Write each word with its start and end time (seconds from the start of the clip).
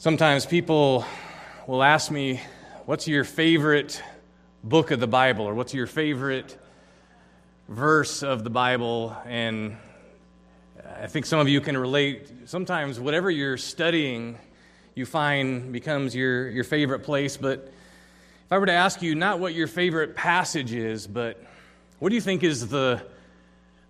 Sometimes 0.00 0.46
people 0.46 1.04
will 1.66 1.82
ask 1.82 2.08
me, 2.08 2.40
What's 2.86 3.08
your 3.08 3.24
favorite 3.24 4.00
book 4.62 4.92
of 4.92 5.00
the 5.00 5.08
Bible? 5.08 5.44
Or 5.44 5.54
what's 5.54 5.74
your 5.74 5.88
favorite 5.88 6.56
verse 7.68 8.22
of 8.22 8.44
the 8.44 8.48
Bible? 8.48 9.16
And 9.26 9.76
I 11.00 11.08
think 11.08 11.26
some 11.26 11.40
of 11.40 11.48
you 11.48 11.60
can 11.60 11.76
relate. 11.76 12.30
Sometimes, 12.44 13.00
whatever 13.00 13.28
you're 13.28 13.56
studying, 13.56 14.38
you 14.94 15.04
find 15.04 15.72
becomes 15.72 16.14
your, 16.14 16.48
your 16.48 16.62
favorite 16.62 17.00
place. 17.00 17.36
But 17.36 17.66
if 17.66 18.52
I 18.52 18.58
were 18.58 18.66
to 18.66 18.72
ask 18.72 19.02
you 19.02 19.16
not 19.16 19.40
what 19.40 19.52
your 19.52 19.66
favorite 19.66 20.14
passage 20.14 20.72
is, 20.72 21.08
but 21.08 21.42
what 21.98 22.10
do 22.10 22.14
you 22.14 22.20
think 22.20 22.44
is 22.44 22.68
the, 22.68 23.04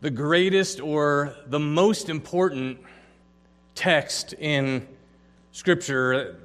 the 0.01 0.11
greatest 0.11 0.81
or 0.81 1.35
the 1.49 1.61
most 1.61 2.09
important 2.09 2.79
text 3.75 4.33
in 4.33 4.89
Scripture, 5.53 6.37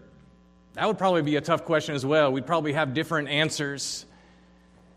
that 0.74 0.88
would 0.88 0.98
probably 0.98 1.22
be 1.22 1.36
a 1.36 1.42
tough 1.42 1.66
question 1.66 1.96
as 1.96 2.06
well. 2.06 2.32
We'd 2.32 2.48
probably 2.48 2.74
have 2.74 2.94
different 2.94 3.30
answers, 3.30 4.06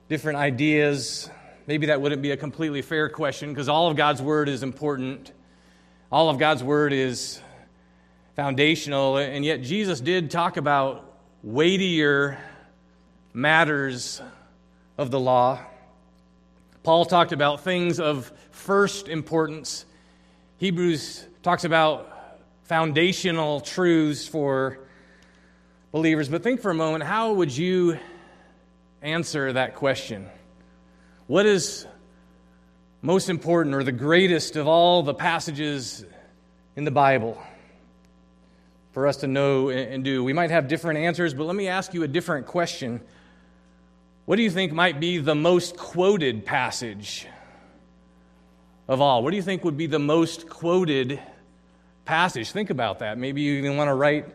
different 0.09 0.39
ideas. 0.39 1.29
Maybe 1.67 1.87
that 1.87 2.01
wouldn't 2.01 2.23
be 2.23 2.31
a 2.31 2.37
completely 2.37 2.83
fair 2.83 3.09
question 3.09 3.51
because 3.51 3.69
all 3.69 3.91
of 3.91 3.97
God's 3.97 4.23
Word 4.23 4.49
is 4.49 4.63
important. 4.63 5.33
All 6.11 6.31
of 6.31 6.39
God's 6.39 6.63
Word 6.63 6.93
is 6.93 7.41
foundational. 8.37 9.17
And 9.17 9.45
yet, 9.45 9.63
Jesus 9.63 10.01
did 10.01 10.31
talk 10.31 10.57
about 10.57 11.19
weightier 11.43 12.39
matters 13.35 14.23
of 14.97 15.11
the 15.11 15.21
law. 15.21 15.61
Paul 16.83 17.05
talked 17.05 17.33
about 17.33 17.63
things 17.63 17.99
of 17.99 18.33
first 18.51 19.09
importance. 19.09 19.85
Hebrews 20.59 21.27
talks 21.43 21.65
about 21.65 22.16
foundational 22.67 23.61
truths 23.61 24.27
for 24.27 24.79
believers. 25.93 26.29
But 26.29 26.43
think 26.43 26.61
for 26.61 26.71
a 26.71 26.75
moment 26.75 27.05
how 27.05 27.33
would 27.33 27.57
you 27.57 27.99
answer 29.03 29.53
that 29.53 29.77
question? 29.77 30.29
What 31.27 31.47
is 31.47 31.87
most 33.03 33.29
important 33.31 33.75
or 33.75 33.85
the 33.85 33.93
greatest 33.93 34.57
of 34.57 34.67
all 34.67 35.03
the 35.03 35.15
passages 35.15 36.05
in 36.75 36.85
the 36.85 36.91
Bible 36.91 37.41
for 38.93 39.07
us 39.07 39.19
to 39.19 39.29
know 39.29 39.71
and 39.71 40.03
do? 40.03 40.25
We 40.25 40.33
might 40.33 40.51
have 40.51 40.67
different 40.67 40.99
answers, 40.99 41.35
but 41.35 41.45
let 41.45 41.57
me 41.57 41.69
ask 41.69 41.95
you 41.95 42.03
a 42.03 42.09
different 42.09 42.47
question. 42.47 43.01
What 44.25 44.37
do 44.37 44.43
you 44.43 44.51
think 44.51 44.73
might 44.73 44.99
be 44.99 45.19
the 45.19 45.37
most 45.37 45.77
quoted 45.77 46.45
passage 46.45 47.29
of 48.89 49.01
all? 49.01 49.23
What 49.23 49.31
do 49.31 49.37
you 49.37 49.43
think 49.43 49.63
would 49.63 49.77
be 49.77 49.87
the 49.87 50.01
most 50.01 50.49
quoted 50.49 51.21
passage. 52.07 52.51
Think 52.53 52.71
about 52.71 53.01
that. 53.01 53.19
Maybe 53.19 53.43
you 53.43 53.57
even 53.57 53.77
want 53.77 53.89
to 53.89 53.95
write 53.95 54.27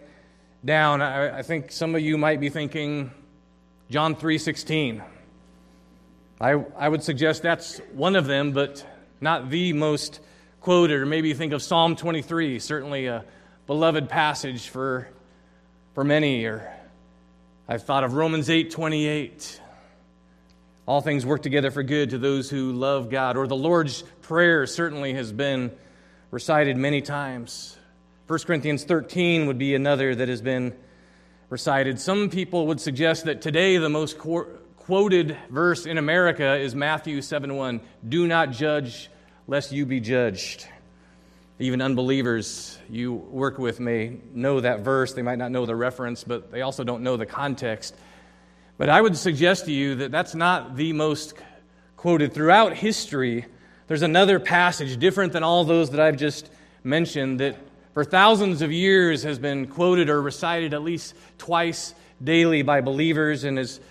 down. 0.63 1.01
I, 1.01 1.39
I 1.39 1.41
think 1.41 1.71
some 1.71 1.95
of 1.95 2.01
you 2.01 2.17
might 2.17 2.39
be 2.39 2.49
thinking 2.49 3.11
John 3.89 4.15
3:16. 4.15 5.01
I, 6.39 6.51
I 6.77 6.89
would 6.89 7.03
suggest 7.03 7.41
that's 7.43 7.79
one 7.93 8.15
of 8.15 8.25
them, 8.25 8.51
but 8.51 8.85
not 9.21 9.49
the 9.49 9.73
most 9.73 10.19
quoted. 10.59 11.01
Or 11.01 11.05
maybe 11.05 11.29
you 11.29 11.35
think 11.35 11.53
of 11.53 11.61
Psalm 11.61 11.95
23, 11.95 12.59
certainly 12.59 13.05
a 13.07 13.23
beloved 13.67 14.09
passage 14.09 14.69
for, 14.69 15.07
for 15.93 16.03
many. 16.03 16.45
Or 16.45 16.71
I've 17.67 17.83
thought 17.83 18.03
of 18.03 18.13
Romans 18.13 18.49
8:28. 18.49 19.59
All 20.87 20.99
things 20.99 21.25
work 21.25 21.41
together 21.43 21.71
for 21.71 21.83
good 21.83 22.09
to 22.09 22.17
those 22.17 22.49
who 22.49 22.73
love 22.73 23.09
God. 23.09 23.37
Or 23.37 23.47
the 23.47 23.55
Lord's 23.55 24.03
Prayer 24.21 24.65
certainly 24.65 25.13
has 25.13 25.31
been 25.31 25.71
recited 26.31 26.77
many 26.77 27.01
times. 27.01 27.77
1 28.27 28.39
Corinthians 28.39 28.85
13 28.85 29.47
would 29.47 29.57
be 29.57 29.75
another 29.75 30.15
that 30.15 30.29
has 30.29 30.41
been 30.41 30.73
recited. 31.49 31.99
Some 31.99 32.29
people 32.29 32.67
would 32.67 32.79
suggest 32.79 33.25
that 33.25 33.41
today 33.41 33.77
the 33.77 33.89
most 33.89 34.17
quoted 34.17 35.37
verse 35.49 35.85
in 35.85 35.97
America 35.97 36.55
is 36.55 36.73
Matthew 36.73 37.21
7:1, 37.21 37.81
"Do 38.07 38.25
not 38.27 38.51
judge 38.51 39.09
lest 39.47 39.73
you 39.73 39.85
be 39.85 39.99
judged." 39.99 40.65
Even 41.59 41.81
unbelievers 41.81 42.79
you 42.89 43.13
work 43.13 43.59
with 43.59 43.81
may 43.81 44.17
know 44.33 44.61
that 44.61 44.79
verse. 44.79 45.13
They 45.13 45.21
might 45.21 45.37
not 45.37 45.51
know 45.51 45.65
the 45.65 45.75
reference, 45.75 46.23
but 46.23 46.51
they 46.51 46.61
also 46.61 46.85
don't 46.85 47.03
know 47.03 47.17
the 47.17 47.25
context. 47.25 47.93
But 48.77 48.87
I 48.87 49.01
would 49.01 49.17
suggest 49.17 49.65
to 49.65 49.71
you 49.71 49.95
that 49.95 50.11
that's 50.11 50.33
not 50.33 50.77
the 50.77 50.93
most 50.93 51.33
quoted 51.97 52.33
throughout 52.33 52.73
history 52.73 53.45
there's 53.91 54.03
another 54.03 54.39
passage 54.39 54.97
different 54.99 55.33
than 55.33 55.43
all 55.43 55.65
those 55.65 55.89
that 55.89 55.99
I've 55.99 56.15
just 56.15 56.49
mentioned 56.81 57.41
that 57.41 57.57
for 57.93 58.05
thousands 58.05 58.61
of 58.61 58.71
years 58.71 59.23
has 59.23 59.37
been 59.37 59.67
quoted 59.67 60.09
or 60.09 60.21
recited 60.21 60.73
at 60.73 60.81
least 60.81 61.13
twice 61.37 61.93
daily 62.23 62.61
by 62.61 62.79
believers 62.79 63.43
and 63.43 63.59
is 63.59 63.81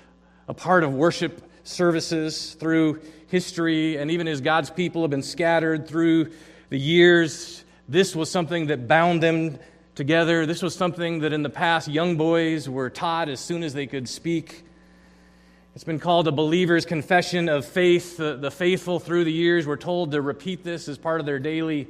a 0.48 0.54
part 0.54 0.84
of 0.84 0.94
worship 0.94 1.42
services 1.64 2.54
through 2.54 3.02
history 3.26 3.98
and 3.98 4.10
even 4.10 4.26
as 4.26 4.40
God's 4.40 4.70
people 4.70 5.02
have 5.02 5.10
been 5.10 5.22
scattered 5.22 5.86
through 5.86 6.30
the 6.70 6.78
years. 6.78 7.62
This 7.86 8.16
was 8.16 8.30
something 8.30 8.68
that 8.68 8.88
bound 8.88 9.22
them 9.22 9.58
together. 9.96 10.46
This 10.46 10.62
was 10.62 10.74
something 10.74 11.18
that 11.18 11.34
in 11.34 11.42
the 11.42 11.50
past 11.50 11.88
young 11.88 12.16
boys 12.16 12.70
were 12.70 12.88
taught 12.88 13.28
as 13.28 13.38
soon 13.38 13.62
as 13.62 13.74
they 13.74 13.86
could 13.86 14.08
speak. 14.08 14.64
It's 15.72 15.84
been 15.84 16.00
called 16.00 16.26
a 16.26 16.32
believer's 16.32 16.84
confession 16.84 17.48
of 17.48 17.64
faith. 17.64 18.16
The, 18.16 18.36
the, 18.36 18.50
faithful 18.50 18.98
through 18.98 19.22
the 19.22 19.32
years 19.32 19.66
were 19.66 19.76
told 19.76 20.10
to 20.10 20.20
repeat 20.20 20.64
this 20.64 20.88
as 20.88 20.98
part 20.98 21.20
of 21.20 21.26
their 21.26 21.38
daily 21.38 21.86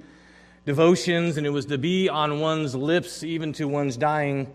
devotions, 0.66 1.38
and 1.38 1.46
it 1.46 1.50
was 1.50 1.64
to 1.66 1.78
be 1.78 2.06
on 2.06 2.40
one's 2.40 2.74
lips 2.74 3.22
even 3.22 3.54
to 3.54 3.66
one's 3.66 3.96
dying 3.96 4.52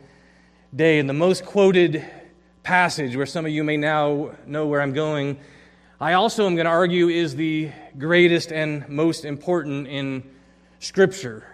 day. 0.76 1.00
And 1.00 1.10
the 1.10 1.14
most 1.14 1.44
quoted 1.44 2.06
passage, 2.62 3.16
where 3.16 3.26
some 3.26 3.48
of 3.48 3.52
you 3.52 3.64
may 3.64 3.78
now 3.78 4.30
know 4.46 4.68
where 4.68 4.80
I'm 4.80 4.94
going, 4.94 5.40
I 6.00 6.14
also 6.14 6.46
am 6.46 6.54
going 6.54 6.66
to 6.66 6.72
argue 6.72 7.10
is 7.10 7.36
the 7.36 7.72
greatest 7.98 8.52
and 8.52 8.88
most 8.88 9.26
important 9.26 9.88
in 9.88 10.22
Scripture. 10.80 11.48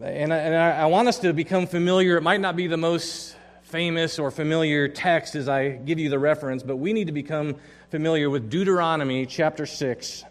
And 0.00 0.32
I, 0.32 0.36
and 0.38 0.54
I 0.54 0.86
want 0.86 1.06
us 1.06 1.18
to 1.18 1.34
become 1.34 1.66
familiar. 1.66 2.16
It 2.16 2.22
might 2.22 2.40
not 2.40 2.56
be 2.56 2.66
the 2.66 2.78
most 2.78 3.36
famous 3.70 4.18
or 4.18 4.32
familiar 4.32 4.88
text 4.88 5.36
as 5.36 5.48
I 5.48 5.68
give 5.68 6.00
you 6.00 6.10
the 6.10 6.18
reference, 6.18 6.64
but 6.64 6.76
we 6.76 6.92
need 6.92 7.06
to 7.06 7.12
become 7.12 7.54
familiar 7.90 8.28
with 8.28 8.50
Deuteronomy 8.50 9.26
chapter 9.26 9.64
6, 9.64 10.24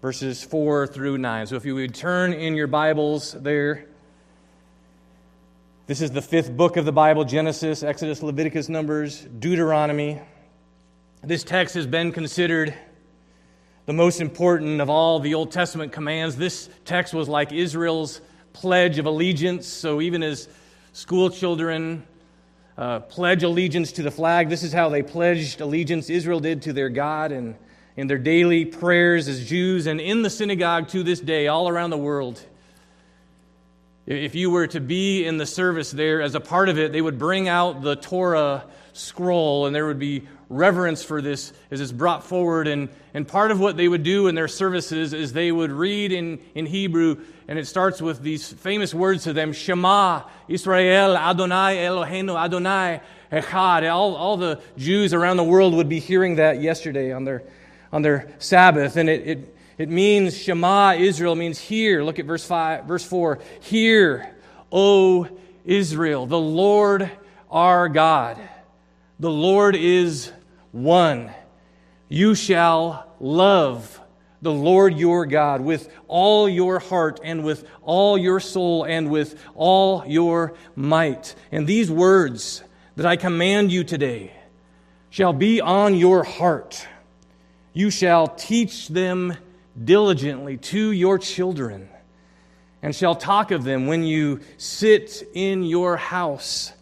verses 0.00 0.44
4 0.44 0.86
through 0.86 1.18
9. 1.18 1.48
So 1.48 1.56
if 1.56 1.64
you 1.64 1.74
would 1.74 1.96
turn 1.96 2.32
in 2.32 2.54
your 2.54 2.68
Bibles 2.68 3.32
there. 3.32 3.86
This 5.88 6.00
is 6.00 6.12
the 6.12 6.22
fifth 6.22 6.56
book 6.56 6.76
of 6.76 6.84
the 6.84 6.92
Bible 6.92 7.24
Genesis, 7.24 7.82
Exodus, 7.82 8.22
Leviticus, 8.22 8.68
Numbers, 8.68 9.22
Deuteronomy. 9.40 10.20
This 11.24 11.42
text 11.42 11.74
has 11.74 11.88
been 11.88 12.12
considered 12.12 12.72
the 13.86 13.92
most 13.92 14.20
important 14.20 14.80
of 14.80 14.88
all 14.88 15.18
the 15.18 15.34
Old 15.34 15.50
Testament 15.50 15.90
commands. 15.90 16.36
This 16.36 16.70
text 16.84 17.14
was 17.14 17.28
like 17.28 17.50
Israel's 17.50 18.20
pledge 18.52 19.00
of 19.00 19.06
allegiance. 19.06 19.66
So 19.66 20.00
even 20.00 20.22
as 20.22 20.48
school 20.92 21.30
children 21.30 22.06
uh, 22.80 22.98
pledge 23.00 23.42
allegiance 23.42 23.92
to 23.92 24.02
the 24.02 24.10
flag. 24.10 24.48
This 24.48 24.62
is 24.62 24.72
how 24.72 24.88
they 24.88 25.02
pledged 25.02 25.60
allegiance, 25.60 26.08
Israel 26.08 26.40
did 26.40 26.62
to 26.62 26.72
their 26.72 26.88
God 26.88 27.30
and 27.30 27.54
in 27.94 28.06
their 28.06 28.16
daily 28.16 28.64
prayers 28.64 29.28
as 29.28 29.46
Jews 29.46 29.86
and 29.86 30.00
in 30.00 30.22
the 30.22 30.30
synagogue 30.30 30.88
to 30.88 31.02
this 31.02 31.20
day, 31.20 31.46
all 31.46 31.68
around 31.68 31.90
the 31.90 31.98
world. 31.98 32.42
If 34.06 34.34
you 34.34 34.50
were 34.50 34.66
to 34.68 34.80
be 34.80 35.26
in 35.26 35.36
the 35.36 35.44
service 35.44 35.90
there 35.90 36.22
as 36.22 36.34
a 36.34 36.40
part 36.40 36.70
of 36.70 36.78
it, 36.78 36.90
they 36.90 37.02
would 37.02 37.18
bring 37.18 37.48
out 37.48 37.82
the 37.82 37.96
Torah 37.96 38.64
scroll 38.94 39.66
and 39.66 39.76
there 39.76 39.86
would 39.86 39.98
be 39.98 40.26
reverence 40.50 41.02
for 41.02 41.22
this 41.22 41.52
as 41.70 41.80
it's 41.80 41.92
brought 41.92 42.24
forward. 42.24 42.66
And, 42.66 42.90
and 43.14 43.26
part 43.26 43.52
of 43.52 43.60
what 43.60 43.76
they 43.76 43.88
would 43.88 44.02
do 44.02 44.26
in 44.26 44.34
their 44.34 44.48
services 44.48 45.14
is 45.14 45.32
they 45.32 45.50
would 45.50 45.70
read 45.70 46.12
in, 46.12 46.40
in 46.54 46.66
Hebrew, 46.66 47.24
and 47.48 47.58
it 47.58 47.66
starts 47.66 48.02
with 48.02 48.20
these 48.20 48.52
famous 48.52 48.92
words 48.92 49.24
to 49.24 49.32
them 49.32 49.52
Shema, 49.52 50.24
Israel, 50.48 51.16
Adonai, 51.16 51.76
Eloheinu, 51.76 52.36
Adonai, 52.38 53.00
Echad. 53.32 53.90
All, 53.90 54.16
all 54.16 54.36
the 54.36 54.60
Jews 54.76 55.14
around 55.14 55.38
the 55.38 55.44
world 55.44 55.72
would 55.74 55.88
be 55.88 56.00
hearing 56.00 56.36
that 56.36 56.60
yesterday 56.60 57.12
on 57.12 57.24
their, 57.24 57.44
on 57.92 58.02
their 58.02 58.30
Sabbath. 58.40 58.96
And 58.96 59.08
it, 59.08 59.26
it, 59.26 59.56
it 59.78 59.88
means 59.88 60.36
Shema, 60.36 60.94
Israel 60.98 61.36
means 61.36 61.58
hear. 61.58 62.02
Look 62.02 62.18
at 62.18 62.26
verse, 62.26 62.44
five, 62.44 62.84
verse 62.84 63.04
4. 63.04 63.38
Hear, 63.60 64.34
O 64.72 65.28
Israel, 65.64 66.26
the 66.26 66.38
Lord 66.38 67.10
our 67.50 67.88
God. 67.88 68.38
The 69.18 69.30
Lord 69.30 69.76
is 69.76 70.32
one. 70.72 71.30
You 72.08 72.34
shall 72.34 73.14
love 73.20 74.00
the 74.42 74.52
Lord 74.52 74.96
your 74.96 75.26
God 75.26 75.60
with 75.60 75.92
all 76.08 76.48
your 76.48 76.78
heart 76.78 77.20
and 77.22 77.44
with 77.44 77.66
all 77.82 78.16
your 78.16 78.40
soul 78.40 78.84
and 78.84 79.10
with 79.10 79.38
all 79.54 80.04
your 80.06 80.54
might. 80.74 81.34
And 81.52 81.66
these 81.66 81.90
words 81.90 82.62
that 82.96 83.06
I 83.06 83.16
command 83.16 83.70
you 83.70 83.84
today 83.84 84.32
shall 85.10 85.32
be 85.32 85.60
on 85.60 85.94
your 85.94 86.24
heart. 86.24 86.86
You 87.72 87.90
shall 87.90 88.28
teach 88.28 88.88
them 88.88 89.36
diligently 89.82 90.56
to 90.56 90.90
your 90.90 91.18
children, 91.18 91.88
and 92.82 92.94
shall 92.94 93.14
talk 93.14 93.50
of 93.50 93.62
them 93.62 93.86
when 93.86 94.02
you 94.02 94.40
sit 94.56 95.22
in 95.34 95.62
your 95.62 95.96
house, 95.96 96.72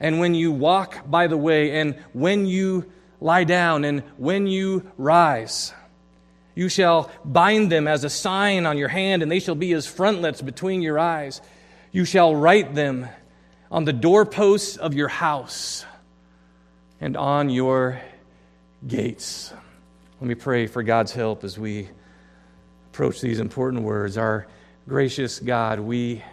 and 0.00 0.20
when 0.20 0.34
you 0.34 0.52
walk 0.52 1.08
by 1.08 1.26
the 1.26 1.36
way, 1.36 1.80
and 1.80 1.96
when 2.12 2.46
you 2.46 2.90
lie 3.20 3.44
down, 3.44 3.84
and 3.84 4.02
when 4.16 4.46
you 4.46 4.90
rise. 4.96 5.72
You 6.54 6.68
shall 6.68 7.10
bind 7.24 7.70
them 7.70 7.86
as 7.86 8.02
a 8.02 8.10
sign 8.10 8.66
on 8.66 8.78
your 8.78 8.88
hand, 8.88 9.22
and 9.22 9.30
they 9.30 9.40
shall 9.40 9.54
be 9.54 9.72
as 9.72 9.86
frontlets 9.86 10.42
between 10.42 10.82
your 10.82 10.98
eyes. 10.98 11.40
You 11.92 12.04
shall 12.04 12.34
write 12.34 12.74
them 12.74 13.08
on 13.70 13.84
the 13.84 13.92
doorposts 13.92 14.76
of 14.76 14.94
your 14.94 15.08
house 15.08 15.84
and 17.00 17.16
on 17.16 17.50
your 17.50 18.00
gates. 18.86 19.52
Let 20.20 20.28
me 20.28 20.34
pray 20.34 20.66
for 20.66 20.82
God's 20.82 21.12
help 21.12 21.44
as 21.44 21.58
we 21.58 21.88
approach 22.90 23.20
these 23.20 23.38
important 23.38 23.84
words. 23.84 24.18
Our 24.18 24.48
gracious 24.88 25.38
God, 25.38 25.78
we 25.78 26.24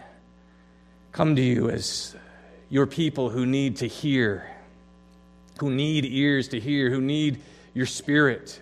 come 1.12 1.36
to 1.36 1.42
you 1.42 1.70
as 1.70 2.16
your 2.68 2.86
people 2.86 3.30
who 3.30 3.46
need 3.46 3.76
to 3.76 3.86
hear, 3.86 4.50
who 5.58 5.70
need 5.70 6.04
ears 6.04 6.48
to 6.48 6.60
hear, 6.60 6.90
who 6.90 7.00
need 7.00 7.40
your 7.74 7.86
spirit 7.86 8.60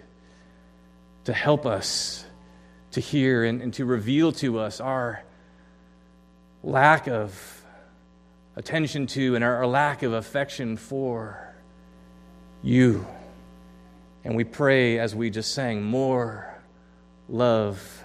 to 1.24 1.32
help 1.32 1.66
us 1.66 2.24
to 2.92 3.00
hear 3.00 3.44
and, 3.44 3.62
and 3.62 3.74
to 3.74 3.84
reveal 3.84 4.32
to 4.32 4.58
us 4.58 4.80
our 4.80 5.22
lack 6.62 7.08
of 7.08 7.62
attention 8.56 9.06
to 9.06 9.34
and 9.34 9.42
our, 9.42 9.56
our 9.56 9.66
lack 9.66 10.02
of 10.02 10.12
affection 10.12 10.76
for 10.76 11.54
you. 12.62 13.06
And 14.24 14.36
we 14.36 14.44
pray 14.44 14.98
as 14.98 15.14
we 15.14 15.30
just 15.30 15.54
sang, 15.54 15.82
more 15.82 16.54
love 17.28 18.02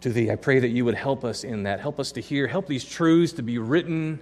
to 0.00 0.10
thee. 0.10 0.30
I 0.30 0.36
pray 0.36 0.60
that 0.60 0.68
you 0.68 0.84
would 0.84 0.94
help 0.94 1.24
us 1.24 1.44
in 1.44 1.64
that. 1.64 1.80
Help 1.80 2.00
us 2.00 2.12
to 2.12 2.20
hear. 2.20 2.46
Help 2.46 2.66
these 2.66 2.84
truths 2.84 3.34
to 3.34 3.42
be 3.42 3.58
written 3.58 4.20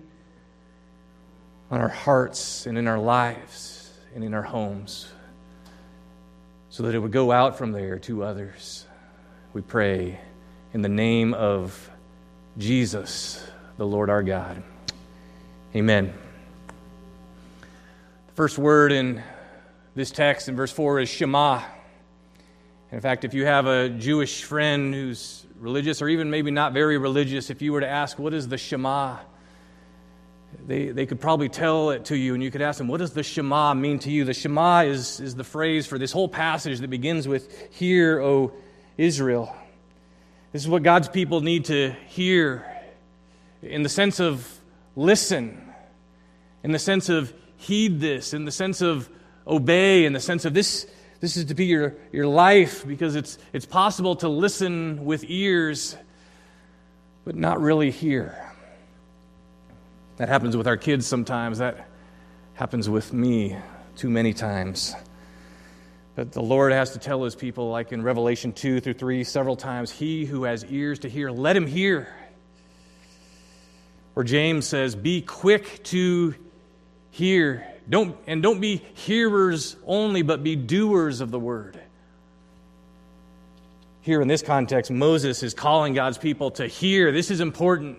on 1.71 1.81
our 1.81 1.89
hearts 1.89 2.67
and 2.67 2.77
in 2.77 2.87
our 2.87 2.99
lives 2.99 3.93
and 4.15 4.23
in 4.23 4.35
our 4.35 4.43
homes 4.43 5.09
so 6.69 6.83
that 6.83 6.95
it 6.95 6.99
would 6.99 7.13
go 7.13 7.31
out 7.31 7.57
from 7.57 7.73
there 7.73 7.99
to 8.01 8.25
others. 8.25 8.87
We 9.53 9.61
pray 9.61 10.19
in 10.73 10.83
the 10.83 10.89
name 10.89 11.33
of 11.33 11.91
Jesus, 12.59 13.47
the 13.77 13.87
Lord 13.87 14.11
our 14.11 14.25
God. 14.25 14.63
Amen. 15.77 16.13
The 18.27 18.33
first 18.35 18.59
word 18.59 18.91
in 18.91 19.23
this 19.95 20.11
text 20.11 20.49
in 20.49 20.57
verse 20.57 20.73
4 20.73 21.01
is 21.01 21.09
Shema. 21.09 21.63
In 22.91 23.01
fact, 23.01 23.25
if 23.25 23.35
you 23.35 23.47
have 23.47 23.67
a 23.67 23.89
Jewish 23.89 24.43
friend 24.43 24.93
who's 24.93 25.47
religious 25.61 26.03
or 26.03 26.09
even 26.09 26.31
maybe 26.31 26.51
not 26.51 26.73
very 26.73 26.99
religious, 26.99 27.51
if 27.51 27.63
you 27.63 27.73
were 27.73 27.81
to 27.81 27.89
ask, 27.89 28.19
What 28.19 28.35
is 28.35 28.49
the 28.49 28.59
Shema? 28.59 29.19
They, 30.67 30.89
they 30.89 31.07
could 31.07 31.21
probably 31.21 31.49
tell 31.49 31.91
it 31.91 32.07
to 32.07 32.17
you, 32.17 32.35
and 32.35 32.43
you 32.43 32.51
could 32.51 32.63
ask 32.63 32.79
them, 32.79 32.89
What 32.89 32.99
does 32.99 33.13
the 33.13 33.23
Shema 33.23 33.75
mean 33.75 33.99
to 34.01 34.11
you? 34.11 34.25
The 34.25 34.35
Shema 34.35 34.85
is, 34.85 35.21
is 35.21 35.35
the 35.35 35.45
phrase 35.45 35.87
for 35.87 35.99
this 35.99 36.13
whole 36.13 36.29
passage 36.29 36.81
that 36.81 36.89
begins 36.89 37.29
with, 37.29 37.73
Hear, 37.73 38.21
O 38.21 38.53
Israel. 38.97 39.55
This 40.53 40.63
is 40.63 40.69
what 40.69 40.83
God's 40.83 41.09
people 41.09 41.41
need 41.41 41.67
to 41.67 41.91
hear 42.07 42.65
in 43.63 43.83
the 43.83 43.89
sense 43.89 44.21
of 44.21 44.49
listen, 44.95 45.61
in 46.63 46.73
the 46.73 46.79
sense 46.79 47.09
of 47.09 47.33
heed 47.57 48.01
this, 48.01 48.35
in 48.35 48.45
the 48.45 48.53
sense 48.53 48.81
of 48.81 49.09
obey, 49.47 50.05
in 50.05 50.13
the 50.13 50.21
sense 50.21 50.45
of 50.45 50.55
this, 50.55 50.87
this 51.21 51.37
is 51.37 51.47
to 51.47 51.55
be 51.55 51.67
your, 51.67 51.95
your 52.13 52.27
life 52.27 52.87
because 52.87 53.17
it's, 53.17 53.39
it's 53.53 53.67
possible 53.67 54.17
to 54.17 54.29
listen 54.29 55.05
with 55.05 55.25
ears 55.27 55.97
but 57.25 57.35
not 57.35 57.61
really 57.61 57.91
hear. 57.91 58.54
That 60.17 60.29
happens 60.29 60.57
with 60.57 60.69
our 60.69 60.77
kids 60.77 61.07
sometimes. 61.07 61.59
That 61.59 61.89
happens 62.55 62.89
with 62.89 63.13
me 63.13 63.57
too 63.97 64.09
many 64.09 64.33
times. 64.33 64.95
But 66.15 66.31
the 66.31 66.43
Lord 66.43 66.73
has 66.73 66.93
to 66.93 67.01
tell 67.01 67.25
his 67.25 67.35
people, 67.35 67.71
like 67.71 67.91
in 67.91 68.03
Revelation 68.03 68.53
2 68.53 68.81
through 68.81 68.95
3, 68.95 69.25
several 69.25 69.57
times, 69.57 69.91
He 69.91 70.25
who 70.25 70.45
has 70.45 70.65
ears 70.67 71.01
to 71.01 71.09
hear, 71.09 71.31
let 71.31 71.57
him 71.57 71.67
hear. 71.67 72.09
Or 74.15 74.23
James 74.23 74.67
says, 74.67 74.95
Be 74.95 75.23
quick 75.23 75.83
to 75.85 76.35
hear. 77.11 77.67
Don't, 77.89 78.17
and 78.29 78.43
don't 78.43 78.61
be 78.61 78.77
hearers 78.95 79.77
only, 79.85 80.23
but 80.23 80.45
be 80.45 80.55
doers 80.55 81.21
of 81.21 81.33
the 81.33 81.39
word. 81.41 81.81
Here 84.03 84.23
in 84.23 84.29
this 84.29 84.43
context, 84.43 84.91
Moses 84.91 85.43
is 85.43 85.55
calling 85.55 85.95
God's 85.95 86.19
people 86.19 86.53
to 86.53 86.69
hear. 86.69 87.11
This 87.11 87.31
is 87.31 87.41
important 87.41 87.99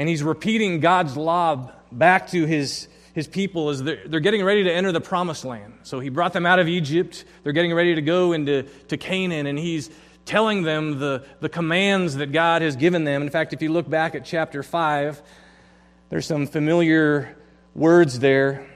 and 0.00 0.08
he's 0.08 0.22
repeating 0.22 0.80
God's 0.80 1.14
law 1.14 1.70
back 1.92 2.28
to 2.28 2.46
his, 2.46 2.88
his 3.12 3.28
people 3.28 3.68
as 3.68 3.82
they're, 3.82 4.00
they're 4.06 4.20
getting 4.20 4.42
ready 4.42 4.64
to 4.64 4.72
enter 4.72 4.92
the 4.92 5.00
promised 5.02 5.44
land. 5.44 5.74
So 5.82 6.00
he 6.00 6.08
brought 6.08 6.32
them 6.32 6.46
out 6.46 6.58
of 6.58 6.68
Egypt. 6.68 7.26
They're 7.42 7.52
getting 7.52 7.74
ready 7.74 7.94
to 7.96 8.00
go 8.00 8.32
into 8.32 8.62
to 8.88 8.96
Canaan, 8.96 9.44
and 9.44 9.58
he's 9.58 9.90
telling 10.24 10.62
them 10.62 11.00
the, 11.00 11.26
the 11.40 11.50
commands 11.50 12.16
that 12.16 12.32
God 12.32 12.62
has 12.62 12.76
given 12.76 13.04
them. 13.04 13.20
In 13.20 13.28
fact, 13.28 13.52
if 13.52 13.60
you 13.60 13.70
look 13.70 13.90
back 13.90 14.14
at 14.14 14.24
chapter 14.24 14.62
5, 14.62 15.20
there's 16.08 16.24
some 16.24 16.46
familiar 16.46 17.36
words 17.74 18.20
there. 18.20 18.66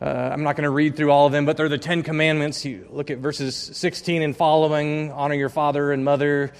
Uh, 0.00 0.04
I'm 0.04 0.44
not 0.44 0.54
going 0.54 0.66
to 0.66 0.70
read 0.70 0.94
through 0.94 1.10
all 1.10 1.26
of 1.26 1.32
them, 1.32 1.46
but 1.46 1.56
they're 1.56 1.68
the 1.68 1.78
Ten 1.78 2.04
Commandments. 2.04 2.64
You 2.64 2.86
look 2.90 3.10
at 3.10 3.18
verses 3.18 3.56
16 3.56 4.22
and 4.22 4.36
following 4.36 5.10
honor 5.10 5.34
your 5.34 5.48
father 5.48 5.90
and 5.90 6.04
mother. 6.04 6.52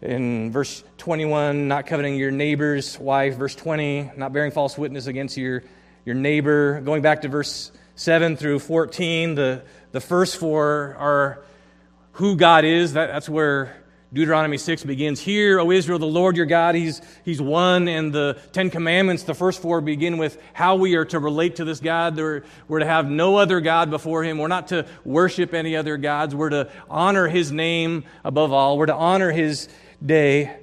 In 0.00 0.52
verse 0.52 0.84
21, 0.98 1.66
not 1.66 1.86
coveting 1.86 2.14
your 2.14 2.30
neighbor's 2.30 2.96
wife. 3.00 3.34
Verse 3.34 3.56
20, 3.56 4.12
not 4.16 4.32
bearing 4.32 4.52
false 4.52 4.78
witness 4.78 5.08
against 5.08 5.36
your, 5.36 5.64
your 6.04 6.14
neighbor. 6.14 6.80
Going 6.82 7.02
back 7.02 7.22
to 7.22 7.28
verse 7.28 7.72
7 7.96 8.36
through 8.36 8.60
14, 8.60 9.34
the, 9.34 9.64
the 9.90 10.00
first 10.00 10.36
four 10.36 10.94
are 11.00 11.42
who 12.12 12.36
God 12.36 12.64
is. 12.64 12.92
That, 12.92 13.08
that's 13.08 13.28
where 13.28 13.74
Deuteronomy 14.12 14.56
6 14.56 14.84
begins. 14.84 15.20
Here, 15.20 15.58
O 15.58 15.72
Israel, 15.72 15.98
the 15.98 16.06
Lord 16.06 16.36
your 16.36 16.46
God, 16.46 16.76
he's, 16.76 17.02
he's 17.24 17.42
one. 17.42 17.88
And 17.88 18.12
the 18.12 18.38
Ten 18.52 18.70
Commandments, 18.70 19.24
the 19.24 19.34
first 19.34 19.60
four, 19.60 19.80
begin 19.80 20.16
with 20.16 20.40
how 20.52 20.76
we 20.76 20.94
are 20.94 21.06
to 21.06 21.18
relate 21.18 21.56
to 21.56 21.64
this 21.64 21.80
God. 21.80 22.16
We're, 22.16 22.44
we're 22.68 22.78
to 22.78 22.86
have 22.86 23.10
no 23.10 23.36
other 23.36 23.60
God 23.60 23.90
before 23.90 24.22
him. 24.22 24.38
We're 24.38 24.46
not 24.46 24.68
to 24.68 24.86
worship 25.04 25.54
any 25.54 25.74
other 25.74 25.96
gods. 25.96 26.36
We're 26.36 26.50
to 26.50 26.70
honor 26.88 27.26
his 27.26 27.50
name 27.50 28.04
above 28.24 28.52
all. 28.52 28.78
We're 28.78 28.86
to 28.86 28.94
honor 28.94 29.32
his 29.32 29.68
day. 30.04 30.56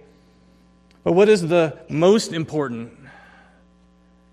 But 1.04 1.14
what 1.14 1.30
is 1.30 1.48
the 1.48 1.78
most 1.90 2.34
important 2.34 2.92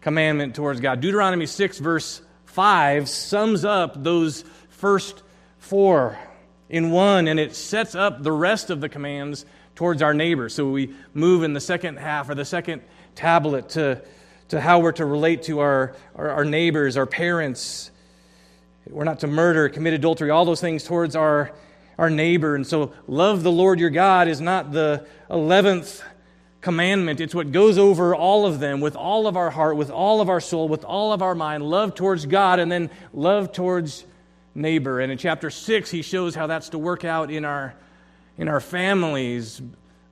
commandment 0.01 0.55
towards 0.55 0.81
God? 0.81 1.01
Deuteronomy 1.01 1.47
6, 1.47 1.79
verse 1.79 2.23
5, 2.47 3.09
sums 3.09 3.65
up 3.65 4.03
those 4.03 4.45
first 4.69 5.23
four 5.59 6.19
in 6.69 6.91
one, 6.91 7.29
and 7.29 7.39
it 7.39 7.55
sets 7.55 7.95
up 7.95 8.23
the 8.23 8.33
rest 8.33 8.71
of 8.71 8.81
the 8.81 8.89
commands 8.89 9.45
towards 9.75 10.03
our 10.03 10.15
neighbor. 10.15 10.49
So 10.49 10.71
we 10.71 10.95
move 11.15 11.43
in 11.43 11.53
the 11.53 11.61
second 11.61 11.99
half 11.99 12.29
or 12.29 12.35
the 12.35 12.45
second 12.45 12.83
tablet 13.15 13.71
to, 13.71 14.03
to 14.49 14.61
how 14.61 14.81
we're 14.81 14.93
to 14.93 15.05
relate 15.05 15.45
to 15.45 15.61
our, 15.61 15.95
our, 16.15 16.31
our 16.31 16.45
neighbors, 16.45 16.97
our 16.97 17.07
parents. 17.07 17.91
We're 18.89 19.05
not 19.05 19.21
to 19.21 19.27
murder, 19.27 19.69
commit 19.69 19.95
adultery, 19.95 20.31
all 20.31 20.45
those 20.45 20.61
things 20.61 20.85
towards 20.85 21.15
our 21.17 21.53
our 21.99 22.11
neighbor. 22.11 22.55
And 22.55 22.67
so, 22.67 22.93
love 23.07 23.43
the 23.43 23.53
Lord 23.53 23.81
your 23.81 23.91
God 23.91 24.29
is 24.29 24.41
not 24.41 24.73
the 24.73 25.07
11th 25.31 26.03
commandment. 26.63 27.21
It's 27.21 27.35
what 27.35 27.53
goes 27.53 27.77
over 27.77 28.15
all 28.15 28.47
of 28.47 28.61
them 28.61 28.81
with 28.81 28.97
all 28.97 29.27
of 29.27 29.37
our 29.37 29.51
heart, 29.51 29.77
with 29.77 29.91
all 29.91 30.21
of 30.21 30.31
our 30.31 30.41
soul, 30.41 30.69
with 30.69 30.85
all 30.85 31.13
of 31.13 31.21
our 31.21 31.35
mind. 31.35 31.65
Love 31.65 31.95
towards 31.95 32.25
God 32.25 32.59
and 32.61 32.73
then 32.73 32.91
love 33.13 33.53
towards 33.53 34.07
neighbor. 34.55 35.01
And 35.01 35.13
in 35.13 35.19
chapter 35.19 35.51
6, 35.51 35.91
he 35.91 36.03
shows 36.03 36.35
how 36.35 36.47
that's 36.47 36.71
to 36.71 36.79
work 36.79 37.05
out 37.05 37.31
in 37.31 37.45
our, 37.45 37.75
in 38.39 38.49
our 38.49 38.61
families, 38.61 39.61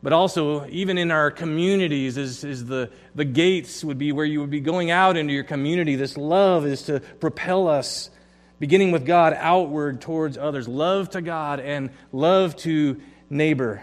but 0.02 0.12
also 0.12 0.66
even 0.68 0.98
in 0.98 1.10
our 1.10 1.30
communities 1.30 2.16
is, 2.16 2.42
is 2.42 2.66
the, 2.66 2.90
the 3.14 3.24
gates 3.24 3.84
would 3.84 3.98
be 3.98 4.12
where 4.12 4.26
you 4.26 4.40
would 4.40 4.50
be 4.50 4.60
going 4.60 4.90
out 4.90 5.16
into 5.16 5.32
your 5.32 5.44
community. 5.44 5.94
This 5.94 6.16
love 6.16 6.66
is 6.66 6.82
to 6.84 7.00
propel 7.20 7.68
us 7.68 8.10
beginning 8.60 8.92
with 8.92 9.04
God 9.04 9.36
outward 9.36 10.00
towards 10.00 10.38
others. 10.38 10.68
Love 10.68 11.10
to 11.10 11.20
God 11.20 11.58
and 11.58 11.90
love 12.12 12.54
to 12.58 13.00
neighbor 13.28 13.82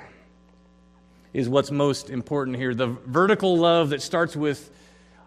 is 1.33 1.49
what's 1.49 1.71
most 1.71 2.09
important 2.09 2.55
here. 2.57 2.73
The 2.73 2.87
vertical 2.87 3.57
love 3.57 3.89
that 3.89 4.01
starts 4.01 4.35
with 4.35 4.71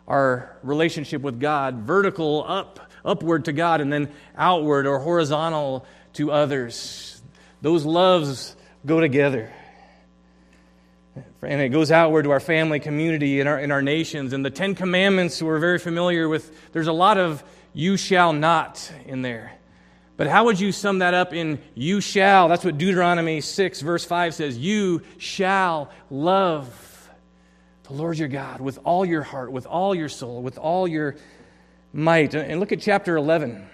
our 0.09 0.57
relationship 0.63 1.21
with 1.21 1.39
God, 1.39 1.75
vertical 1.81 2.45
up 2.47 2.91
upward 3.05 3.47
to 3.47 3.53
God 3.53 3.81
and 3.81 3.93
then 3.93 4.11
outward 4.37 4.87
or 4.87 4.99
horizontal 4.99 5.87
to 6.15 6.33
others. 6.33 7.23
Those 7.63 7.85
loves 7.85 8.57
go 8.85 9.01
together. 9.01 9.53
And 11.43 11.61
it 11.61 11.71
goes 11.71 11.91
outward 11.91 12.25
to 12.25 12.31
our 12.31 12.41
family, 12.41 12.81
community, 12.81 13.41
and 13.41 13.49
our, 13.49 13.59
in 13.59 13.71
our 13.73 13.83
nations. 13.83 14.33
And 14.33 14.45
the 14.45 14.51
Ten 14.51 14.75
Commandments 14.75 15.43
we're 15.43 15.59
very 15.59 15.79
familiar 15.79 16.29
with. 16.29 16.73
There's 16.73 16.87
a 16.87 16.93
lot 16.93 17.19
of 17.19 17.43
you 17.73 17.97
shall 17.97 18.33
not 18.33 18.93
in 19.07 19.23
there. 19.23 19.53
But 20.17 20.27
how 20.27 20.45
would 20.45 20.61
you 20.61 20.71
sum 20.71 20.99
that 20.99 21.15
up 21.15 21.33
in 21.33 21.61
you 21.75 22.01
shall? 22.01 22.49
That's 22.49 22.65
what 22.65 22.77
Deuteronomy 22.77 23.41
6, 23.41 23.81
verse 23.81 24.05
5 24.05 24.35
says. 24.35 24.59
You 24.59 25.03
shall 25.17 25.91
love 26.11 26.69
the 27.85 27.95
Lord 27.95 28.19
your 28.19 28.29
God 28.29 28.61
with 28.61 28.79
all 28.85 29.05
your 29.05 29.23
heart, 29.23 29.51
with 29.51 29.67
all 29.67 29.95
your 29.95 30.11
soul, 30.11 30.43
with 30.43 30.59
all 30.59 30.87
your 30.87 31.17
might. 31.93 32.35
And 32.35 32.61
look 32.61 32.71
at 32.71 32.81
chapter 32.81 33.17
11. 33.17 33.67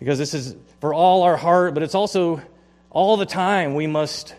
Because 0.00 0.18
this 0.18 0.34
is 0.34 0.56
for 0.80 0.92
all 0.92 1.22
our 1.22 1.36
heart, 1.36 1.74
but 1.74 1.84
it's 1.84 1.94
also 1.94 2.42
all 2.90 3.16
the 3.16 3.24
time 3.24 3.74
we 3.74 3.86
must 3.86 4.34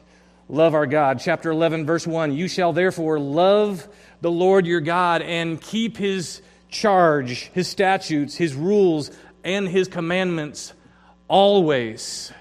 love 0.49 0.73
our 0.73 0.85
God. 0.85 1.21
Chapter 1.21 1.51
11, 1.51 1.85
verse 1.85 2.05
1 2.05 2.33
You 2.33 2.47
shall 2.47 2.73
therefore 2.73 3.17
love 3.17 3.87
the 4.21 4.31
Lord 4.31 4.67
your 4.67 4.81
God 4.81 5.21
and 5.21 5.59
keep 5.59 5.97
his 5.97 6.41
charge, 6.73 7.51
his 7.53 7.67
statutes, 7.67 8.35
his 8.35 8.53
rules, 8.53 9.11
and 9.43 9.67
his 9.67 9.87
commandments 9.87 10.73
always. 11.27 12.33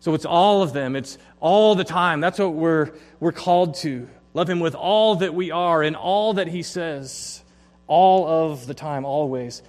So 0.00 0.14
it's 0.14 0.24
all 0.24 0.62
of 0.62 0.72
them, 0.72 0.94
it's 0.94 1.18
all 1.40 1.74
the 1.74 1.84
time. 1.84 2.20
That's 2.20 2.38
what 2.38 2.54
we're, 2.54 2.92
we're 3.18 3.32
called 3.32 3.74
to. 3.76 4.08
Love 4.34 4.48
him 4.48 4.60
with 4.60 4.74
all 4.74 5.16
that 5.16 5.34
we 5.34 5.50
are 5.50 5.82
and 5.82 5.96
all 5.96 6.34
that 6.34 6.48
he 6.48 6.62
says, 6.62 7.42
all 7.86 8.26
of 8.26 8.66
the 8.66 8.74
time, 8.74 9.04
always. 9.04 9.62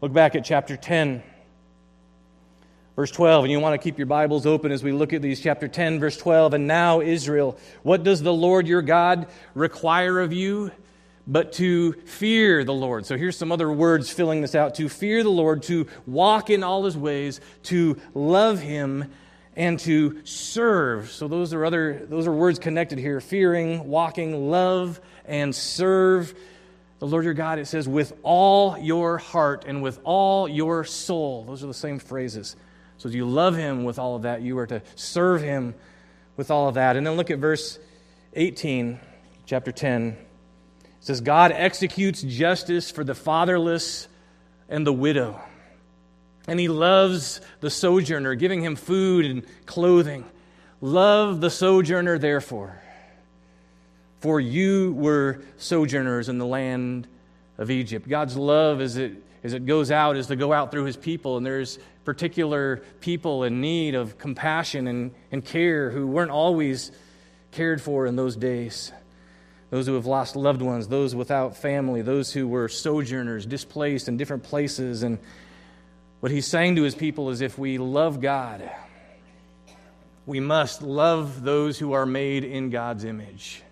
Look 0.00 0.12
back 0.12 0.34
at 0.34 0.44
chapter 0.44 0.76
10. 0.76 1.22
Verse 2.96 3.12
12, 3.12 3.44
and 3.44 3.52
you 3.52 3.60
want 3.60 3.80
to 3.80 3.84
keep 3.84 3.96
your 3.96 4.08
Bibles 4.08 4.44
open 4.44 4.72
as 4.72 4.82
we 4.82 4.90
look 4.90 5.12
at 5.12 5.22
these. 5.22 5.40
Chapter 5.40 5.68
10, 5.68 6.00
verse 6.00 6.16
12. 6.16 6.54
And 6.54 6.66
now, 6.66 7.00
Israel, 7.00 7.56
what 7.84 8.02
does 8.02 8.22
the 8.22 8.32
Lord 8.32 8.66
your 8.66 8.82
God 8.82 9.28
require 9.54 10.18
of 10.18 10.32
you? 10.32 10.72
But 11.30 11.52
to 11.54 11.92
fear 11.92 12.64
the 12.64 12.72
Lord. 12.72 13.04
So 13.04 13.18
here's 13.18 13.36
some 13.36 13.52
other 13.52 13.70
words 13.70 14.10
filling 14.10 14.40
this 14.40 14.54
out. 14.54 14.76
To 14.76 14.88
fear 14.88 15.22
the 15.22 15.28
Lord, 15.28 15.62
to 15.64 15.86
walk 16.06 16.48
in 16.48 16.64
all 16.64 16.84
his 16.84 16.96
ways, 16.96 17.40
to 17.64 18.00
love 18.14 18.60
him, 18.60 19.12
and 19.54 19.78
to 19.80 20.24
serve. 20.24 21.10
So 21.10 21.28
those 21.28 21.52
are 21.52 21.64
other 21.66 22.06
those 22.08 22.26
are 22.26 22.32
words 22.32 22.58
connected 22.58 22.98
here. 22.98 23.20
Fearing, 23.20 23.88
walking, 23.88 24.50
love, 24.50 25.00
and 25.26 25.54
serve 25.54 26.34
the 26.98 27.06
Lord 27.06 27.24
your 27.24 27.34
God, 27.34 27.58
it 27.58 27.66
says, 27.66 27.88
with 27.88 28.12
all 28.22 28.76
your 28.76 29.18
heart 29.18 29.64
and 29.66 29.82
with 29.82 30.00
all 30.02 30.48
your 30.48 30.84
soul. 30.84 31.44
Those 31.44 31.62
are 31.62 31.68
the 31.68 31.74
same 31.74 31.98
phrases. 31.98 32.56
So, 32.98 33.08
you 33.08 33.28
love 33.28 33.56
him 33.56 33.84
with 33.84 33.98
all 34.00 34.16
of 34.16 34.22
that, 34.22 34.42
you 34.42 34.58
are 34.58 34.66
to 34.66 34.82
serve 34.96 35.40
him 35.40 35.74
with 36.36 36.50
all 36.50 36.68
of 36.68 36.74
that. 36.74 36.96
And 36.96 37.06
then 37.06 37.16
look 37.16 37.30
at 37.30 37.38
verse 37.38 37.78
18, 38.34 38.98
chapter 39.46 39.70
10. 39.70 40.16
It 41.00 41.04
says, 41.04 41.20
God 41.20 41.52
executes 41.52 42.22
justice 42.22 42.90
for 42.90 43.04
the 43.04 43.14
fatherless 43.14 44.08
and 44.68 44.86
the 44.86 44.92
widow. 44.92 45.40
And 46.46 46.58
he 46.58 46.68
loves 46.68 47.40
the 47.60 47.70
sojourner, 47.70 48.34
giving 48.34 48.62
him 48.62 48.74
food 48.74 49.24
and 49.26 49.44
clothing. 49.66 50.24
Love 50.80 51.40
the 51.40 51.50
sojourner, 51.50 52.18
therefore, 52.18 52.80
for 54.20 54.40
you 54.40 54.92
were 54.94 55.42
sojourners 55.56 56.28
in 56.28 56.38
the 56.38 56.46
land 56.46 57.06
of 57.58 57.70
Egypt. 57.70 58.08
God's 58.08 58.36
love 58.36 58.80
as 58.80 58.96
it, 58.96 59.12
as 59.42 59.52
it 59.52 59.66
goes 59.66 59.90
out 59.90 60.16
is 60.16 60.28
to 60.28 60.36
go 60.36 60.52
out 60.52 60.70
through 60.70 60.84
his 60.84 60.96
people, 60.96 61.36
and 61.36 61.44
there's 61.44 61.78
particular 62.04 62.78
people 63.00 63.44
in 63.44 63.60
need 63.60 63.94
of 63.94 64.16
compassion 64.18 64.86
and, 64.86 65.12
and 65.30 65.44
care 65.44 65.90
who 65.90 66.06
weren't 66.06 66.30
always 66.30 66.90
cared 67.50 67.82
for 67.82 68.06
in 68.06 68.16
those 68.16 68.36
days. 68.36 68.92
Those 69.70 69.86
who 69.86 69.94
have 69.94 70.06
lost 70.06 70.36
loved 70.36 70.62
ones, 70.62 70.88
those 70.88 71.14
without 71.14 71.56
family, 71.56 72.02
those 72.02 72.32
who 72.32 72.48
were 72.48 72.68
sojourners, 72.68 73.44
displaced 73.44 74.08
in 74.08 74.16
different 74.16 74.42
places. 74.42 75.02
And 75.02 75.18
what 76.20 76.32
he's 76.32 76.46
saying 76.46 76.76
to 76.76 76.82
his 76.82 76.94
people 76.94 77.30
is 77.30 77.40
if 77.40 77.58
we 77.58 77.78
love 77.78 78.20
God, 78.20 78.70
we 80.24 80.40
must 80.40 80.82
love 80.82 81.42
those 81.42 81.78
who 81.78 81.92
are 81.92 82.06
made 82.06 82.44
in 82.44 82.70
God's 82.70 83.04
image. 83.04 83.62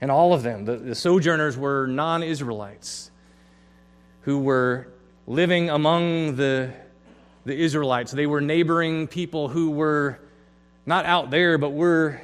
And 0.00 0.10
all 0.10 0.34
of 0.34 0.42
them, 0.42 0.64
the, 0.64 0.76
the 0.76 0.94
sojourners 0.94 1.56
were 1.56 1.86
non 1.86 2.22
Israelites 2.22 3.10
who 4.22 4.40
were 4.40 4.88
living 5.26 5.70
among 5.70 6.36
the 6.36 6.72
the 7.44 7.56
Israelites. 7.56 8.12
They 8.12 8.26
were 8.26 8.40
neighboring 8.40 9.06
people 9.06 9.48
who 9.48 9.70
were 9.70 10.18
not 10.86 11.06
out 11.06 11.30
there, 11.30 11.58
but 11.58 11.70
were 11.70 12.20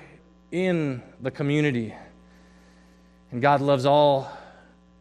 in 0.51 1.03
the 1.21 1.31
community. 1.31 1.95
And 3.33 3.41
God 3.41 3.61
loves 3.61 3.87
all 3.87 4.31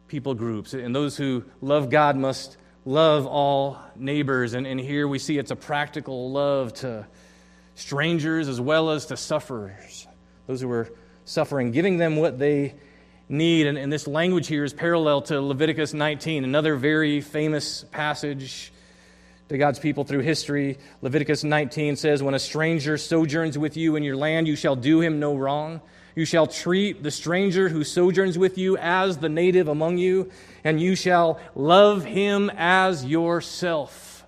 people 0.07 0.33
groups. 0.33 0.73
And 0.73 0.95
those 0.95 1.17
who 1.17 1.45
love 1.61 1.89
God 1.89 2.15
must 2.15 2.57
love 2.85 3.25
all 3.25 3.79
neighbors. 3.95 4.53
And, 4.53 4.67
and 4.67 4.79
here 4.79 5.07
we 5.07 5.19
see 5.19 5.37
it's 5.37 5.51
a 5.51 5.55
practical 5.55 6.31
love 6.31 6.73
to 6.75 7.07
strangers 7.75 8.47
as 8.47 8.59
well 8.59 8.89
as 8.89 9.07
to 9.07 9.17
sufferers, 9.17 10.07
those 10.47 10.61
who 10.61 10.69
are 10.71 10.89
suffering, 11.25 11.71
giving 11.71 11.97
them 11.97 12.17
what 12.17 12.37
they 12.37 12.75
need. 13.29 13.67
And, 13.67 13.77
and 13.77 13.91
this 13.91 14.07
language 14.07 14.47
here 14.47 14.63
is 14.63 14.73
parallel 14.73 15.21
to 15.23 15.39
Leviticus 15.39 15.93
19, 15.93 16.43
another 16.43 16.75
very 16.75 17.21
famous 17.21 17.83
passage 17.91 18.73
to 19.47 19.57
God's 19.57 19.79
people 19.79 20.03
through 20.03 20.19
history. 20.19 20.77
Leviticus 21.01 21.43
19 21.43 21.95
says, 21.95 22.21
When 22.21 22.33
a 22.33 22.39
stranger 22.39 22.97
sojourns 22.97 23.57
with 23.57 23.77
you 23.77 23.95
in 23.95 24.03
your 24.03 24.15
land, 24.15 24.47
you 24.47 24.55
shall 24.55 24.75
do 24.75 25.01
him 25.01 25.19
no 25.19 25.35
wrong. 25.35 25.81
You 26.19 26.25
shall 26.25 26.47
treat 26.47 27.01
the 27.01 27.11
stranger 27.11 27.69
who 27.69 27.85
sojourns 27.85 28.37
with 28.37 28.57
you 28.57 28.75
as 28.75 29.19
the 29.19 29.29
native 29.29 29.69
among 29.69 29.99
you, 29.99 30.29
and 30.65 30.77
you 30.77 30.97
shall 30.97 31.39
love 31.55 32.03
him 32.03 32.51
as 32.57 33.05
yourself. 33.05 34.25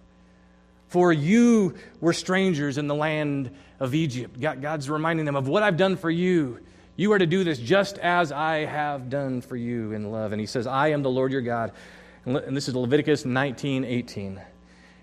For 0.88 1.12
you 1.12 1.76
were 2.00 2.14
strangers 2.14 2.78
in 2.78 2.88
the 2.88 2.96
land 2.96 3.52
of 3.78 3.94
Egypt. 3.94 4.40
God's 4.40 4.90
reminding 4.90 5.26
them 5.26 5.36
of 5.36 5.50
what 5.50 5.64
I've 5.64 5.76
done 5.76 5.98
for 5.98 6.10
you. 6.10 6.60
You 6.96 7.12
are 7.12 7.20
to 7.20 7.26
do 7.26 7.44
this 7.44 7.60
just 7.60 7.98
as 7.98 8.32
I 8.32 8.64
have 8.64 9.10
done 9.10 9.42
for 9.42 9.58
you 9.58 9.92
in 9.92 10.14
love. 10.14 10.32
And 10.32 10.40
he 10.40 10.48
says, 10.48 10.68
I 10.68 10.92
am 10.92 11.04
the 11.04 11.10
Lord 11.10 11.34
your 11.34 11.42
God. 11.42 11.74
And 12.24 12.56
this 12.56 12.70
is 12.70 12.74
Leviticus 12.74 13.26
19 13.26 13.84
18. 13.84 14.42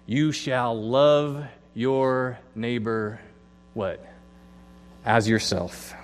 You 0.07 0.33
shall 0.33 0.83
love 0.83 1.45
your 1.75 2.39
neighbor 2.55 3.21
what? 3.75 4.03
As 5.05 5.29
yourself. 5.29 5.95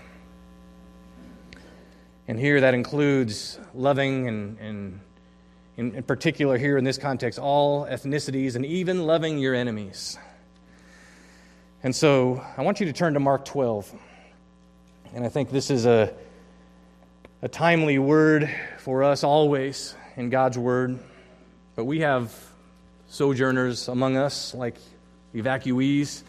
And 2.26 2.38
here 2.38 2.62
that 2.62 2.74
includes 2.74 3.58
loving 3.74 4.28
and, 4.28 4.58
and 4.58 5.00
in, 5.76 5.94
in 5.94 6.02
particular 6.04 6.56
here 6.56 6.78
in 6.78 6.84
this 6.84 6.98
context, 6.98 7.38
all 7.38 7.84
ethnicities 7.84 8.56
and 8.56 8.64
even 8.64 9.06
loving 9.06 9.38
your 9.38 9.54
enemies. 9.54 10.18
And 11.82 11.94
so 11.94 12.42
I 12.56 12.62
want 12.62 12.80
you 12.80 12.86
to 12.86 12.92
turn 12.92 13.14
to 13.14 13.20
Mark 13.20 13.44
12. 13.44 13.92
And 15.14 15.24
I 15.24 15.28
think 15.28 15.50
this 15.50 15.70
is 15.70 15.84
a, 15.84 16.14
a 17.42 17.48
timely 17.48 17.98
word 17.98 18.50
for 18.78 19.04
us 19.04 19.22
always 19.22 19.94
in 20.16 20.30
God's 20.30 20.56
word. 20.56 20.98
But 21.76 21.84
we 21.84 22.00
have 22.00 22.32
sojourners 23.08 23.88
among 23.88 24.16
us, 24.16 24.54
like 24.54 24.76
evacuees. 25.34 26.22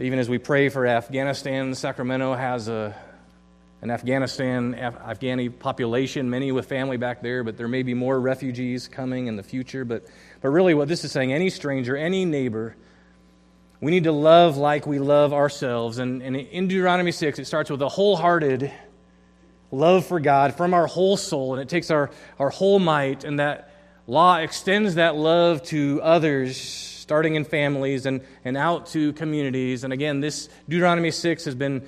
Even 0.00 0.18
as 0.18 0.28
we 0.28 0.38
pray 0.38 0.70
for 0.70 0.86
Afghanistan, 0.86 1.74
Sacramento 1.74 2.34
has 2.34 2.68
a, 2.68 2.96
an 3.84 3.90
Afghanistan 3.90 4.74
Af- 4.74 4.98
Afghani 4.98 5.56
population, 5.56 6.30
many 6.30 6.50
with 6.50 6.66
family 6.66 6.96
back 6.96 7.20
there, 7.20 7.44
but 7.44 7.58
there 7.58 7.68
may 7.68 7.82
be 7.82 7.92
more 7.92 8.18
refugees 8.18 8.88
coming 8.88 9.26
in 9.26 9.36
the 9.36 9.42
future. 9.42 9.84
But, 9.84 10.06
but 10.40 10.48
really, 10.48 10.72
what 10.72 10.88
this 10.88 11.04
is 11.04 11.12
saying 11.12 11.34
any 11.34 11.50
stranger, 11.50 11.94
any 11.94 12.24
neighbor, 12.24 12.76
we 13.82 13.90
need 13.90 14.04
to 14.04 14.12
love 14.12 14.56
like 14.56 14.86
we 14.86 14.98
love 14.98 15.34
ourselves. 15.34 15.98
And, 15.98 16.22
and 16.22 16.34
in 16.34 16.66
Deuteronomy 16.66 17.12
6, 17.12 17.38
it 17.38 17.44
starts 17.44 17.70
with 17.70 17.82
a 17.82 17.88
wholehearted 17.88 18.72
love 19.70 20.06
for 20.06 20.18
God 20.18 20.56
from 20.56 20.72
our 20.72 20.86
whole 20.86 21.18
soul, 21.18 21.52
and 21.52 21.62
it 21.62 21.68
takes 21.68 21.90
our, 21.90 22.10
our 22.38 22.48
whole 22.48 22.78
might, 22.78 23.22
and 23.22 23.38
that 23.38 23.70
Law 24.06 24.36
extends 24.36 24.96
that 24.96 25.16
love 25.16 25.62
to 25.62 25.98
others, 26.02 26.60
starting 26.60 27.36
in 27.36 27.44
families 27.46 28.04
and, 28.04 28.20
and 28.44 28.54
out 28.54 28.86
to 28.88 29.14
communities. 29.14 29.82
And 29.82 29.94
again, 29.94 30.20
this 30.20 30.50
Deuteronomy 30.68 31.10
6 31.10 31.46
has 31.46 31.54
been 31.54 31.86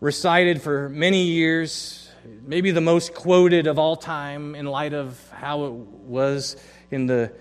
recited 0.00 0.62
for 0.62 0.88
many 0.88 1.24
years, 1.24 2.08
maybe 2.46 2.70
the 2.70 2.80
most 2.80 3.14
quoted 3.14 3.66
of 3.66 3.78
all 3.78 3.96
time 3.96 4.54
in 4.54 4.66
light 4.66 4.94
of 4.94 5.20
how 5.30 5.66
it 5.66 5.72
was 5.72 6.56
in 6.90 7.06
the 7.06 7.32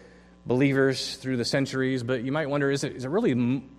believers 0.46 1.16
through 1.16 1.38
the 1.38 1.46
centuries. 1.46 2.04
But 2.04 2.24
you 2.24 2.32
might 2.32 2.50
wonder 2.50 2.70
is 2.70 2.84
it, 2.84 2.96
is 2.96 3.06
it 3.06 3.10
really 3.10 3.32
m- 3.32 3.70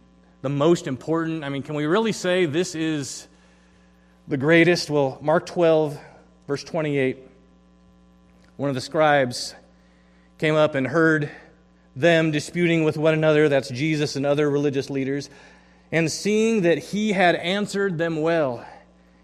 the 0.41 0.49
most 0.49 0.87
important? 0.87 1.45
I 1.45 1.51
mean, 1.51 1.63
can 1.63 1.75
we 1.75 1.85
really 1.85 2.13
say 2.13 2.47
this 2.47 2.75
is 2.75 3.29
the 4.29 4.39
greatest? 4.39 4.89
Well, 4.89 5.19
Mark 5.21 5.47
12, 5.47 6.01
verse 6.47 6.65
28, 6.65 7.19
one 8.57 8.71
of 8.71 8.75
the 8.75 8.81
scribes 8.81 9.55
came 10.39 10.55
up 10.55 10.75
and 10.75 10.87
heard 10.87 11.31
them 11.97 12.31
disputing 12.31 12.85
with 12.85 12.97
one 12.97 13.13
another, 13.13 13.49
that's 13.49 13.69
Jesus 13.69 14.17
and 14.17 14.25
other 14.25 14.49
religious 14.49 14.89
leaders, 14.89 15.29
and 15.93 16.11
seeing 16.11 16.63
that 16.63 16.79
he 16.79 17.13
had 17.13 17.35
answered 17.37 17.99
them 17.99 18.21
well, 18.21 18.65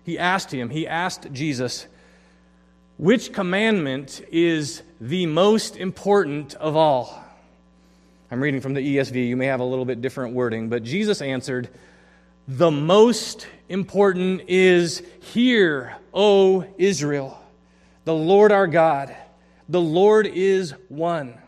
he 0.05 0.19
asked 0.19 0.53
him, 0.53 0.71
he 0.71 0.87
asked 0.87 1.33
Jesus, 1.33 1.87
which 2.99 3.33
commandment 3.33 4.23
is 4.33 4.83
the 5.01 5.27
most 5.27 5.77
important 5.77 6.55
of 6.55 6.77
all? 6.77 7.23
I'm 8.31 8.43
reading 8.43 8.61
from 8.61 8.75
the 8.75 8.97
ESV. 8.97 9.29
You 9.29 9.37
may 9.37 9.47
have 9.47 9.61
a 9.61 9.65
little 9.65 9.85
bit 9.85 10.01
different 10.01 10.35
wording, 10.35 10.69
but 10.69 10.83
Jesus 10.83 11.21
answered, 11.21 11.69
The 12.49 12.71
most 12.71 13.47
important 13.69 14.43
is 14.49 15.03
Hear, 15.21 15.97
O 16.15 16.65
Israel, 16.79 17.39
the 18.05 18.15
Lord 18.15 18.51
our 18.51 18.67
God, 18.67 19.15
the 19.69 19.81
Lord 19.81 20.27
is 20.27 20.73
one. 20.89 21.39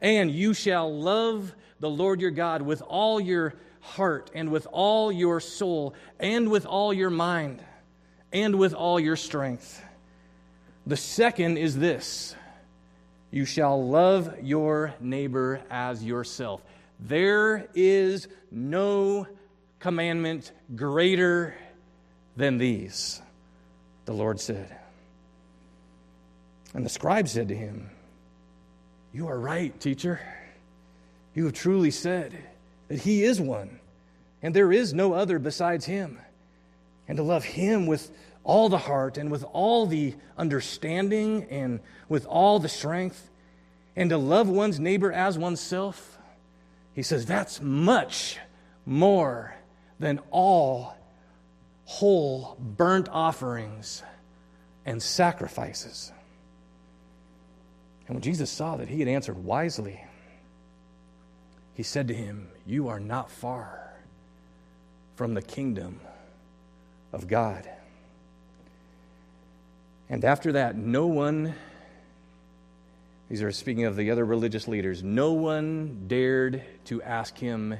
And 0.00 0.30
you 0.30 0.54
shall 0.54 0.92
love 0.92 1.54
the 1.80 1.90
Lord 1.90 2.20
your 2.20 2.30
God 2.30 2.62
with 2.62 2.82
all 2.82 3.20
your 3.20 3.54
heart 3.86 4.30
and 4.34 4.50
with 4.50 4.66
all 4.72 5.12
your 5.12 5.40
soul 5.40 5.94
and 6.18 6.50
with 6.50 6.66
all 6.66 6.92
your 6.92 7.10
mind 7.10 7.62
and 8.32 8.56
with 8.56 8.74
all 8.74 8.98
your 8.98 9.16
strength. 9.16 9.82
The 10.86 10.96
second 10.96 11.56
is 11.56 11.76
this 11.76 12.34
you 13.30 13.44
shall 13.44 13.86
love 13.86 14.34
your 14.42 14.94
neighbor 15.00 15.60
as 15.70 16.02
yourself. 16.02 16.62
There 17.00 17.68
is 17.74 18.28
no 18.50 19.26
commandment 19.78 20.52
greater 20.74 21.54
than 22.36 22.58
these, 22.58 23.20
the 24.04 24.12
Lord 24.12 24.40
said. 24.40 24.74
And 26.74 26.84
the 26.84 26.90
scribe 26.90 27.28
said 27.28 27.48
to 27.48 27.56
him, 27.56 27.90
You 29.12 29.28
are 29.28 29.38
right, 29.38 29.78
teacher. 29.80 30.20
You 31.34 31.44
have 31.44 31.54
truly 31.54 31.90
said 31.90 32.38
that 32.88 33.00
He 33.00 33.24
is 33.24 33.40
one, 33.40 33.80
and 34.42 34.54
there 34.54 34.72
is 34.72 34.94
no 34.94 35.12
other 35.12 35.38
besides 35.38 35.84
Him. 35.86 36.18
And 37.08 37.16
to 37.16 37.22
love 37.22 37.44
Him 37.44 37.86
with 37.86 38.10
all 38.44 38.68
the 38.68 38.78
heart 38.78 39.18
and 39.18 39.30
with 39.30 39.44
all 39.52 39.86
the 39.86 40.14
understanding 40.36 41.44
and 41.50 41.80
with 42.08 42.26
all 42.26 42.58
the 42.58 42.68
strength, 42.68 43.30
and 43.94 44.10
to 44.10 44.18
love 44.18 44.48
one's 44.48 44.78
neighbor 44.78 45.12
as 45.12 45.38
oneself, 45.38 46.18
He 46.94 47.02
says 47.02 47.26
that's 47.26 47.60
much 47.60 48.38
more 48.84 49.54
than 49.98 50.20
all 50.30 50.96
whole 51.86 52.56
burnt 52.58 53.08
offerings 53.10 54.02
and 54.84 55.02
sacrifices. 55.02 56.12
And 58.06 58.16
when 58.16 58.22
Jesus 58.22 58.50
saw 58.50 58.76
that 58.76 58.88
he 58.88 59.00
had 59.00 59.08
answered 59.08 59.42
wisely, 59.44 60.04
he 61.74 61.82
said 61.82 62.08
to 62.08 62.14
him, 62.14 62.48
You 62.66 62.88
are 62.88 63.00
not 63.00 63.30
far 63.30 63.94
from 65.14 65.34
the 65.34 65.42
kingdom 65.42 66.00
of 67.12 67.28
God. 67.28 67.68
And 70.08 70.24
after 70.24 70.52
that, 70.52 70.76
no 70.76 71.06
one, 71.06 71.54
these 73.28 73.42
are 73.42 73.50
speaking 73.52 73.84
of 73.84 73.96
the 73.96 74.10
other 74.10 74.24
religious 74.24 74.68
leaders, 74.68 75.02
no 75.02 75.32
one 75.32 76.04
dared 76.06 76.62
to 76.86 77.02
ask 77.02 77.36
him 77.38 77.76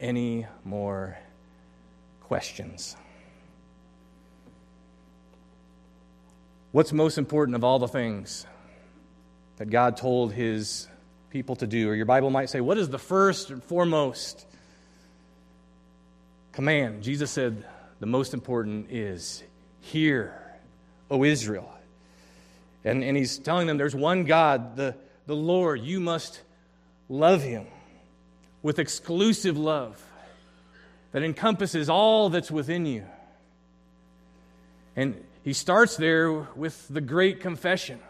any 0.00 0.46
more 0.64 1.16
questions. 2.22 2.96
What's 6.72 6.92
most 6.92 7.16
important 7.16 7.54
of 7.54 7.64
all 7.64 7.78
the 7.78 7.88
things 7.88 8.44
that 9.56 9.70
God 9.70 9.96
told 9.96 10.32
his 10.32 10.88
people 11.30 11.56
to 11.56 11.66
do. 11.66 11.88
Or 11.90 11.94
your 11.94 12.06
Bible 12.06 12.30
might 12.30 12.50
say, 12.50 12.60
What 12.60 12.78
is 12.78 12.88
the 12.88 12.98
first 12.98 13.50
and 13.50 13.62
foremost 13.62 14.46
command? 16.52 17.02
Jesus 17.02 17.30
said, 17.30 17.64
The 18.00 18.06
most 18.06 18.34
important 18.34 18.90
is, 18.90 19.42
Hear, 19.80 20.40
O 21.10 21.24
Israel. 21.24 21.72
And, 22.84 23.02
and 23.02 23.16
he's 23.16 23.38
telling 23.38 23.66
them 23.66 23.78
there's 23.78 23.96
one 23.96 24.24
God, 24.24 24.76
the, 24.76 24.94
the 25.26 25.34
Lord. 25.34 25.80
You 25.80 25.98
must 25.98 26.40
love 27.08 27.42
him 27.42 27.66
with 28.62 28.78
exclusive 28.78 29.56
love 29.56 30.02
that 31.12 31.22
encompasses 31.22 31.88
all 31.88 32.30
that's 32.30 32.50
within 32.50 32.86
you. 32.86 33.04
And 34.94 35.22
he 35.42 35.52
starts 35.52 35.96
there 35.96 36.32
with 36.32 36.86
the 36.88 37.00
great 37.00 37.40
confession. 37.40 38.00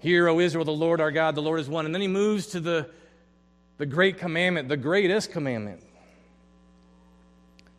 Hear, 0.00 0.28
O 0.28 0.40
Israel, 0.40 0.64
the 0.64 0.72
Lord 0.72 1.00
our 1.00 1.10
God, 1.10 1.34
the 1.34 1.42
Lord 1.42 1.60
is 1.60 1.68
one. 1.68 1.86
And 1.86 1.94
then 1.94 2.02
he 2.02 2.08
moves 2.08 2.48
to 2.48 2.60
the, 2.60 2.88
the 3.78 3.86
great 3.86 4.18
commandment, 4.18 4.68
the 4.68 4.76
greatest 4.76 5.30
commandment 5.30 5.82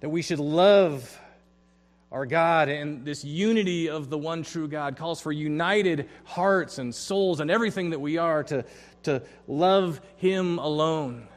that 0.01 0.09
we 0.09 0.21
should 0.21 0.39
love 0.39 1.19
our 2.11 2.25
God 2.25 2.67
and 2.67 3.05
this 3.05 3.23
unity 3.23 3.89
of 3.89 4.09
the 4.09 4.17
one 4.17 4.43
true 4.43 4.67
God 4.67 4.97
calls 4.97 5.21
for 5.21 5.31
united 5.31 6.09
hearts 6.25 6.77
and 6.77 6.93
souls 6.93 7.39
and 7.39 7.49
everything 7.49 7.91
that 7.91 7.99
we 7.99 8.17
are 8.17 8.43
to, 8.45 8.65
to 9.03 9.21
love 9.47 10.01
Him 10.17 10.59
alone. 10.59 11.27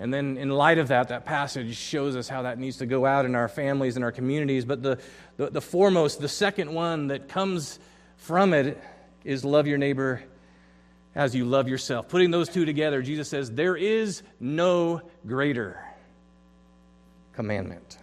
And 0.00 0.14
then, 0.14 0.36
in 0.36 0.50
light 0.50 0.78
of 0.78 0.88
that, 0.88 1.08
that 1.08 1.24
passage 1.24 1.76
shows 1.76 2.14
us 2.14 2.28
how 2.28 2.42
that 2.42 2.56
needs 2.58 2.76
to 2.76 2.86
go 2.86 3.04
out 3.04 3.24
in 3.24 3.34
our 3.34 3.48
families 3.48 3.96
and 3.96 4.04
our 4.04 4.12
communities. 4.12 4.64
But 4.64 4.80
the, 4.80 4.98
the, 5.38 5.50
the 5.50 5.60
foremost, 5.60 6.20
the 6.20 6.28
second 6.28 6.72
one 6.72 7.08
that 7.08 7.28
comes 7.28 7.80
from 8.16 8.54
it 8.54 8.80
is 9.24 9.44
love 9.44 9.66
your 9.66 9.78
neighbor 9.78 10.22
as 11.14 11.34
you 11.34 11.44
love 11.44 11.68
yourself. 11.68 12.08
Putting 12.08 12.30
those 12.30 12.48
two 12.48 12.64
together, 12.64 13.02
Jesus 13.02 13.28
says, 13.28 13.50
There 13.50 13.76
is 13.76 14.22
no 14.40 15.02
greater 15.26 15.82
commandment 17.34 17.98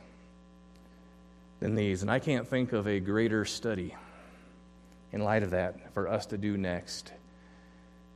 than 1.60 1.76
these. 1.76 2.02
And 2.02 2.12
I 2.12 2.20
can't 2.20 2.48
think 2.48 2.74
of 2.74 2.88
a 2.88 3.00
greater 3.00 3.46
study 3.46 3.96
in 5.12 5.22
light 5.22 5.44
of 5.44 5.52
that 5.52 5.94
for 5.94 6.08
us 6.08 6.26
to 6.28 6.38
do 6.38 6.58
next 6.58 7.12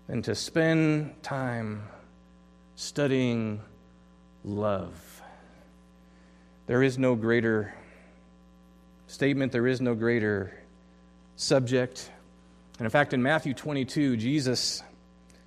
than 0.08 0.22
to 0.24 0.36
spend 0.36 1.22
time 1.24 1.84
studying 2.76 3.62
love. 4.44 5.22
There 6.68 6.84
is 6.84 6.98
no 6.98 7.16
greater 7.16 7.74
statement, 9.08 9.52
there 9.52 9.68
is 9.68 9.82
no 9.82 9.96
greater 9.96 10.54
subject 11.36 12.12
and 12.80 12.86
in 12.86 12.92
fact, 12.92 13.14
in 13.14 13.22
Matthew 13.22 13.54
22, 13.54 14.16
Jesus 14.16 14.82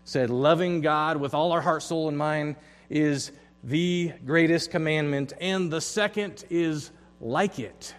said, 0.04 0.28
Loving 0.28 0.82
God 0.82 1.16
with 1.16 1.32
all 1.32 1.52
our 1.52 1.62
heart, 1.62 1.82
soul, 1.82 2.08
and 2.08 2.18
mind 2.18 2.56
is 2.90 3.32
the 3.64 4.12
greatest 4.26 4.70
commandment, 4.70 5.32
and 5.40 5.72
the 5.72 5.80
second 5.80 6.44
is 6.50 6.90
like 7.22 7.58
it. 7.58 7.94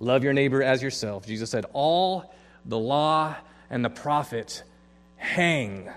Love 0.00 0.24
your 0.24 0.32
neighbor 0.32 0.62
as 0.62 0.82
yourself. 0.82 1.26
Jesus 1.26 1.50
said, 1.50 1.66
All 1.74 2.34
the 2.64 2.78
law 2.78 3.36
and 3.68 3.84
the 3.84 3.90
prophets 3.90 4.62
hang 5.16 5.90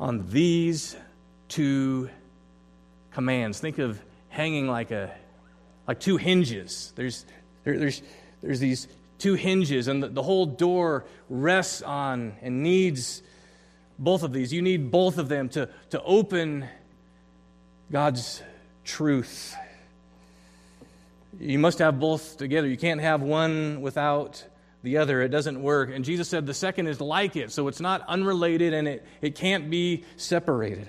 on 0.00 0.28
these 0.30 0.96
two 1.48 2.10
commands. 3.12 3.60
Think 3.60 3.78
of 3.78 4.00
hanging 4.30 4.66
like 4.66 4.90
a 4.90 5.12
like 5.86 6.00
two 6.00 6.16
hinges. 6.16 6.92
There's 6.96 7.24
there, 7.62 7.78
there's 7.78 8.02
there's 8.42 8.60
these 8.60 8.88
two 9.18 9.34
hinges, 9.34 9.88
and 9.88 10.02
the, 10.02 10.08
the 10.08 10.22
whole 10.22 10.46
door 10.46 11.04
rests 11.28 11.82
on 11.82 12.36
and 12.40 12.62
needs 12.62 13.22
both 13.98 14.22
of 14.22 14.32
these. 14.32 14.52
You 14.52 14.62
need 14.62 14.90
both 14.90 15.18
of 15.18 15.28
them 15.28 15.48
to, 15.50 15.68
to 15.90 16.02
open 16.02 16.66
God's 17.90 18.42
truth. 18.84 19.56
You 21.40 21.58
must 21.58 21.78
have 21.78 22.00
both 22.00 22.36
together. 22.36 22.66
You 22.66 22.76
can't 22.76 23.00
have 23.00 23.20
one 23.20 23.80
without 23.80 24.44
the 24.82 24.98
other. 24.98 25.22
It 25.22 25.28
doesn't 25.28 25.60
work. 25.60 25.90
And 25.92 26.04
Jesus 26.04 26.28
said 26.28 26.46
the 26.46 26.54
second 26.54 26.86
is 26.86 27.00
like 27.00 27.36
it, 27.36 27.50
so 27.50 27.68
it's 27.68 27.80
not 27.80 28.02
unrelated 28.08 28.72
and 28.72 28.88
it, 28.88 29.06
it 29.20 29.34
can't 29.34 29.70
be 29.70 30.04
separated. 30.16 30.88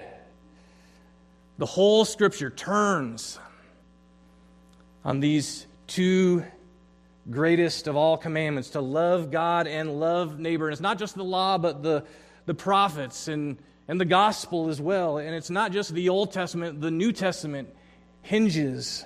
The 1.57 1.65
whole 1.65 2.05
scripture 2.05 2.49
turns 2.49 3.39
on 5.03 5.19
these 5.19 5.65
two 5.87 6.45
greatest 7.29 7.87
of 7.87 7.95
all 7.95 8.17
commandments 8.17 8.71
to 8.71 8.81
love 8.81 9.31
God 9.31 9.67
and 9.67 9.99
love 9.99 10.39
neighbor. 10.39 10.67
And 10.67 10.73
it's 10.73 10.81
not 10.81 10.97
just 10.97 11.15
the 11.15 11.23
law, 11.23 11.57
but 11.57 11.83
the, 11.83 12.05
the 12.45 12.53
prophets 12.53 13.27
and, 13.27 13.57
and 13.87 13.99
the 13.99 14.05
gospel 14.05 14.69
as 14.69 14.81
well. 14.81 15.17
And 15.17 15.35
it's 15.35 15.49
not 15.49 15.71
just 15.71 15.93
the 15.93 16.09
Old 16.09 16.31
Testament, 16.31 16.81
the 16.81 16.91
New 16.91 17.11
Testament 17.11 17.69
hinges 18.21 19.05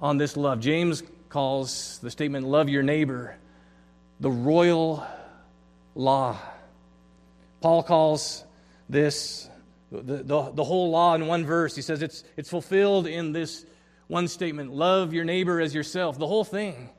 on 0.00 0.16
this 0.16 0.36
love. 0.36 0.60
James 0.60 1.02
calls 1.28 1.98
the 2.00 2.10
statement, 2.10 2.46
love 2.46 2.68
your 2.68 2.82
neighbor, 2.82 3.36
the 4.20 4.30
royal 4.30 5.04
law. 5.94 6.38
Paul 7.60 7.82
calls 7.82 8.44
this 8.88 9.48
the, 9.90 10.22
the, 10.22 10.50
the 10.52 10.64
whole 10.64 10.90
law 10.90 11.14
in 11.14 11.26
one 11.26 11.44
verse. 11.46 11.74
He 11.74 11.82
says 11.82 12.02
it's, 12.02 12.24
it's 12.36 12.50
fulfilled 12.50 13.06
in 13.06 13.32
this 13.32 13.64
one 14.06 14.28
statement 14.28 14.72
love 14.72 15.12
your 15.12 15.24
neighbor 15.24 15.60
as 15.60 15.74
yourself. 15.74 16.18
The 16.18 16.26
whole 16.26 16.44
thing 16.44 16.90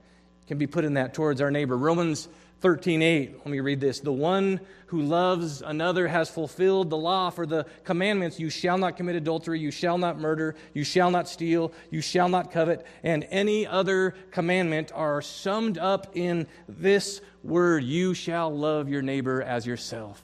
can 0.48 0.58
be 0.58 0.68
put 0.68 0.86
in 0.86 0.96
that 0.96 1.14
towards 1.14 1.42
our 1.42 1.52
neighbor. 1.52 1.78
Romans 1.78 2.28
13, 2.62 3.02
8. 3.02 3.38
Let 3.38 3.48
me 3.48 3.60
read 3.60 3.80
this. 3.80 4.00
The 4.00 4.12
one 4.12 4.60
who 4.88 5.02
loves 5.02 5.62
another 5.62 6.08
has 6.08 6.30
fulfilled 6.30 6.90
the 6.90 6.98
law 6.98 7.30
for 7.30 7.46
the 7.46 7.66
commandments 7.84 8.40
you 8.40 8.50
shall 8.50 8.78
not 8.78 8.98
commit 8.98 9.16
adultery, 9.16 9.60
you 9.60 9.72
shall 9.72 9.98
not 9.98 10.20
murder, 10.20 10.56
you 10.74 10.84
shall 10.84 11.12
not 11.12 11.28
steal, 11.28 11.72
you 11.92 12.02
shall 12.02 12.30
not 12.30 12.52
covet, 12.52 12.86
and 13.04 13.28
any 13.30 13.68
other 13.68 14.16
commandment 14.32 14.92
are 14.96 15.22
summed 15.22 15.78
up 15.78 16.16
in 16.16 16.48
this 16.68 17.22
word 17.44 17.84
you 17.84 18.14
shall 18.14 18.56
love 18.56 18.90
your 18.90 19.02
neighbor 19.02 19.42
as 19.42 19.66
yourself. 19.66 20.24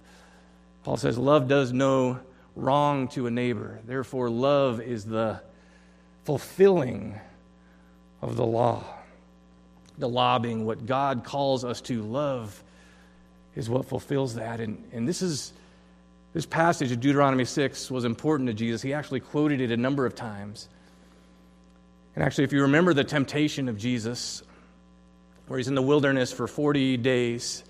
Paul 0.84 0.98
says, 0.98 1.18
Love 1.18 1.48
does 1.48 1.72
no 1.72 2.20
wrong 2.56 3.08
to 3.10 3.28
a 3.28 3.32
neighbor. 3.32 3.80
Therefore, 3.86 4.30
love 4.30 4.82
is 4.82 5.06
the 5.06 5.42
fulfilling 6.24 7.20
of 8.22 8.36
the 8.36 8.46
law. 8.46 8.84
The 10.02 10.10
law 10.10 10.40
being 10.40 10.66
what 10.66 10.88
God 10.88 11.24
calls 11.24 11.64
us 11.64 11.80
to 11.82 12.02
love 12.02 12.64
is 13.56 13.70
what 13.70 13.86
fulfills 13.86 14.34
that. 14.34 14.60
And, 14.60 14.84
and 14.92 15.08
this 15.08 15.22
is 15.22 15.54
this 16.34 16.48
passage 16.48 16.92
of 16.92 17.00
Deuteronomy 17.00 17.46
6 17.46 17.92
was 17.92 18.04
important 18.04 18.48
to 18.48 18.56
Jesus. 18.56 18.82
He 18.82 18.96
actually 18.96 19.20
quoted 19.20 19.62
it 19.62 19.70
a 19.70 19.78
number 19.78 20.08
of 20.08 20.16
times. 20.16 20.68
And 22.16 22.24
actually, 22.24 22.46
if 22.46 22.52
you 22.52 22.64
remember 22.64 22.96
the 22.96 23.04
temptation 23.04 23.70
of 23.70 23.78
Jesus, 23.78 24.42
where 25.48 25.60
he's 25.60 25.68
in 25.68 25.76
the 25.76 25.84
wilderness 25.84 26.34
for 26.34 26.48
40 26.48 26.98
days, 26.98 27.64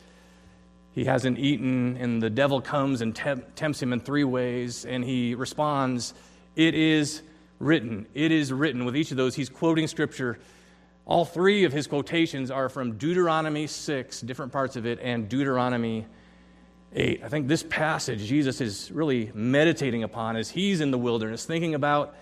he 0.94 1.04
hasn't 1.04 1.38
eaten, 1.38 1.98
and 1.98 2.24
the 2.24 2.30
devil 2.30 2.62
comes 2.62 3.02
and 3.02 3.14
tempts 3.14 3.84
him 3.84 3.92
in 3.92 4.00
three 4.00 4.24
ways, 4.24 4.86
and 4.86 5.04
he 5.04 5.36
responds, 5.36 6.14
It 6.56 6.76
is 6.76 7.24
written. 7.60 8.08
It 8.14 8.32
is 8.32 8.54
written. 8.54 8.86
With 8.86 8.96
each 8.96 9.12
of 9.12 9.18
those, 9.18 9.36
he's 9.36 9.50
quoting 9.50 9.88
scripture. 9.88 10.40
All 11.06 11.26
three 11.26 11.64
of 11.64 11.74
his 11.74 11.88
quotations 11.88 12.52
are 12.52 12.70
from 12.70 12.98
Deuteronomy 12.98 13.68
6, 13.68 14.22
different 14.22 14.52
parts 14.52 14.76
of 14.76 14.86
it, 14.86 15.00
and 15.02 15.28
Deuteronomy 15.28 16.06
8. 16.94 17.22
I 17.24 17.30
think 17.30 17.48
this 17.48 17.64
passage 17.64 18.20
Jesus 18.20 18.62
is 18.62 18.92
really 18.92 19.32
meditating 19.34 20.04
upon 20.04 20.36
as 20.36 20.50
he's 20.50 20.82
in 20.82 20.92
the 20.92 20.98
wilderness, 20.98 21.46
thinking 21.46 21.76
about 21.76 22.16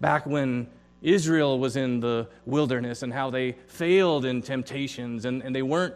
back 0.00 0.26
when 0.26 0.68
Israel 1.02 1.58
was 1.58 1.76
in 1.76 2.00
the 2.00 2.28
wilderness 2.44 3.02
and 3.02 3.12
how 3.12 3.30
they 3.30 3.52
failed 3.68 4.24
in 4.24 4.42
temptations 4.42 5.24
and, 5.24 5.42
and 5.42 5.54
they 5.54 5.62
weren't 5.62 5.94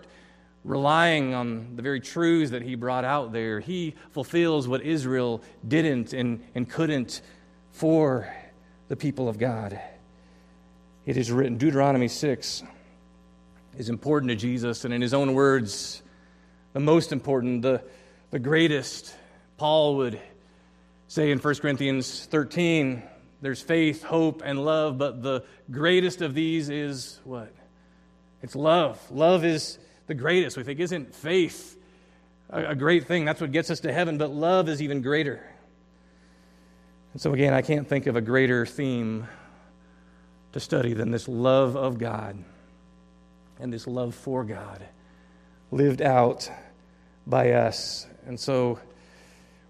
relying 0.64 1.34
on 1.34 1.74
the 1.76 1.82
very 1.82 2.00
truths 2.00 2.50
that 2.50 2.62
he 2.62 2.74
brought 2.74 3.04
out 3.04 3.32
there. 3.32 3.60
He 3.60 3.94
fulfills 4.12 4.68
what 4.68 4.82
Israel 4.82 5.42
didn't 5.66 6.12
and, 6.12 6.44
and 6.54 6.68
couldn't 6.68 7.22
for 7.72 8.32
the 8.88 8.96
people 8.96 9.28
of 9.28 9.38
God. 9.38 9.80
It 11.06 11.16
is 11.16 11.32
written, 11.32 11.56
Deuteronomy 11.56 12.08
6 12.08 12.62
is 13.78 13.88
important 13.88 14.30
to 14.30 14.36
Jesus, 14.36 14.84
and 14.84 14.92
in 14.92 15.00
his 15.00 15.14
own 15.14 15.34
words, 15.34 16.02
the 16.72 16.80
most 16.80 17.12
important, 17.12 17.62
the 17.62 17.82
the 18.30 18.38
greatest. 18.38 19.14
Paul 19.56 19.96
would 19.96 20.18
say 21.08 21.30
in 21.30 21.38
1 21.38 21.54
Corinthians 21.56 22.26
13, 22.26 23.02
there's 23.42 23.60
faith, 23.60 24.02
hope, 24.02 24.42
and 24.44 24.64
love, 24.64 24.96
but 24.96 25.22
the 25.22 25.44
greatest 25.70 26.22
of 26.22 26.34
these 26.34 26.70
is 26.70 27.20
what? 27.24 27.52
It's 28.42 28.54
love. 28.54 28.98
Love 29.10 29.44
is 29.44 29.78
the 30.06 30.14
greatest. 30.14 30.56
We 30.56 30.62
think, 30.62 30.80
isn't 30.80 31.14
faith 31.14 31.76
a, 32.48 32.74
great 32.74 33.06
thing? 33.06 33.24
That's 33.24 33.40
what 33.40 33.52
gets 33.52 33.70
us 33.70 33.80
to 33.80 33.92
heaven, 33.92 34.18
but 34.18 34.30
love 34.30 34.68
is 34.68 34.80
even 34.80 35.02
greater. 35.02 35.44
And 37.12 37.20
so, 37.20 37.32
again, 37.34 37.52
I 37.52 37.62
can't 37.62 37.86
think 37.86 38.06
of 38.06 38.16
a 38.16 38.20
greater 38.20 38.64
theme 38.64 39.28
to 40.52 40.60
study 40.60 40.92
than 40.92 41.10
this 41.10 41.28
love 41.28 41.76
of 41.76 41.98
God 41.98 42.42
and 43.58 43.72
this 43.72 43.86
love 43.86 44.14
for 44.14 44.44
God 44.44 44.82
lived 45.70 46.02
out 46.02 46.50
by 47.26 47.52
us 47.52 48.06
and 48.26 48.38
so 48.38 48.78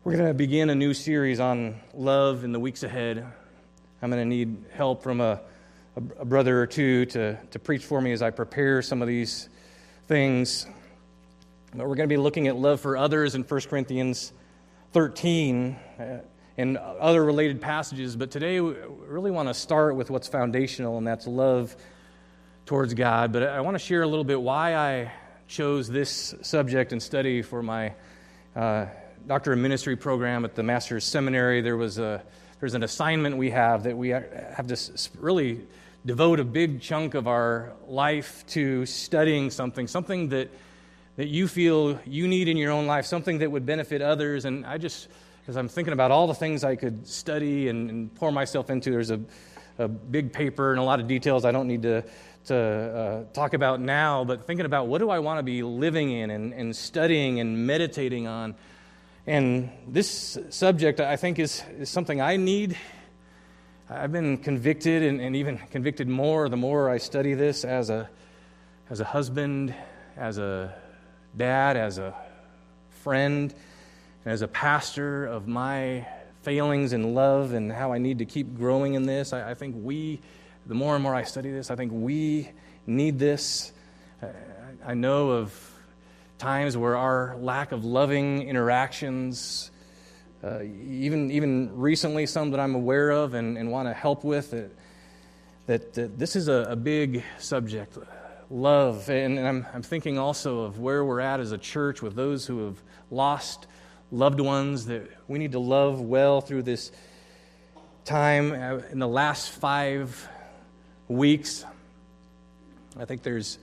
we're 0.02 0.16
going 0.16 0.28
to 0.28 0.34
begin 0.34 0.70
a 0.70 0.74
new 0.74 0.94
series 0.94 1.40
on 1.40 1.78
love 1.92 2.42
in 2.42 2.52
the 2.52 2.58
weeks 2.58 2.82
ahead. 2.82 3.18
I'm 4.00 4.10
going 4.10 4.22
to 4.22 4.24
need 4.24 4.64
help 4.72 5.02
from 5.02 5.20
a, 5.20 5.42
a, 5.94 6.24
brother 6.24 6.62
or 6.62 6.66
two 6.66 7.04
to, 7.06 7.36
to 7.50 7.58
preach 7.58 7.84
for 7.84 8.00
me 8.00 8.12
as 8.12 8.22
I 8.22 8.30
prepare 8.30 8.80
some 8.80 9.02
of 9.02 9.08
these 9.08 9.50
things. 10.08 10.66
But 11.74 11.86
we're 11.86 11.96
going 11.96 12.08
to 12.08 12.12
be 12.12 12.16
looking 12.16 12.48
at 12.48 12.56
love 12.56 12.80
for 12.80 12.96
others 12.96 13.34
in 13.34 13.42
1 13.42 13.60
Corinthians 13.68 14.32
13 14.94 15.76
uh, 15.98 16.02
and 16.60 16.76
other 16.76 17.24
related 17.24 17.60
passages. 17.60 18.16
But 18.16 18.30
today 18.30 18.60
we 18.60 18.74
really 19.06 19.30
want 19.30 19.48
to 19.48 19.54
start 19.54 19.96
with 19.96 20.10
what's 20.10 20.28
foundational, 20.28 20.98
and 20.98 21.06
that's 21.06 21.26
love 21.26 21.74
towards 22.66 22.94
God. 22.94 23.32
But 23.32 23.44
I 23.44 23.60
want 23.62 23.74
to 23.74 23.78
share 23.78 24.02
a 24.02 24.06
little 24.06 24.24
bit 24.24 24.40
why 24.40 24.74
I 24.74 25.12
chose 25.48 25.88
this 25.88 26.34
subject 26.42 26.92
and 26.92 27.02
study 27.02 27.42
for 27.42 27.62
my 27.62 27.94
uh, 28.54 28.86
doctor 29.26 29.52
of 29.52 29.58
ministry 29.58 29.96
program 29.96 30.44
at 30.44 30.54
the 30.54 30.62
master's 30.62 31.04
seminary, 31.04 31.60
there 31.60 31.76
was 31.76 31.98
a 31.98 32.22
there's 32.60 32.74
an 32.74 32.82
assignment 32.82 33.38
we 33.38 33.50
have 33.50 33.84
that 33.84 33.96
we 33.96 34.10
have 34.10 34.66
to 34.66 34.76
really 35.18 35.60
devote 36.04 36.40
a 36.40 36.44
big 36.44 36.80
chunk 36.80 37.14
of 37.14 37.26
our 37.26 37.72
life 37.86 38.44
to 38.48 38.84
studying 38.84 39.50
something, 39.50 39.86
something 39.86 40.28
that 40.28 40.50
that 41.16 41.28
you 41.28 41.48
feel 41.48 41.98
you 42.06 42.28
need 42.28 42.48
in 42.48 42.56
your 42.56 42.72
own 42.72 42.86
life, 42.86 43.04
something 43.06 43.38
that 43.38 43.50
would 43.50 43.66
benefit 43.66 44.00
others. 44.00 44.44
And 44.44 44.64
I 44.64 44.78
just, 44.78 45.08
as 45.50 45.56
I'm 45.56 45.68
thinking 45.68 45.92
about 45.92 46.12
all 46.12 46.28
the 46.28 46.34
things 46.34 46.62
I 46.62 46.76
could 46.76 47.08
study 47.08 47.68
and, 47.68 47.90
and 47.90 48.14
pour 48.14 48.30
myself 48.30 48.70
into, 48.70 48.92
there's 48.92 49.10
a, 49.10 49.20
a 49.78 49.88
big 49.88 50.32
paper 50.32 50.70
and 50.70 50.78
a 50.78 50.82
lot 50.84 51.00
of 51.00 51.08
details 51.08 51.44
I 51.44 51.50
don't 51.50 51.66
need 51.66 51.82
to 51.82 52.04
to 52.46 52.56
uh, 52.56 53.34
talk 53.34 53.52
about 53.52 53.80
now, 53.80 54.24
but 54.24 54.46
thinking 54.46 54.64
about 54.64 54.86
what 54.86 54.98
do 54.98 55.10
I 55.10 55.18
want 55.18 55.40
to 55.40 55.42
be 55.42 55.62
living 55.62 56.10
in 56.10 56.30
and, 56.30 56.54
and 56.54 56.74
studying 56.74 57.40
and 57.40 57.66
meditating 57.66 58.26
on. 58.26 58.54
And 59.26 59.70
this 59.86 60.38
subject, 60.48 61.00
I 61.00 61.16
think, 61.16 61.38
is, 61.38 61.62
is 61.78 61.90
something 61.90 62.20
I 62.20 62.36
need. 62.36 62.78
I've 63.90 64.12
been 64.12 64.38
convicted 64.38 65.02
and, 65.02 65.20
and 65.20 65.36
even 65.36 65.58
convicted 65.70 66.08
more 66.08 66.48
the 66.48 66.56
more 66.56 66.88
I 66.88 66.96
study 66.96 67.34
this 67.34 67.64
as 67.64 67.90
a, 67.90 68.08
as 68.88 69.00
a 69.00 69.04
husband, 69.04 69.74
as 70.16 70.38
a 70.38 70.74
dad, 71.36 71.76
as 71.76 71.98
a 71.98 72.14
friend, 73.02 73.52
and 74.24 74.32
as 74.32 74.42
a 74.42 74.48
pastor 74.48 75.26
of 75.26 75.48
my 75.48 76.06
failings 76.42 76.92
in 76.92 77.14
love 77.14 77.52
and 77.52 77.70
how 77.70 77.92
I 77.92 77.98
need 77.98 78.18
to 78.18 78.24
keep 78.24 78.56
growing 78.56 78.94
in 78.94 79.04
this. 79.04 79.32
I, 79.32 79.50
I 79.50 79.54
think 79.54 79.76
we 79.78 80.20
the 80.66 80.74
more 80.74 80.94
and 80.94 81.02
more 81.02 81.14
I 81.14 81.24
study 81.24 81.50
this, 81.50 81.70
I 81.70 81.76
think 81.76 81.92
we 81.92 82.50
need 82.86 83.18
this. 83.18 83.72
I 84.86 84.94
know 84.94 85.30
of 85.30 85.72
times 86.38 86.76
where 86.76 86.96
our 86.96 87.36
lack 87.38 87.72
of 87.72 87.84
loving 87.84 88.42
interactions, 88.48 89.70
uh, 90.44 90.62
even, 90.62 91.30
even 91.30 91.76
recently, 91.76 92.26
some 92.26 92.52
that 92.52 92.60
I'm 92.60 92.74
aware 92.74 93.10
of 93.10 93.34
and, 93.34 93.58
and 93.58 93.70
want 93.70 93.88
to 93.88 93.94
help 93.94 94.24
with, 94.24 94.52
that, 94.52 94.70
that, 95.66 95.92
that 95.94 96.18
this 96.18 96.36
is 96.36 96.48
a, 96.48 96.66
a, 96.70 96.76
big 96.76 97.24
subject 97.38 97.98
love. 98.48 99.10
And, 99.10 99.38
and 99.38 99.48
I'm, 99.48 99.66
I'm 99.74 99.82
thinking 99.82 100.18
also 100.18 100.60
of 100.60 100.78
where 100.78 101.04
we're 101.04 101.20
at 101.20 101.40
as 101.40 101.52
a 101.52 101.58
church 101.58 102.00
with 102.00 102.14
those 102.14 102.46
who 102.46 102.64
have 102.66 102.82
lost 103.10 103.66
loved 104.10 104.40
ones, 104.40 104.86
that 104.86 105.08
we 105.28 105.38
need 105.38 105.52
to 105.52 105.58
love 105.58 106.00
well 106.00 106.40
through 106.40 106.62
this 106.62 106.90
time. 108.04 108.52
Uh, 108.52 108.82
in 108.90 108.98
the 108.98 109.08
last 109.08 109.50
five 109.50 110.28
weeks. 111.08 111.64
I 112.98 113.04
think 113.04 113.22
there's 113.22 113.58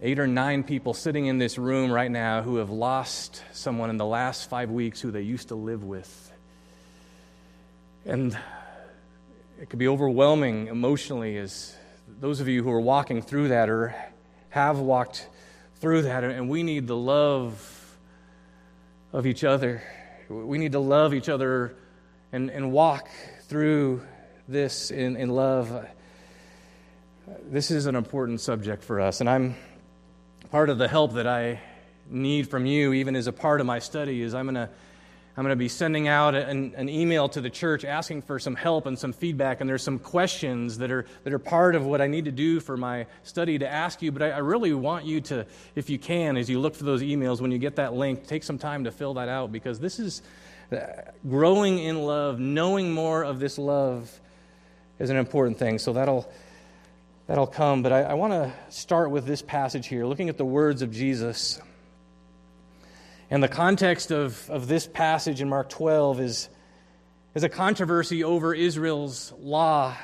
eight 0.00 0.18
or 0.18 0.26
nine 0.26 0.64
people 0.64 0.94
sitting 0.94 1.26
in 1.26 1.38
this 1.38 1.58
room 1.58 1.90
right 1.90 2.10
now 2.10 2.42
who 2.42 2.56
have 2.56 2.70
lost 2.70 3.42
someone 3.52 3.88
in 3.88 3.96
the 3.96 4.06
last 4.06 4.50
five 4.50 4.70
weeks 4.70 5.00
who 5.00 5.10
they 5.10 5.22
used 5.22 5.48
to 5.48 5.54
live 5.54 5.84
with. 5.84 6.32
And 8.04 8.36
it 9.60 9.70
could 9.70 9.78
be 9.78 9.88
overwhelming 9.88 10.66
emotionally 10.66 11.36
as 11.36 11.74
those 12.20 12.40
of 12.40 12.48
you 12.48 12.62
who 12.62 12.70
are 12.70 12.80
walking 12.80 13.22
through 13.22 13.48
that 13.48 13.68
or 13.68 13.94
have 14.50 14.78
walked 14.78 15.28
through 15.76 16.02
that, 16.02 16.24
and 16.24 16.48
we 16.48 16.62
need 16.62 16.86
the 16.86 16.96
love 16.96 17.81
of 19.12 19.26
each 19.26 19.44
other. 19.44 19.82
We 20.28 20.58
need 20.58 20.72
to 20.72 20.78
love 20.78 21.12
each 21.12 21.28
other 21.28 21.76
and, 22.32 22.50
and 22.50 22.72
walk 22.72 23.08
through 23.42 24.02
this 24.48 24.90
in, 24.90 25.16
in 25.16 25.28
love. 25.28 25.86
This 27.44 27.70
is 27.70 27.86
an 27.86 27.94
important 27.94 28.40
subject 28.40 28.82
for 28.82 29.00
us, 29.00 29.20
and 29.20 29.28
I'm 29.28 29.54
part 30.50 30.70
of 30.70 30.78
the 30.78 30.88
help 30.88 31.14
that 31.14 31.26
I 31.26 31.60
need 32.08 32.48
from 32.48 32.66
you, 32.66 32.92
even 32.94 33.14
as 33.14 33.26
a 33.26 33.32
part 33.32 33.60
of 33.60 33.66
my 33.66 33.78
study, 33.78 34.22
is 34.22 34.34
I'm 34.34 34.46
going 34.46 34.54
to 34.54 34.70
I'm 35.34 35.44
going 35.44 35.52
to 35.52 35.56
be 35.56 35.68
sending 35.68 36.08
out 36.08 36.34
an, 36.34 36.74
an, 36.76 36.90
email 36.90 37.26
to 37.30 37.40
the 37.40 37.48
church 37.48 37.86
asking 37.86 38.20
for 38.22 38.38
some 38.38 38.54
help 38.54 38.84
and 38.84 38.98
some 38.98 39.14
feedback. 39.14 39.62
And 39.62 39.70
there's 39.70 39.82
some 39.82 39.98
questions 39.98 40.76
that 40.78 40.90
are, 40.90 41.06
that 41.24 41.32
are 41.32 41.38
part 41.38 41.74
of 41.74 41.86
what 41.86 42.02
I 42.02 42.06
need 42.06 42.26
to 42.26 42.30
do 42.32 42.60
for 42.60 42.76
my 42.76 43.06
study 43.22 43.58
to 43.58 43.66
ask 43.66 44.02
you. 44.02 44.12
But 44.12 44.22
I, 44.22 44.30
I 44.32 44.38
really 44.38 44.74
want 44.74 45.06
you 45.06 45.22
to, 45.22 45.46
if 45.74 45.88
you 45.88 45.98
can, 45.98 46.36
as 46.36 46.50
you 46.50 46.60
look 46.60 46.74
for 46.74 46.84
those 46.84 47.02
emails, 47.02 47.40
when 47.40 47.50
you 47.50 47.56
get 47.56 47.76
that 47.76 47.94
link, 47.94 48.26
take 48.26 48.42
some 48.42 48.58
time 48.58 48.84
to 48.84 48.90
fill 48.90 49.14
that 49.14 49.30
out 49.30 49.52
because 49.52 49.80
this 49.80 49.98
is 49.98 50.20
uh, 50.70 50.76
growing 51.26 51.78
in 51.78 52.02
love, 52.02 52.38
knowing 52.38 52.92
more 52.92 53.24
of 53.24 53.40
this 53.40 53.56
love 53.56 54.20
is 54.98 55.08
an 55.08 55.16
important 55.16 55.58
thing. 55.58 55.78
So 55.78 55.94
that'll, 55.94 56.30
that'll 57.26 57.46
come. 57.46 57.82
But 57.82 57.92
I, 57.92 58.02
I 58.02 58.14
want 58.14 58.34
to 58.34 58.52
start 58.68 59.10
with 59.10 59.24
this 59.24 59.40
passage 59.40 59.86
here, 59.86 60.04
looking 60.04 60.28
at 60.28 60.36
the 60.36 60.44
words 60.44 60.82
of 60.82 60.92
Jesus. 60.92 61.58
And 63.32 63.42
the 63.42 63.48
context 63.48 64.10
of, 64.10 64.50
of 64.50 64.68
this 64.68 64.86
passage 64.86 65.40
in 65.40 65.48
Mark 65.48 65.70
12 65.70 66.20
is, 66.20 66.50
is 67.34 67.42
a 67.42 67.48
controversy 67.48 68.22
over 68.22 68.54
Israel's 68.54 69.32
law 69.40 69.96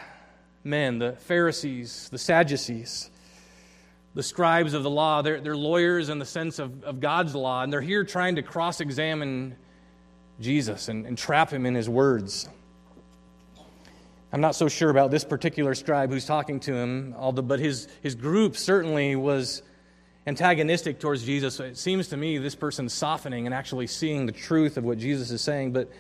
men, 0.65 0.99
the 0.99 1.13
Pharisees, 1.13 2.09
the 2.11 2.17
Sadducees. 2.17 3.11
the 4.15 4.23
scribes 4.23 4.73
of 4.73 4.83
the 4.83 4.89
law. 4.89 5.21
They're, 5.21 5.43
they're 5.43 5.59
lawyers 5.59 6.09
in 6.09 6.19
the 6.19 6.25
sense 6.25 6.59
of, 6.59 6.83
of 6.85 7.01
God's 7.01 7.35
law, 7.35 7.63
and 7.63 7.71
they're 7.71 7.83
here 7.83 8.03
trying 8.03 8.37
to 8.37 8.43
cross 8.43 8.81
examine 8.81 9.57
Jesus 10.41 10.89
and, 10.89 11.05
and 11.05 11.19
trap 11.19 11.51
him 11.51 11.67
in 11.67 11.75
his 11.75 11.87
words. 11.87 12.49
I'm 14.33 14.41
not 14.41 14.55
so 14.55 14.69
sure 14.69 14.89
about 14.89 15.11
this 15.11 15.25
particular 15.25 15.75
scribe 15.75 16.11
who's 16.11 16.25
talking 16.25 16.61
to 16.61 16.75
him, 16.75 17.15
although, 17.19 17.43
but 17.43 17.61
his, 17.61 17.89
his 18.01 18.15
group 18.15 18.57
certainly 18.57 19.17
was 19.17 19.61
antagonistic 20.29 21.01
towards 21.01 21.25
Jesus. 21.25 21.59
It 21.59 21.79
seems 21.79 22.09
to 22.09 22.17
me 22.17 22.37
this 22.37 22.55
person's 22.55 22.93
softening 22.93 23.47
and 23.47 23.55
actually 23.55 23.87
seeing 23.87 24.27
the 24.27 24.33
truth 24.33 24.77
of 24.77 24.85
what 24.85 24.99
Jesus 24.99 25.31
is 25.31 25.41
saying. 25.41 25.73
But 25.73 25.91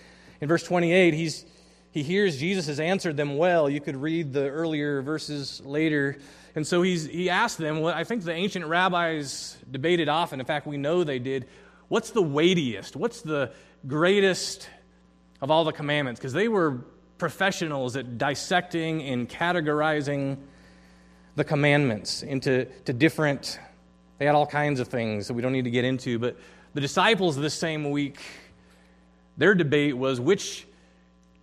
in 0.40 0.48
verse 0.48 0.62
28, 0.62 1.14
he's, 1.14 1.46
he 1.90 2.02
hears 2.02 2.36
Jesus 2.36 2.66
has 2.66 2.78
answered 2.78 3.16
them 3.16 3.38
well. 3.38 3.70
You 3.70 3.80
could 3.80 3.96
read 3.96 4.34
the 4.34 4.46
earlier 4.48 5.00
verses 5.00 5.62
later. 5.64 6.18
And 6.54 6.66
so 6.66 6.82
he's, 6.82 7.06
he 7.06 7.30
asked 7.30 7.56
them 7.56 7.80
what 7.80 7.94
I 7.94 8.04
think 8.04 8.22
the 8.22 8.32
ancient 8.32 8.66
rabbis 8.66 9.56
debated 9.70 10.10
often. 10.10 10.40
In 10.40 10.46
fact, 10.46 10.66
we 10.66 10.76
know 10.76 11.04
they 11.04 11.18
did. 11.18 11.48
What's 11.88 12.10
the 12.10 12.22
weightiest? 12.22 12.96
What's 12.96 13.22
the 13.22 13.52
greatest 13.86 14.68
of 15.40 15.50
all 15.50 15.64
the 15.64 15.72
commandments? 15.72 16.20
Because 16.20 16.34
they 16.34 16.48
were 16.48 16.84
professionals 17.16 17.96
at 17.96 18.18
dissecting 18.18 19.02
and 19.02 19.26
categorizing 19.26 20.36
the 21.34 21.44
commandments 21.44 22.22
into 22.22 22.66
to 22.84 22.92
different, 22.92 23.58
they 24.18 24.26
had 24.26 24.34
all 24.34 24.46
kinds 24.46 24.80
of 24.80 24.88
things 24.88 25.28
that 25.28 25.34
we 25.34 25.42
don't 25.42 25.52
need 25.52 25.64
to 25.64 25.70
get 25.70 25.84
into. 25.84 26.18
But 26.18 26.36
the 26.74 26.80
disciples 26.80 27.36
this 27.36 27.54
same 27.54 27.90
week, 27.90 28.20
their 29.36 29.54
debate 29.54 29.96
was 29.96 30.20
which 30.20 30.66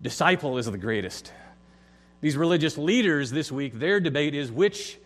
disciple 0.00 0.58
is 0.58 0.66
the 0.66 0.78
greatest. 0.78 1.32
These 2.20 2.36
religious 2.36 2.78
leaders 2.78 3.30
this 3.30 3.50
week, 3.50 3.78
their 3.78 4.00
debate 4.00 4.34
is 4.34 4.52
which 4.52 4.98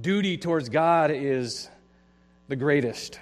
duty 0.00 0.36
towards 0.36 0.68
God 0.68 1.10
is 1.10 1.68
the 2.48 2.56
greatest. 2.56 3.20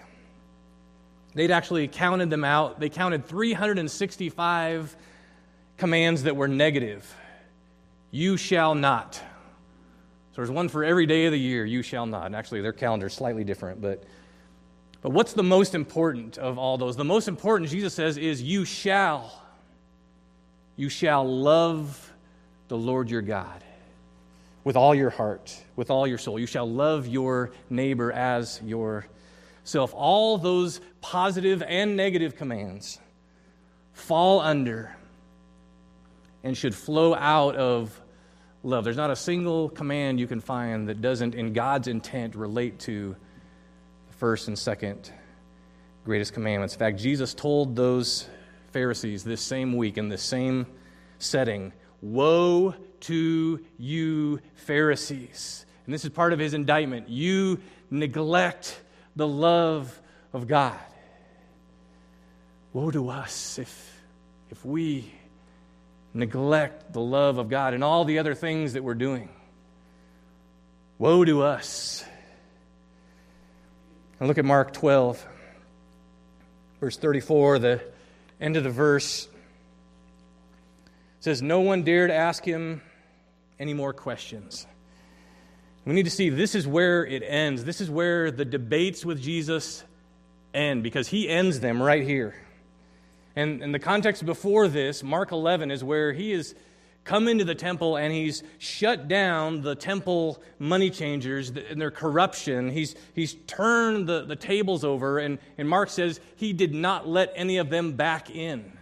They'd 1.34 1.50
actually 1.50 1.86
counted 1.88 2.30
them 2.30 2.44
out. 2.44 2.80
They 2.80 2.88
counted 2.88 3.26
365 3.26 4.96
commands 5.76 6.22
that 6.22 6.34
were 6.34 6.48
negative. 6.48 7.14
You 8.10 8.38
shall 8.38 8.74
not. 8.74 9.20
So 10.36 10.42
there's 10.42 10.50
one 10.50 10.68
for 10.68 10.84
every 10.84 11.06
day 11.06 11.24
of 11.24 11.32
the 11.32 11.38
year, 11.38 11.64
you 11.64 11.80
shall 11.80 12.04
not. 12.04 12.26
And 12.26 12.36
actually, 12.36 12.60
their 12.60 12.74
calendar 12.74 13.06
is 13.06 13.14
slightly 13.14 13.42
different, 13.42 13.80
but, 13.80 14.04
but 15.00 15.12
what's 15.12 15.32
the 15.32 15.42
most 15.42 15.74
important 15.74 16.36
of 16.36 16.58
all 16.58 16.76
those? 16.76 16.94
The 16.94 17.04
most 17.04 17.26
important, 17.26 17.70
Jesus 17.70 17.94
says, 17.94 18.18
is 18.18 18.42
you 18.42 18.66
shall. 18.66 19.42
You 20.76 20.90
shall 20.90 21.26
love 21.26 22.12
the 22.68 22.76
Lord 22.76 23.08
your 23.08 23.22
God 23.22 23.64
with 24.62 24.76
all 24.76 24.94
your 24.94 25.08
heart, 25.08 25.56
with 25.74 25.90
all 25.90 26.06
your 26.06 26.18
soul. 26.18 26.38
You 26.38 26.46
shall 26.46 26.70
love 26.70 27.06
your 27.06 27.52
neighbor 27.70 28.12
as 28.12 28.60
yourself. 28.62 29.94
All 29.94 30.36
those 30.36 30.82
positive 31.00 31.62
and 31.62 31.96
negative 31.96 32.36
commands 32.36 32.98
fall 33.94 34.40
under 34.40 34.94
and 36.44 36.54
should 36.54 36.74
flow 36.74 37.14
out 37.14 37.56
of 37.56 37.98
love. 38.66 38.84
There's 38.84 38.96
not 38.96 39.10
a 39.10 39.16
single 39.16 39.68
command 39.68 40.18
you 40.18 40.26
can 40.26 40.40
find 40.40 40.88
that 40.88 41.00
doesn't, 41.00 41.34
in 41.34 41.52
God's 41.52 41.88
intent, 41.88 42.34
relate 42.34 42.78
to 42.80 43.14
the 44.08 44.14
first 44.14 44.48
and 44.48 44.58
second 44.58 45.10
greatest 46.04 46.32
commandments. 46.32 46.74
In 46.74 46.78
fact, 46.78 46.98
Jesus 46.98 47.32
told 47.32 47.76
those 47.76 48.28
Pharisees 48.72 49.24
this 49.24 49.40
same 49.40 49.76
week 49.76 49.98
in 49.98 50.08
this 50.08 50.22
same 50.22 50.66
setting 51.18 51.72
Woe 52.02 52.74
to 53.00 53.64
you, 53.78 54.40
Pharisees. 54.54 55.64
And 55.86 55.94
this 55.94 56.04
is 56.04 56.10
part 56.10 56.32
of 56.32 56.38
his 56.38 56.52
indictment. 56.52 57.08
You 57.08 57.60
neglect 57.90 58.78
the 59.14 59.26
love 59.26 60.00
of 60.32 60.46
God. 60.46 60.78
Woe 62.72 62.90
to 62.90 63.08
us 63.08 63.58
if, 63.58 64.02
if 64.50 64.64
we 64.64 65.10
neglect 66.16 66.92
the 66.92 67.00
love 67.00 67.38
of 67.38 67.48
God 67.48 67.74
and 67.74 67.84
all 67.84 68.04
the 68.04 68.18
other 68.18 68.34
things 68.34 68.72
that 68.72 68.82
we're 68.82 68.94
doing. 68.94 69.28
Woe 70.98 71.24
to 71.24 71.42
us. 71.42 72.04
And 74.18 74.28
look 74.28 74.38
at 74.38 74.44
Mark 74.44 74.72
12, 74.72 75.24
verse 76.80 76.96
34, 76.96 77.58
the 77.58 77.84
end 78.40 78.56
of 78.56 78.64
the 78.64 78.70
verse 78.70 79.28
says, 81.20 81.42
No 81.42 81.60
one 81.60 81.82
dared 81.82 82.10
ask 82.10 82.44
him 82.44 82.80
any 83.58 83.74
more 83.74 83.92
questions. 83.92 84.66
We 85.84 85.92
need 85.92 86.04
to 86.04 86.10
see 86.10 86.30
this 86.30 86.54
is 86.54 86.66
where 86.66 87.06
it 87.06 87.22
ends. 87.24 87.64
This 87.64 87.80
is 87.80 87.88
where 87.88 88.30
the 88.30 88.44
debates 88.44 89.04
with 89.04 89.22
Jesus 89.22 89.84
end 90.52 90.82
because 90.82 91.08
he 91.08 91.28
ends 91.28 91.60
them 91.60 91.80
right 91.80 92.02
here. 92.02 92.34
And, 93.36 93.62
and 93.62 93.74
the 93.74 93.78
context 93.78 94.24
before 94.24 94.66
this, 94.66 95.02
Mark 95.02 95.30
11, 95.30 95.70
is 95.70 95.84
where 95.84 96.12
he 96.12 96.32
has 96.32 96.54
come 97.04 97.28
into 97.28 97.44
the 97.44 97.54
temple 97.54 97.96
and 97.96 98.12
he's 98.12 98.42
shut 98.58 99.08
down 99.08 99.60
the 99.62 99.74
temple 99.74 100.42
money 100.58 100.90
changers 100.90 101.50
and 101.50 101.80
their 101.80 101.90
corruption. 101.90 102.70
He's, 102.70 102.96
he's 103.14 103.34
turned 103.46 104.08
the, 104.08 104.24
the 104.24 104.36
tables 104.36 104.84
over, 104.84 105.18
and, 105.18 105.38
and 105.56 105.68
Mark 105.68 105.90
says 105.90 106.18
he 106.36 106.52
did 106.52 106.74
not 106.74 107.06
let 107.06 107.32
any 107.36 107.58
of 107.58 107.70
them 107.70 107.92
back 107.92 108.28
in. 108.30 108.72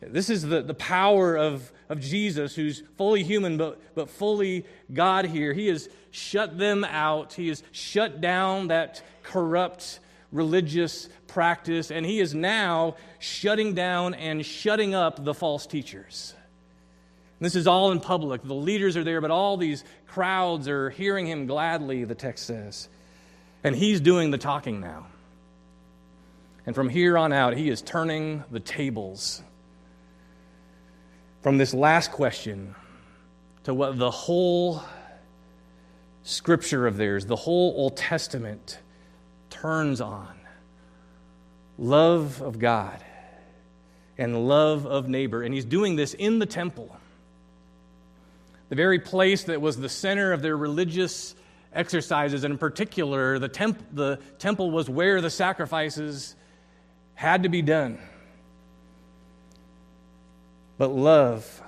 This 0.00 0.28
is 0.28 0.42
the, 0.42 0.60
the 0.60 0.74
power 0.74 1.36
of, 1.36 1.72
of 1.88 1.98
Jesus, 1.98 2.54
who's 2.54 2.82
fully 2.98 3.22
human 3.22 3.56
but, 3.56 3.80
but 3.94 4.10
fully 4.10 4.66
God 4.92 5.24
here. 5.24 5.54
He 5.54 5.68
has 5.68 5.88
shut 6.10 6.58
them 6.58 6.84
out, 6.84 7.32
he 7.32 7.48
has 7.48 7.62
shut 7.72 8.20
down 8.20 8.68
that 8.68 9.02
corrupt 9.22 10.00
religious 10.34 11.08
practice, 11.28 11.90
and 11.90 12.04
he 12.04 12.20
is 12.20 12.34
now 12.34 12.96
shutting 13.20 13.72
down 13.72 14.12
and 14.12 14.44
shutting 14.44 14.94
up 14.94 15.24
the 15.24 15.32
false 15.32 15.66
teachers. 15.66 16.34
This 17.40 17.56
is 17.56 17.66
all 17.66 17.92
in 17.92 18.00
public. 18.00 18.42
The 18.42 18.54
leaders 18.54 18.96
are 18.96 19.04
there, 19.04 19.20
but 19.20 19.30
all 19.30 19.56
these 19.56 19.84
crowds 20.06 20.68
are 20.68 20.90
hearing 20.90 21.26
him 21.26 21.46
gladly, 21.46 22.04
the 22.04 22.14
text 22.14 22.46
says. 22.46 22.88
And 23.62 23.74
he's 23.74 24.00
doing 24.00 24.30
the 24.30 24.38
talking 24.38 24.80
now. 24.80 25.06
And 26.66 26.74
from 26.74 26.88
here 26.88 27.16
on 27.16 27.32
out, 27.32 27.56
he 27.56 27.68
is 27.68 27.80
turning 27.82 28.44
the 28.50 28.60
tables. 28.60 29.42
From 31.42 31.58
this 31.58 31.74
last 31.74 32.10
question 32.10 32.74
to 33.64 33.74
what 33.74 33.98
the 33.98 34.10
whole 34.10 34.82
scripture 36.22 36.86
of 36.86 36.96
theirs, 36.96 37.26
the 37.26 37.36
whole 37.36 37.74
Old 37.76 37.96
Testament, 37.96 38.78
turns 39.54 40.00
on 40.00 40.34
love 41.78 42.42
of 42.42 42.58
God 42.58 43.02
and 44.18 44.48
love 44.48 44.86
of 44.86 45.08
neighbor. 45.08 45.42
And 45.42 45.54
he's 45.54 45.64
doing 45.64 45.96
this 45.96 46.14
in 46.14 46.38
the 46.38 46.46
temple, 46.46 46.94
the 48.68 48.76
very 48.76 48.98
place 48.98 49.44
that 49.44 49.60
was 49.60 49.76
the 49.76 49.88
center 49.88 50.32
of 50.32 50.42
their 50.42 50.56
religious 50.56 51.34
exercises. 51.72 52.44
And 52.44 52.52
in 52.52 52.58
particular, 52.58 53.38
the, 53.38 53.48
temp- 53.48 53.94
the 53.94 54.18
temple 54.38 54.70
was 54.70 54.90
where 54.90 55.20
the 55.20 55.30
sacrifices 55.30 56.34
had 57.14 57.44
to 57.44 57.48
be 57.48 57.62
done. 57.62 57.98
But 60.78 60.88
love 60.88 61.62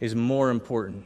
is 0.00 0.14
more 0.14 0.50
important 0.50 1.04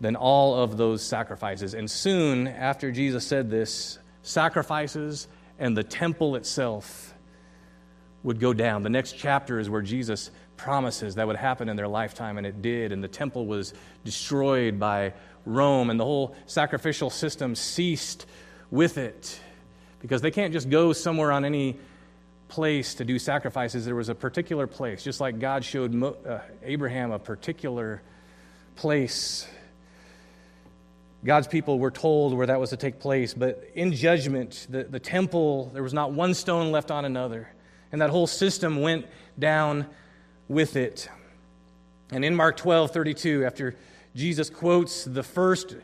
than 0.00 0.16
all 0.16 0.54
of 0.54 0.76
those 0.76 1.02
sacrifices. 1.02 1.74
And 1.74 1.90
soon 1.90 2.48
after 2.48 2.90
Jesus 2.90 3.26
said 3.26 3.50
this, 3.50 3.98
sacrifices 4.26 5.28
and 5.58 5.76
the 5.76 5.84
temple 5.84 6.36
itself 6.36 7.14
would 8.22 8.40
go 8.40 8.52
down. 8.52 8.82
The 8.82 8.90
next 8.90 9.12
chapter 9.12 9.58
is 9.60 9.70
where 9.70 9.82
Jesus 9.82 10.30
promises 10.56 11.14
that 11.14 11.26
would 11.26 11.36
happen 11.36 11.68
in 11.68 11.76
their 11.76 11.88
lifetime, 11.88 12.38
and 12.38 12.46
it 12.46 12.60
did. 12.60 12.92
And 12.92 13.02
the 13.02 13.08
temple 13.08 13.46
was 13.46 13.72
destroyed 14.04 14.80
by 14.80 15.12
Rome, 15.44 15.90
and 15.90 16.00
the 16.00 16.04
whole 16.04 16.34
sacrificial 16.46 17.08
system 17.08 17.54
ceased 17.54 18.26
with 18.70 18.98
it 18.98 19.40
because 20.00 20.22
they 20.22 20.30
can't 20.30 20.52
just 20.52 20.68
go 20.68 20.92
somewhere 20.92 21.30
on 21.30 21.44
any 21.44 21.78
place 22.48 22.94
to 22.94 23.04
do 23.04 23.18
sacrifices. 23.18 23.84
There 23.84 23.94
was 23.94 24.08
a 24.08 24.14
particular 24.14 24.66
place, 24.66 25.04
just 25.04 25.20
like 25.20 25.38
God 25.38 25.64
showed 25.64 26.02
uh, 26.02 26.40
Abraham 26.64 27.12
a 27.12 27.18
particular 27.18 28.02
place 28.74 29.46
God's 31.26 31.48
people 31.48 31.80
were 31.80 31.90
told 31.90 32.34
where 32.34 32.46
that 32.46 32.60
was 32.60 32.70
to 32.70 32.76
take 32.76 33.00
place, 33.00 33.34
but 33.34 33.68
in 33.74 33.92
judgment, 33.92 34.68
the, 34.70 34.84
the 34.84 35.00
temple, 35.00 35.70
there 35.74 35.82
was 35.82 35.92
not 35.92 36.12
one 36.12 36.34
stone 36.34 36.70
left 36.70 36.92
on 36.92 37.04
another. 37.04 37.48
And 37.90 38.00
that 38.00 38.10
whole 38.10 38.28
system 38.28 38.80
went 38.80 39.06
down 39.36 39.86
with 40.48 40.76
it. 40.76 41.08
And 42.12 42.24
in 42.24 42.36
Mark 42.36 42.56
12 42.56 42.92
32, 42.92 43.44
after 43.44 43.74
Jesus 44.14 44.48
quotes 44.50 45.04
the 45.04 45.24
first 45.24 45.76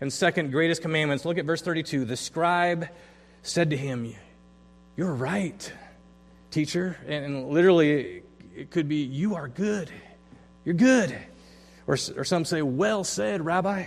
and 0.00 0.12
second 0.12 0.50
greatest 0.50 0.82
commandments, 0.82 1.24
look 1.24 1.38
at 1.38 1.44
verse 1.44 1.62
32. 1.62 2.04
The 2.04 2.16
scribe 2.16 2.88
said 3.42 3.70
to 3.70 3.76
him, 3.76 4.12
You're 4.96 5.14
right, 5.14 5.72
teacher. 6.50 6.96
And 7.06 7.50
literally, 7.50 8.22
it 8.56 8.72
could 8.72 8.88
be, 8.88 9.04
You 9.04 9.36
are 9.36 9.46
good. 9.46 9.90
You're 10.64 10.74
good. 10.74 11.16
Or, 11.86 11.96
or 12.16 12.24
some 12.24 12.44
say, 12.44 12.62
Well 12.62 13.04
said, 13.04 13.44
Rabbi. 13.44 13.86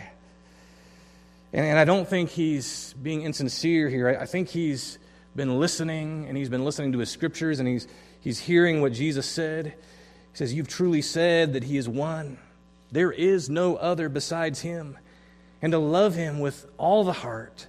And, 1.54 1.66
and 1.66 1.80
I 1.80 1.86
don't 1.86 2.08
think 2.08 2.30
he's 2.30 2.94
being 2.94 3.24
insincere 3.24 3.90
here. 3.90 4.10
I, 4.10 4.24
I 4.24 4.26
think 4.26 4.50
he's 4.50 5.00
been 5.36 5.60
listening, 5.60 6.26
and 6.28 6.38
he's 6.38 6.50
been 6.50 6.66
listening 6.66 6.92
to 6.94 7.00
his 7.00 7.10
scriptures, 7.10 7.60
and 7.60 7.68
he's, 7.68 7.88
he's 8.20 8.40
hearing 8.40 8.82
what 8.82 8.94
Jesus 8.94 9.26
said. 9.26 9.68
He 10.32 10.38
says, 10.38 10.54
You've 10.54 10.68
truly 10.68 11.02
said 11.02 11.54
that 11.54 11.64
he 11.64 11.78
is 11.78 11.88
one. 11.88 12.38
There 12.92 13.12
is 13.12 13.50
no 13.50 13.76
other 13.76 14.10
besides 14.10 14.62
him. 14.62 14.98
And 15.62 15.72
to 15.74 15.80
love 15.80 16.16
him 16.16 16.40
with 16.40 16.66
all 16.78 17.04
the 17.04 17.14
heart 17.14 17.68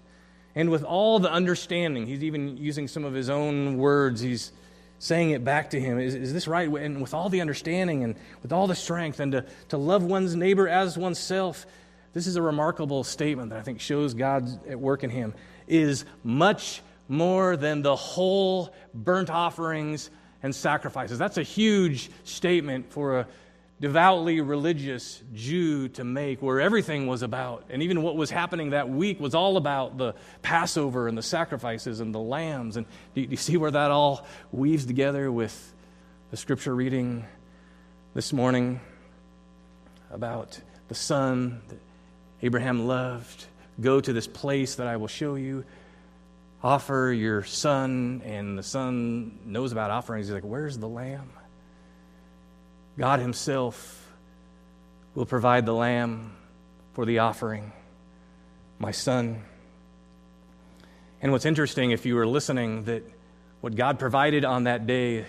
and 0.55 0.71
with 0.71 0.83
all 0.83 1.19
the 1.19 1.31
understanding. 1.31 2.07
He's 2.07 2.25
even 2.25 2.57
using 2.57 2.89
some 2.89 3.05
of 3.05 3.15
his 3.15 3.31
own 3.31 3.77
words. 3.79 4.21
He's 4.21 4.53
saying 4.99 5.31
it 5.31 5.45
back 5.45 5.71
to 5.71 5.81
him. 5.81 5.99
Is, 5.99 6.15
is 6.15 6.33
this 6.33 6.49
right? 6.49 6.69
And 6.69 7.01
with 7.01 7.15
all 7.15 7.29
the 7.29 7.41
understanding 7.41 8.05
and 8.05 8.17
with 8.43 8.53
all 8.53 8.67
the 8.67 8.75
strength, 8.75 9.21
and 9.21 9.33
to, 9.33 9.47
to 9.69 9.77
love 9.77 10.03
one's 10.03 10.35
neighbor 10.35 10.69
as 10.69 10.97
oneself. 10.97 11.67
This 12.13 12.27
is 12.27 12.37
a 12.37 12.43
remarkable 12.43 13.05
statement 13.05 13.51
that 13.51 13.59
I 13.59 13.63
think 13.63 13.81
shows 13.81 14.15
God 14.15 14.67
at 14.69 14.79
work 14.79 15.05
in 15.05 15.11
him. 15.11 15.35
Is 15.67 16.05
much 16.23 16.83
more 17.09 17.57
than 17.57 17.83
the 17.83 17.97
whole 17.97 18.75
burnt 18.95 19.31
offerings 19.31 20.11
and 20.43 20.55
sacrifices. 20.55 21.19
That's 21.19 21.39
a 21.39 21.43
huge 21.43 22.11
statement 22.25 22.93
for 22.93 23.21
a 23.21 23.27
devoutly 23.81 24.41
religious 24.41 25.21
Jew 25.35 25.89
to 25.89 26.05
make, 26.05 26.41
where 26.41 26.61
everything 26.61 27.09
was 27.09 27.23
about, 27.23 27.65
and 27.69 27.83
even 27.83 28.03
what 28.03 28.17
was 28.17 28.31
happening 28.31 28.71
that 28.71 28.89
week 28.89 29.19
was 29.19 29.35
all 29.35 29.57
about 29.57 29.99
the 29.99 30.15
Passover 30.41 31.09
and 31.09 31.19
the 31.19 31.23
sacrifices 31.23 31.99
and 31.99 32.15
the 32.15 32.21
lambs. 32.21 32.77
And 32.77 32.87
do 33.15 33.23
you 33.23 33.37
see 33.37 33.57
where 33.57 33.73
that 33.73 33.91
all 33.91 34.25
weaves 34.53 34.87
together 34.87 35.33
with 35.33 35.75
the 36.31 36.37
scripture 36.37 36.75
reading 36.75 37.25
this 38.15 38.33
morning 38.33 38.81
about 40.13 40.61
the 40.87 40.95
son 40.95 41.61
that 41.69 41.79
Abraham 42.43 42.87
loved? 42.87 43.47
Go 43.81 44.01
to 44.01 44.13
this 44.13 44.27
place 44.27 44.75
that 44.77 44.87
I 44.87 44.97
will 44.97 45.09
show 45.09 45.37
you. 45.37 45.65
Offer 46.63 47.13
your 47.13 47.43
son, 47.43 48.23
and 48.25 48.59
the 48.59 48.63
son 48.63 49.39
knows 49.45 49.73
about 49.73 49.91
offerings. 49.91 50.27
He's 50.27 50.35
like, 50.35 50.45
Where's 50.45 50.79
the 50.79 50.89
lamb? 50.89 51.31
God 52.99 53.21
Himself 53.21 53.99
will 55.15 55.27
provide 55.27 55.67
the 55.67 55.75
lamb 55.75 56.37
for 56.93 57.07
the 57.07 57.21
offering, 57.21 57.73
my 58.79 58.91
son. 58.91 59.43
And 61.21 61.33
what's 61.33 61.47
interesting, 61.47 61.91
if 61.91 62.05
you 62.05 62.17
were 62.17 62.27
listening, 62.27 62.85
that 62.85 63.03
what 63.61 63.75
God 63.75 63.99
provided 63.99 64.45
on 64.45 64.65
that 64.65 64.87
day 64.87 65.25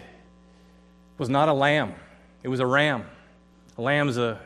was 1.17 1.29
not 1.29 1.49
a 1.49 1.53
lamb, 1.53 1.93
it 2.41 2.47
was 2.47 2.59
a 2.59 2.65
ram. 2.65 3.05
A 3.77 3.81
lamb 3.81 4.07
is 4.07 4.19
a 4.19 4.39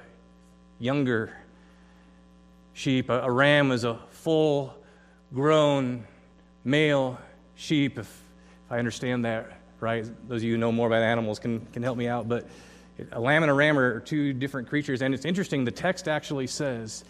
younger 0.80 1.34
sheep, 2.78 3.10
a, 3.10 3.30
ram 3.30 3.72
is 3.72 3.84
a 3.84 3.96
full 4.12 4.74
grown 5.34 6.06
male 6.64 7.20
sheep, 7.56 7.98
if, 7.98 8.06
if 8.06 8.72
I 8.72 8.78
understand 8.78 9.26
that 9.26 9.60
right. 9.80 10.06
Those 10.30 10.42
of 10.42 10.44
you 10.44 10.54
who 10.54 10.58
know 10.60 10.72
more 10.72 10.86
about 10.86 11.02
animals 11.02 11.40
can, 11.40 11.66
can 11.74 11.82
help 11.82 11.98
me 11.98 12.08
out. 12.08 12.30
But 12.30 12.48
a 13.12 13.20
lamb 13.20 13.42
and 13.42 13.50
a 13.50 13.54
ram 13.54 13.80
are 13.80 14.00
two 14.00 14.32
different 14.32 14.70
creatures. 14.70 15.02
And 15.02 15.16
it's 15.16 15.26
interesting, 15.26 15.66
the 15.66 15.72
text 15.72 16.08
actually 16.08 16.46
says 16.46 17.04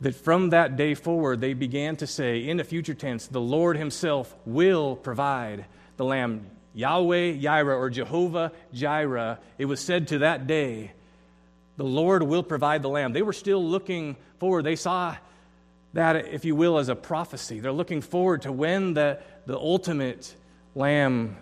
that 0.00 0.16
from 0.16 0.50
that 0.50 0.76
day 0.76 0.94
forward, 0.94 1.40
they 1.40 1.54
began 1.54 1.94
to 1.96 2.06
say, 2.08 2.48
in 2.48 2.56
the 2.56 2.64
future 2.64 2.94
tense, 2.94 3.28
the 3.28 3.40
Lord 3.40 3.76
Himself 3.76 4.34
will 4.44 4.96
provide 4.96 5.66
the 5.96 6.04
lamb. 6.04 6.50
Yahweh 6.74 7.34
Yireh 7.34 7.78
or 7.78 7.90
Jehovah 7.90 8.50
Jireh, 8.74 9.38
it 9.56 9.66
was 9.66 9.80
said 9.80 10.08
to 10.08 10.18
that 10.18 10.48
day, 10.48 10.92
the 11.76 11.84
Lord 11.84 12.22
will 12.22 12.42
provide 12.42 12.82
the 12.82 12.88
lamb. 12.88 13.12
They 13.12 13.22
were 13.22 13.32
still 13.32 13.64
looking 13.64 14.16
forward. 14.38 14.64
They 14.64 14.76
saw 14.76 15.16
that, 15.92 16.16
if 16.28 16.44
you 16.44 16.54
will, 16.54 16.78
as 16.78 16.88
a 16.88 16.96
prophecy. 16.96 17.60
They're 17.60 17.72
looking 17.72 18.00
forward 18.00 18.42
to 18.42 18.52
when 18.52 18.94
the, 18.94 19.18
the 19.46 19.58
ultimate 19.58 20.34
lamb 20.74 21.36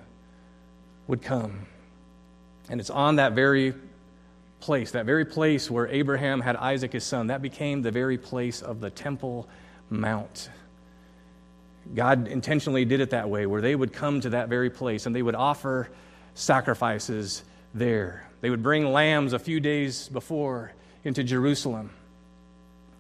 would 1.07 1.23
come. 1.23 1.67
And 2.69 2.81
it's 2.81 2.91
on 2.91 3.17
that 3.17 3.33
very 3.33 3.75
place, 4.61 4.93
that 4.93 5.05
very 5.05 5.25
place 5.25 5.71
where 5.71 5.87
Abraham 5.89 6.41
had 6.41 6.57
Isaac 6.57 6.93
his 6.93 7.05
son, 7.05 7.27
that 7.27 7.43
became 7.43 7.83
the 7.83 7.91
very 7.91 8.17
place 8.17 8.63
of 8.63 8.81
the 8.81 8.91
Temple 8.91 9.47
Mount. 9.91 10.49
God 11.95 12.29
intentionally 12.29 12.87
did 12.87 13.01
it 13.01 13.11
that 13.11 13.29
way, 13.29 13.45
where 13.45 13.61
they 13.61 13.75
would 13.75 13.93
come 13.93 14.21
to 14.23 14.31
that 14.31 14.49
very 14.49 14.71
place 14.71 15.05
and 15.05 15.15
they 15.15 15.23
would 15.23 15.35
offer 15.35 15.91
sacrifices 16.33 17.45
there. 17.75 18.29
They 18.41 18.51
would 18.51 18.63
bring 18.63 18.93
lambs 18.93 19.33
a 19.33 19.39
few 19.39 19.61
days 19.61 20.09
before 20.09 20.73
into 21.03 21.25
Jerusalem. 21.25 21.91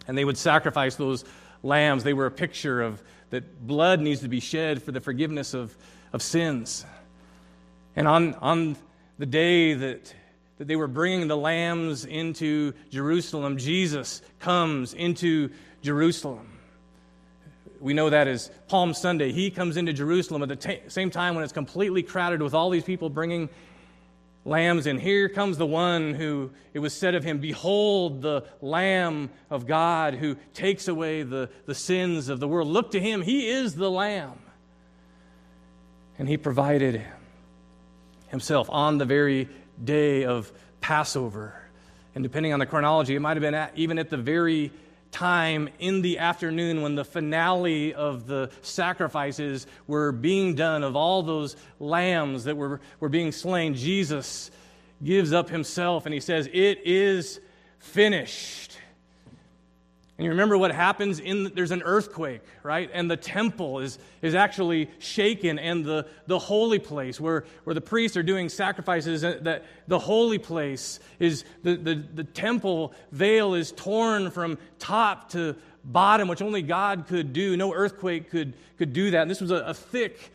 And 0.07 0.19
they 0.19 0.25
would 0.25 0.37
sacrifice 0.37 0.97
those 0.97 1.25
lambs. 1.63 2.05
They 2.05 2.13
were 2.13 2.27
a 2.27 2.31
picture 2.31 2.83
of 2.83 3.03
that 3.31 3.67
blood 3.67 4.01
needs 4.01 4.21
to 4.21 4.29
be 4.29 4.41
shed 4.41 4.83
for 4.83 4.93
the 4.93 5.01
forgiveness 5.01 5.55
of, 5.55 5.75
of 6.13 6.23
sins. 6.23 6.85
And 7.97 8.07
on, 8.07 8.35
on 8.35 8.77
the 9.19 9.27
day 9.27 9.75
that, 9.75 10.15
that 10.59 10.69
they 10.69 10.77
were 10.77 10.89
bringing 10.89 11.29
the 11.29 11.37
lambs 11.37 12.05
into 12.05 12.75
Jerusalem, 12.91 13.57
Jesus 13.57 14.21
comes 14.41 14.95
into 14.95 15.51
Jerusalem. 15.83 16.51
We 17.81 17.93
know 17.93 18.11
that 18.11 18.29
as 18.29 18.51
Palm 18.69 18.95
Sunday. 18.95 19.33
He 19.33 19.51
comes 19.51 19.77
into 19.77 19.93
Jerusalem 19.93 20.43
at 20.43 20.49
the 20.49 20.57
t- 20.57 20.81
same 20.89 21.11
time 21.11 21.35
when 21.35 21.45
it's 21.45 21.53
completely 21.53 22.03
crowded 22.03 22.41
with 22.41 22.55
all 22.55 22.71
these 22.71 22.85
people 22.85 23.11
bringing 23.11 23.49
lambs. 24.45 24.87
And 24.87 25.01
here 25.01 25.29
comes 25.29 25.59
the 25.59 25.67
one 25.67 26.15
who 26.15 26.51
it 26.73 26.79
was 26.79 26.93
said 26.93 27.15
of 27.15 27.25
him, 27.25 27.39
Behold, 27.39 28.23
the 28.23 28.45
Lamb 28.61 29.31
of 29.51 29.67
God 29.67 30.15
who 30.15 30.37
takes 30.53 30.89
away 30.89 31.23
the, 31.23 31.51
the 31.67 31.75
sins 31.75 32.29
of 32.29 32.41
the 32.41 32.49
world. 32.49 32.69
Look 32.69 32.93
to 32.93 33.01
him. 33.01 33.23
He 33.23 33.49
is 33.49 33.75
the 33.75 33.91
Lamb. 33.91 34.39
And 36.19 36.29
he 36.29 36.37
provided 36.37 37.03
himself 38.29 38.69
on 38.71 38.99
the 38.99 39.05
very 39.05 39.49
day 39.83 40.25
of 40.25 40.53
Passover. 40.81 41.61
And 42.15 42.23
depending 42.23 42.53
on 42.53 42.61
the 42.61 42.67
chronology, 42.67 43.15
it 43.15 43.21
might 43.21 43.37
have 43.37 43.43
been 43.43 43.55
at, 43.55 43.73
even 43.75 43.99
at 43.99 44.11
the 44.11 44.17
very 44.17 44.73
time 45.15 45.69
in 45.79 46.03
the 46.03 46.19
afternoon 46.19 46.83
when 46.83 46.97
the 46.97 47.05
finale 47.05 47.95
of 47.95 48.27
the 48.27 48.51
sacrifices 48.63 49.67
were 49.87 50.11
being 50.11 50.57
done, 50.57 50.83
of 50.83 50.97
all 50.97 51.23
those 51.23 51.57
lambs 51.79 52.45
that 52.45 52.57
were, 52.57 52.81
were 52.99 53.09
being 53.09 53.31
slain, 53.31 53.75
Jesus 53.75 54.51
gives 55.03 55.33
up 55.33 55.49
himself 55.49 56.05
and 56.05 56.13
he 56.13 56.21
says, 56.21 56.49
It 56.53 56.81
is 56.85 57.41
finished. 57.79 58.77
And 60.17 60.25
you 60.25 60.31
remember 60.31 60.57
what 60.57 60.73
happens 60.73 61.19
in 61.19 61.53
there's 61.55 61.73
an 61.73 61.83
earthquake, 61.83 62.43
right? 62.63 62.89
And 62.93 63.11
the 63.11 63.17
temple 63.17 63.81
is, 63.81 63.99
is 64.23 64.37
actually 64.37 64.89
shaken, 65.01 65.59
and 65.59 65.85
the, 65.85 66.07
the 66.29 66.39
holy 66.39 66.79
place 66.79 67.21
where, 67.21 67.45
where 67.65 67.75
the 67.75 67.81
priests 67.81 68.17
are 68.17 68.23
doing 68.23 68.49
sacrifices, 68.49 69.25
uh, 69.25 69.39
that 69.43 69.65
the 69.89 69.99
holy 69.99 70.39
place 70.39 71.01
is 71.19 71.45
the, 71.65 71.75
the, 71.75 71.95
the 72.15 72.23
temple 72.23 72.95
veil 73.11 73.55
is 73.55 73.73
torn 73.73 74.31
from 74.31 74.57
top 74.79 75.31
to 75.31 75.57
bottom, 75.85 76.29
which 76.29 76.43
only 76.43 76.63
God 76.63 77.07
could 77.09 77.33
do. 77.33 77.57
No 77.57 77.75
earthquake 77.75 78.31
could, 78.31 78.55
could 78.79 78.93
do 78.93 79.11
that. 79.11 79.23
And 79.23 79.31
this 79.31 79.41
was 79.41 79.51
a, 79.51 79.57
a 79.57 79.75
thick 79.75 80.33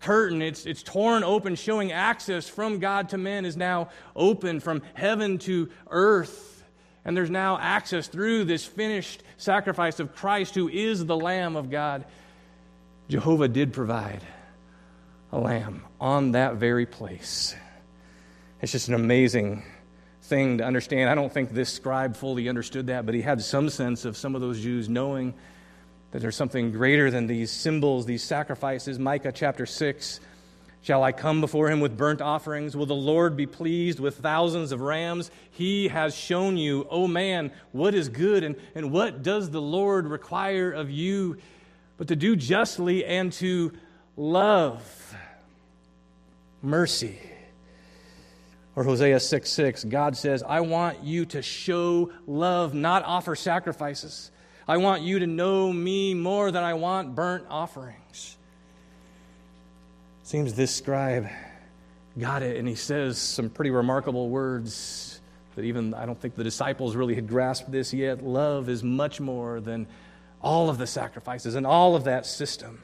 curtain. 0.00 0.42
It's, 0.42 0.66
it's 0.66 0.82
torn 0.82 1.24
open, 1.24 1.54
showing 1.54 1.92
access 1.92 2.46
from 2.46 2.78
God 2.78 3.08
to 3.08 3.18
men 3.18 3.46
is 3.46 3.56
now 3.56 3.88
open 4.14 4.60
from 4.60 4.82
heaven 4.92 5.38
to 5.38 5.70
earth. 5.90 6.53
And 7.04 7.16
there's 7.16 7.30
now 7.30 7.58
access 7.58 8.06
through 8.06 8.44
this 8.44 8.64
finished 8.64 9.22
sacrifice 9.36 10.00
of 10.00 10.14
Christ, 10.14 10.54
who 10.54 10.68
is 10.68 11.04
the 11.04 11.16
Lamb 11.16 11.56
of 11.56 11.70
God. 11.70 12.04
Jehovah 13.08 13.48
did 13.48 13.72
provide 13.72 14.22
a 15.30 15.38
lamb 15.38 15.82
on 16.00 16.32
that 16.32 16.54
very 16.54 16.86
place. 16.86 17.54
It's 18.62 18.72
just 18.72 18.88
an 18.88 18.94
amazing 18.94 19.62
thing 20.22 20.58
to 20.58 20.64
understand. 20.64 21.10
I 21.10 21.14
don't 21.14 21.32
think 21.32 21.52
this 21.52 21.70
scribe 21.70 22.16
fully 22.16 22.48
understood 22.48 22.86
that, 22.86 23.04
but 23.04 23.14
he 23.14 23.20
had 23.20 23.42
some 23.42 23.68
sense 23.68 24.06
of 24.06 24.16
some 24.16 24.34
of 24.34 24.40
those 24.40 24.62
Jews 24.62 24.88
knowing 24.88 25.34
that 26.12 26.20
there's 26.20 26.36
something 26.36 26.72
greater 26.72 27.10
than 27.10 27.26
these 27.26 27.50
symbols, 27.50 28.06
these 28.06 28.22
sacrifices. 28.22 28.98
Micah 28.98 29.32
chapter 29.32 29.66
6 29.66 30.20
Shall 30.84 31.02
I 31.02 31.12
come 31.12 31.40
before 31.40 31.70
him 31.70 31.80
with 31.80 31.96
burnt 31.96 32.20
offerings? 32.20 32.76
Will 32.76 32.84
the 32.84 32.94
Lord 32.94 33.38
be 33.38 33.46
pleased 33.46 33.98
with 33.98 34.18
thousands 34.18 34.70
of 34.70 34.82
rams? 34.82 35.30
He 35.50 35.88
has 35.88 36.14
shown 36.14 36.58
you, 36.58 36.82
O 36.90 37.04
oh 37.04 37.08
man, 37.08 37.52
what 37.72 37.94
is 37.94 38.10
good, 38.10 38.44
and, 38.44 38.54
and 38.74 38.92
what 38.92 39.22
does 39.22 39.48
the 39.48 39.62
Lord 39.62 40.06
require 40.06 40.70
of 40.70 40.90
you 40.90 41.38
but 41.96 42.08
to 42.08 42.16
do 42.16 42.36
justly 42.36 43.02
and 43.02 43.32
to 43.32 43.72
love 44.18 45.16
mercy. 46.60 47.18
Or 48.76 48.84
Hosea 48.84 49.20
6 49.20 49.50
6, 49.50 49.84
God 49.84 50.18
says, 50.18 50.42
I 50.42 50.60
want 50.60 51.02
you 51.02 51.24
to 51.24 51.40
show 51.40 52.12
love, 52.26 52.74
not 52.74 53.04
offer 53.04 53.34
sacrifices. 53.34 54.30
I 54.68 54.76
want 54.76 55.00
you 55.00 55.20
to 55.20 55.26
know 55.26 55.72
me 55.72 56.12
more 56.12 56.50
than 56.50 56.62
I 56.62 56.74
want 56.74 57.14
burnt 57.14 57.46
offerings. 57.48 58.36
Seems 60.24 60.54
this 60.54 60.74
scribe 60.74 61.28
got 62.18 62.42
it, 62.42 62.56
and 62.56 62.66
he 62.66 62.76
says 62.76 63.18
some 63.18 63.50
pretty 63.50 63.70
remarkable 63.70 64.30
words 64.30 65.20
that 65.54 65.66
even 65.66 65.92
I 65.92 66.06
don't 66.06 66.18
think 66.18 66.34
the 66.34 66.42
disciples 66.42 66.96
really 66.96 67.14
had 67.14 67.28
grasped 67.28 67.70
this 67.70 67.92
yet. 67.92 68.24
Love 68.24 68.70
is 68.70 68.82
much 68.82 69.20
more 69.20 69.60
than 69.60 69.86
all 70.40 70.70
of 70.70 70.78
the 70.78 70.86
sacrifices 70.86 71.56
and 71.56 71.66
all 71.66 71.94
of 71.94 72.04
that 72.04 72.24
system. 72.24 72.82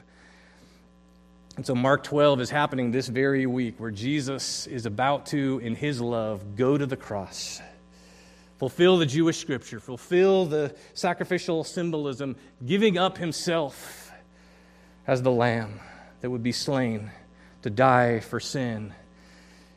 And 1.57 1.65
so 1.65 1.73
Mark 1.73 2.03
12 2.03 2.41
is 2.41 2.51
happening 2.51 2.91
this 2.91 3.07
very 3.07 3.47
week 3.47 3.79
where 3.79 3.89
Jesus 3.89 4.67
is 4.67 4.85
about 4.85 5.25
to, 5.27 5.59
in 5.63 5.73
his 5.73 5.99
love, 5.99 6.55
go 6.55 6.77
to 6.77 6.85
the 6.85 6.95
cross, 6.95 7.59
fulfill 8.59 8.99
the 8.99 9.07
Jewish 9.07 9.39
scripture, 9.39 9.79
fulfill 9.79 10.45
the 10.45 10.75
sacrificial 10.93 11.63
symbolism, 11.63 12.35
giving 12.63 12.99
up 12.99 13.17
himself 13.17 14.11
as 15.07 15.23
the 15.23 15.31
lamb 15.31 15.79
that 16.21 16.29
would 16.29 16.43
be 16.43 16.51
slain 16.51 17.09
to 17.63 17.69
die 17.69 18.19
for 18.19 18.39
sin. 18.39 18.93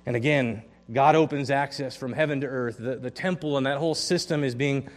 And 0.06 0.16
again, 0.16 0.62
God 0.92 1.14
opens 1.14 1.50
access 1.50 1.96
from 1.96 2.12
heaven 2.12 2.42
to 2.42 2.46
earth. 2.46 2.76
The, 2.78 2.96
the 2.96 3.10
temple 3.10 3.56
and 3.56 3.66
that 3.66 3.78
whole 3.78 3.94
system 3.94 4.44
is 4.44 4.54
being 4.54 4.88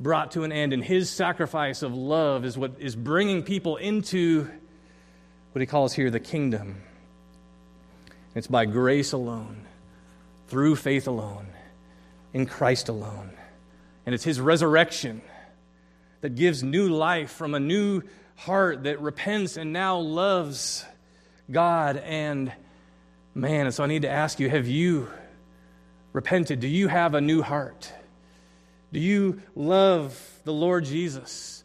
brought 0.00 0.32
to 0.32 0.42
an 0.42 0.52
end, 0.52 0.72
and 0.72 0.82
his 0.82 1.10
sacrifice 1.10 1.82
of 1.82 1.94
love 1.94 2.44
is 2.44 2.58
what 2.58 2.72
is 2.78 2.96
bringing 2.96 3.42
people 3.42 3.76
into 3.76 4.48
what 5.52 5.60
he 5.60 5.66
calls 5.66 5.92
here 5.92 6.10
the 6.10 6.20
kingdom. 6.20 6.82
It's 8.34 8.48
by 8.48 8.64
grace 8.64 9.12
alone, 9.12 9.64
through 10.48 10.76
faith 10.76 11.06
alone, 11.06 11.46
in 12.32 12.46
Christ 12.46 12.88
alone. 12.88 13.30
And 14.04 14.14
it's 14.14 14.24
his 14.24 14.40
resurrection 14.40 15.22
that 16.22 16.34
gives 16.34 16.62
new 16.62 16.88
life 16.88 17.30
from 17.30 17.54
a 17.54 17.60
new 17.60 18.02
heart 18.36 18.84
that 18.84 19.00
repents 19.00 19.56
and 19.56 19.72
now 19.72 19.98
loves 19.98 20.84
God 21.50 21.96
and 21.98 22.52
man. 23.34 23.66
And 23.66 23.74
so 23.74 23.84
I 23.84 23.86
need 23.86 24.02
to 24.02 24.10
ask 24.10 24.40
you 24.40 24.48
have 24.48 24.66
you 24.66 25.08
repented? 26.12 26.60
Do 26.60 26.68
you 26.68 26.88
have 26.88 27.14
a 27.14 27.20
new 27.20 27.42
heart? 27.42 27.92
Do 28.92 29.00
you 29.00 29.42
love 29.54 30.18
the 30.44 30.52
Lord 30.52 30.84
Jesus 30.84 31.64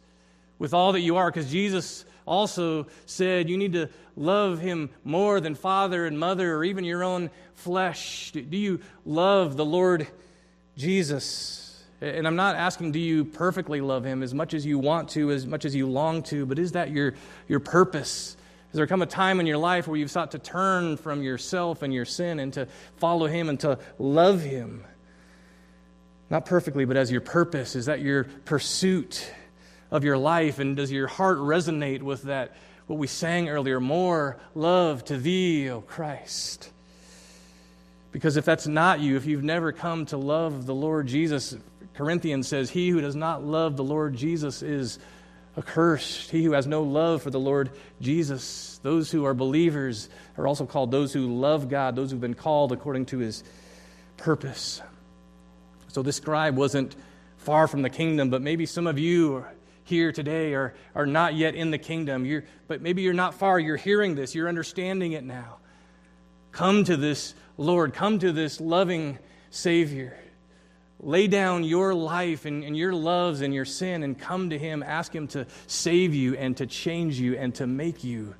with 0.58 0.74
all 0.74 0.92
that 0.92 1.00
you 1.00 1.16
are? 1.16 1.30
Because 1.30 1.50
Jesus 1.50 2.04
also 2.26 2.86
said 3.06 3.48
you 3.48 3.56
need 3.56 3.72
to 3.74 3.88
love 4.16 4.60
him 4.60 4.90
more 5.04 5.40
than 5.40 5.54
father 5.54 6.06
and 6.06 6.18
mother 6.18 6.56
or 6.56 6.64
even 6.64 6.84
your 6.84 7.04
own 7.04 7.30
flesh. 7.54 8.32
Do 8.32 8.56
you 8.56 8.80
love 9.06 9.56
the 9.56 9.64
Lord 9.64 10.08
Jesus? 10.76 11.84
And 12.00 12.26
I'm 12.26 12.36
not 12.36 12.56
asking, 12.56 12.92
do 12.92 12.98
you 12.98 13.24
perfectly 13.24 13.80
love 13.80 14.04
him 14.04 14.22
as 14.22 14.34
much 14.34 14.54
as 14.54 14.66
you 14.66 14.78
want 14.78 15.10
to, 15.10 15.30
as 15.30 15.46
much 15.46 15.64
as 15.64 15.74
you 15.74 15.86
long 15.86 16.22
to, 16.24 16.46
but 16.46 16.58
is 16.58 16.72
that 16.72 16.90
your, 16.90 17.14
your 17.46 17.60
purpose? 17.60 18.36
Has 18.70 18.76
there 18.76 18.86
come 18.86 19.02
a 19.02 19.06
time 19.06 19.40
in 19.40 19.46
your 19.46 19.58
life 19.58 19.88
where 19.88 19.96
you've 19.96 20.12
sought 20.12 20.30
to 20.30 20.38
turn 20.38 20.96
from 20.96 21.24
yourself 21.24 21.82
and 21.82 21.92
your 21.92 22.04
sin 22.04 22.38
and 22.38 22.52
to 22.52 22.68
follow 22.98 23.26
him 23.26 23.48
and 23.48 23.58
to 23.60 23.80
love 23.98 24.42
him? 24.42 24.84
Not 26.30 26.46
perfectly, 26.46 26.84
but 26.84 26.96
as 26.96 27.10
your 27.10 27.20
purpose? 27.20 27.74
Is 27.74 27.86
that 27.86 28.00
your 28.00 28.24
pursuit 28.24 29.28
of 29.90 30.04
your 30.04 30.16
life? 30.16 30.60
And 30.60 30.76
does 30.76 30.92
your 30.92 31.08
heart 31.08 31.38
resonate 31.38 32.02
with 32.02 32.22
that, 32.22 32.54
what 32.86 32.96
we 33.00 33.08
sang 33.08 33.48
earlier, 33.48 33.80
more 33.80 34.38
love 34.54 35.04
to 35.06 35.18
thee, 35.18 35.68
O 35.68 35.80
Christ? 35.80 36.70
Because 38.12 38.36
if 38.36 38.44
that's 38.44 38.68
not 38.68 39.00
you, 39.00 39.16
if 39.16 39.26
you've 39.26 39.42
never 39.42 39.72
come 39.72 40.06
to 40.06 40.16
love 40.16 40.66
the 40.66 40.74
Lord 40.74 41.08
Jesus, 41.08 41.56
Corinthians 41.94 42.46
says, 42.46 42.70
He 42.70 42.90
who 42.90 43.00
does 43.00 43.16
not 43.16 43.44
love 43.44 43.76
the 43.76 43.82
Lord 43.82 44.14
Jesus 44.14 44.62
is 44.62 45.00
accursed. 45.60 46.30
He 46.30 46.42
who 46.42 46.52
has 46.52 46.66
no 46.66 46.82
love 46.82 47.22
for 47.22 47.30
the 47.30 47.40
Lord 47.40 47.70
Jesus. 48.00 48.80
Those 48.82 49.10
who 49.10 49.24
are 49.26 49.34
believers 49.34 50.08
are 50.36 50.46
also 50.46 50.66
called 50.66 50.90
those 50.90 51.12
who 51.12 51.38
love 51.38 51.68
God, 51.68 51.94
those 51.94 52.10
who've 52.10 52.20
been 52.20 52.34
called 52.34 52.72
according 52.72 53.06
to 53.06 53.18
his 53.18 53.44
purpose. 54.16 54.82
So 55.88 56.02
this 56.02 56.16
scribe 56.16 56.56
wasn't 56.56 56.96
far 57.38 57.68
from 57.68 57.82
the 57.82 57.90
kingdom, 57.90 58.30
but 58.30 58.42
maybe 58.42 58.66
some 58.66 58.86
of 58.86 58.98
you 58.98 59.44
here 59.84 60.12
today 60.12 60.54
are, 60.54 60.74
are 60.94 61.06
not 61.06 61.34
yet 61.34 61.54
in 61.54 61.70
the 61.70 61.78
kingdom. 61.78 62.24
You're, 62.24 62.44
but 62.68 62.80
maybe 62.80 63.02
you're 63.02 63.12
not 63.12 63.34
far. 63.34 63.58
You're 63.58 63.76
hearing 63.76 64.14
this, 64.14 64.34
you're 64.34 64.48
understanding 64.48 65.12
it 65.12 65.24
now. 65.24 65.58
Come 66.52 66.84
to 66.84 66.96
this 66.96 67.34
Lord, 67.56 67.92
come 67.92 68.18
to 68.20 68.32
this 68.32 68.60
loving 68.60 69.18
Savior. 69.50 70.16
Lay 71.02 71.26
down 71.28 71.64
your 71.64 71.94
life 71.94 72.44
and, 72.44 72.62
and 72.62 72.76
your 72.76 72.92
loves 72.92 73.40
and 73.40 73.54
your 73.54 73.64
sin 73.64 74.02
and 74.02 74.18
come 74.18 74.50
to 74.50 74.58
Him. 74.58 74.82
Ask 74.82 75.14
Him 75.14 75.28
to 75.28 75.46
save 75.66 76.14
you 76.14 76.36
and 76.36 76.56
to 76.58 76.66
change 76.66 77.18
you 77.18 77.36
and 77.36 77.54
to 77.54 77.66
make 77.66 78.04
you 78.04 78.34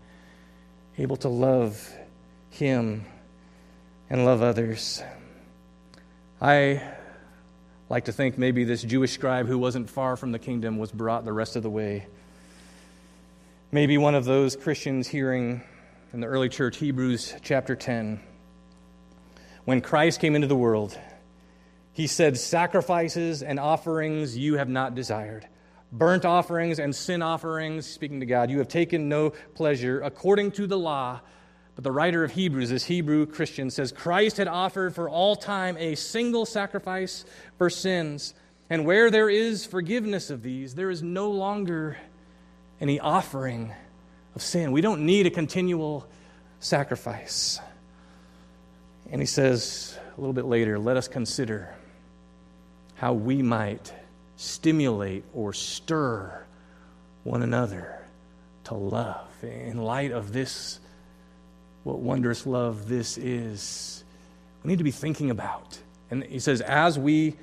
able 0.99 1.17
to 1.19 1.29
love 1.29 1.91
Him 2.51 3.07
and 4.11 4.25
love 4.27 4.43
others. 4.43 5.03
I 6.41 6.83
like 7.89 8.05
to 8.07 8.13
think 8.13 8.37
maybe 8.37 8.65
this 8.65 8.83
Jewish 8.83 9.13
scribe 9.13 9.47
who 9.47 9.59
wasn't 9.59 9.89
far 9.89 10.17
from 10.17 10.33
the 10.33 10.39
kingdom 10.39 10.79
was 10.79 10.93
brought 10.93 11.25
the 11.25 11.33
rest 11.33 11.57
of 11.57 11.63
the 11.63 11.71
way. 11.71 12.07
Maybe 13.73 13.99
one 13.99 14.15
of 14.15 14.25
those 14.25 14.55
Christians 14.55 15.09
hearing 15.09 15.63
in 16.13 16.21
the 16.21 16.27
early 16.27 16.49
church, 16.49 16.77
Hebrews 16.77 17.35
chapter 17.43 17.77
10, 17.77 18.21
when 19.65 19.81
Christ 19.81 20.21
came 20.21 20.35
into 20.35 20.47
the 20.47 20.57
world, 20.57 20.99
he 21.93 22.07
said, 22.07 22.39
Sacrifices 22.39 23.43
and 23.43 23.59
offerings 23.59 24.37
you 24.37 24.57
have 24.57 24.69
not 24.69 24.95
desired. 24.95 25.47
Burnt 25.93 26.25
offerings 26.25 26.79
and 26.79 26.95
sin 26.95 27.21
offerings, 27.21 27.87
speaking 27.87 28.21
to 28.21 28.27
God, 28.27 28.51
you 28.51 28.59
have 28.59 28.69
taken 28.69 29.09
no 29.09 29.31
pleasure 29.55 30.01
according 30.01 30.53
to 30.53 30.67
the 30.67 30.79
law 30.79 31.21
but 31.81 31.85
the 31.85 31.93
writer 31.93 32.23
of 32.25 32.33
Hebrews, 32.33 32.69
this 32.69 32.85
Hebrew 32.85 33.25
Christian, 33.25 33.71
says 33.71 33.91
Christ 33.91 34.37
had 34.37 34.49
offered 34.49 34.95
for 34.95 35.09
all 35.09 35.35
time 35.35 35.79
a 35.79 35.95
single 35.95 36.45
sacrifice 36.45 37.25
for 37.57 37.71
sins. 37.71 38.35
And 38.69 38.85
where 38.85 39.11
there 39.11 39.31
is 39.31 39.65
forgiveness 39.65 40.29
of 40.29 40.43
these, 40.43 40.75
there 40.75 40.91
is 40.91 41.03
no 41.03 41.31
longer 41.31 41.97
any 42.83 43.01
offering 43.01 43.73
of 44.35 44.43
sin. 44.43 44.73
We 44.73 44.83
don't 44.83 45.07
need 45.07 45.25
a 45.25 45.31
continual 45.31 46.07
sacrifice. 46.59 47.59
And 49.11 49.23
he 49.23 49.27
says 49.27 49.99
a 50.19 50.21
little 50.21 50.35
bit 50.35 50.45
later, 50.45 50.79
let 50.79 50.99
us 50.99 51.09
consider 51.09 51.75
how 53.01 53.15
we 53.15 53.41
might 53.41 53.95
stimulate 54.37 55.25
or 55.33 55.55
stir 55.55 56.45
one 57.25 57.41
another 57.41 57.99
to 58.63 58.75
love 58.75 59.27
in 59.43 59.79
light 59.79 60.13
of 60.13 60.35
this 60.35 60.79
what 61.83 61.99
wondrous 61.99 62.45
love 62.45 62.91
this 62.91 63.17
is. 63.17 64.05
We 64.63 64.69
need 64.69 64.77
to 64.79 64.85
be 64.85 64.91
thinking 64.91 65.31
about. 65.31 65.79
And 66.11 66.23
he 66.25 66.41
says, 66.41 66.61
as 66.61 66.99
we 66.99 67.37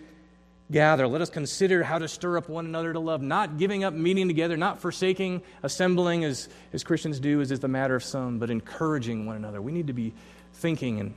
gather, 0.69 1.07
let 1.07 1.21
us 1.21 1.31
consider 1.31 1.81
how 1.81 1.97
to 1.97 2.07
stir 2.07 2.37
up 2.37 2.49
one 2.49 2.67
another 2.67 2.93
to 2.93 2.99
love, 2.99 3.23
not 3.23 3.57
giving 3.57 3.83
up 3.83 3.95
meeting 3.95 4.27
together, 4.27 4.57
not 4.57 4.79
forsaking 4.79 5.41
assembling 5.63 6.23
as, 6.23 6.49
as 6.71 6.83
Christians 6.83 7.19
do, 7.19 7.41
as 7.41 7.51
is 7.51 7.61
the 7.61 7.67
matter 7.67 7.95
of 7.95 8.03
some, 8.03 8.37
but 8.37 8.51
encouraging 8.51 9.25
one 9.25 9.37
another. 9.37 9.59
We 9.59 9.71
need 9.71 9.87
to 9.87 9.93
be 9.93 10.13
thinking 10.53 10.99
and 10.99 11.15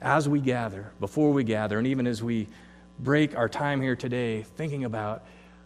as 0.00 0.30
we 0.30 0.40
gather, 0.40 0.92
before 0.98 1.30
we 1.30 1.44
gather, 1.44 1.76
and 1.76 1.86
even 1.86 2.06
as 2.06 2.22
we 2.22 2.48
break 2.98 3.36
our 3.36 3.48
time 3.48 3.80
here 3.80 3.96
today, 3.96 4.42
thinking 4.42 4.84
about 4.84 5.24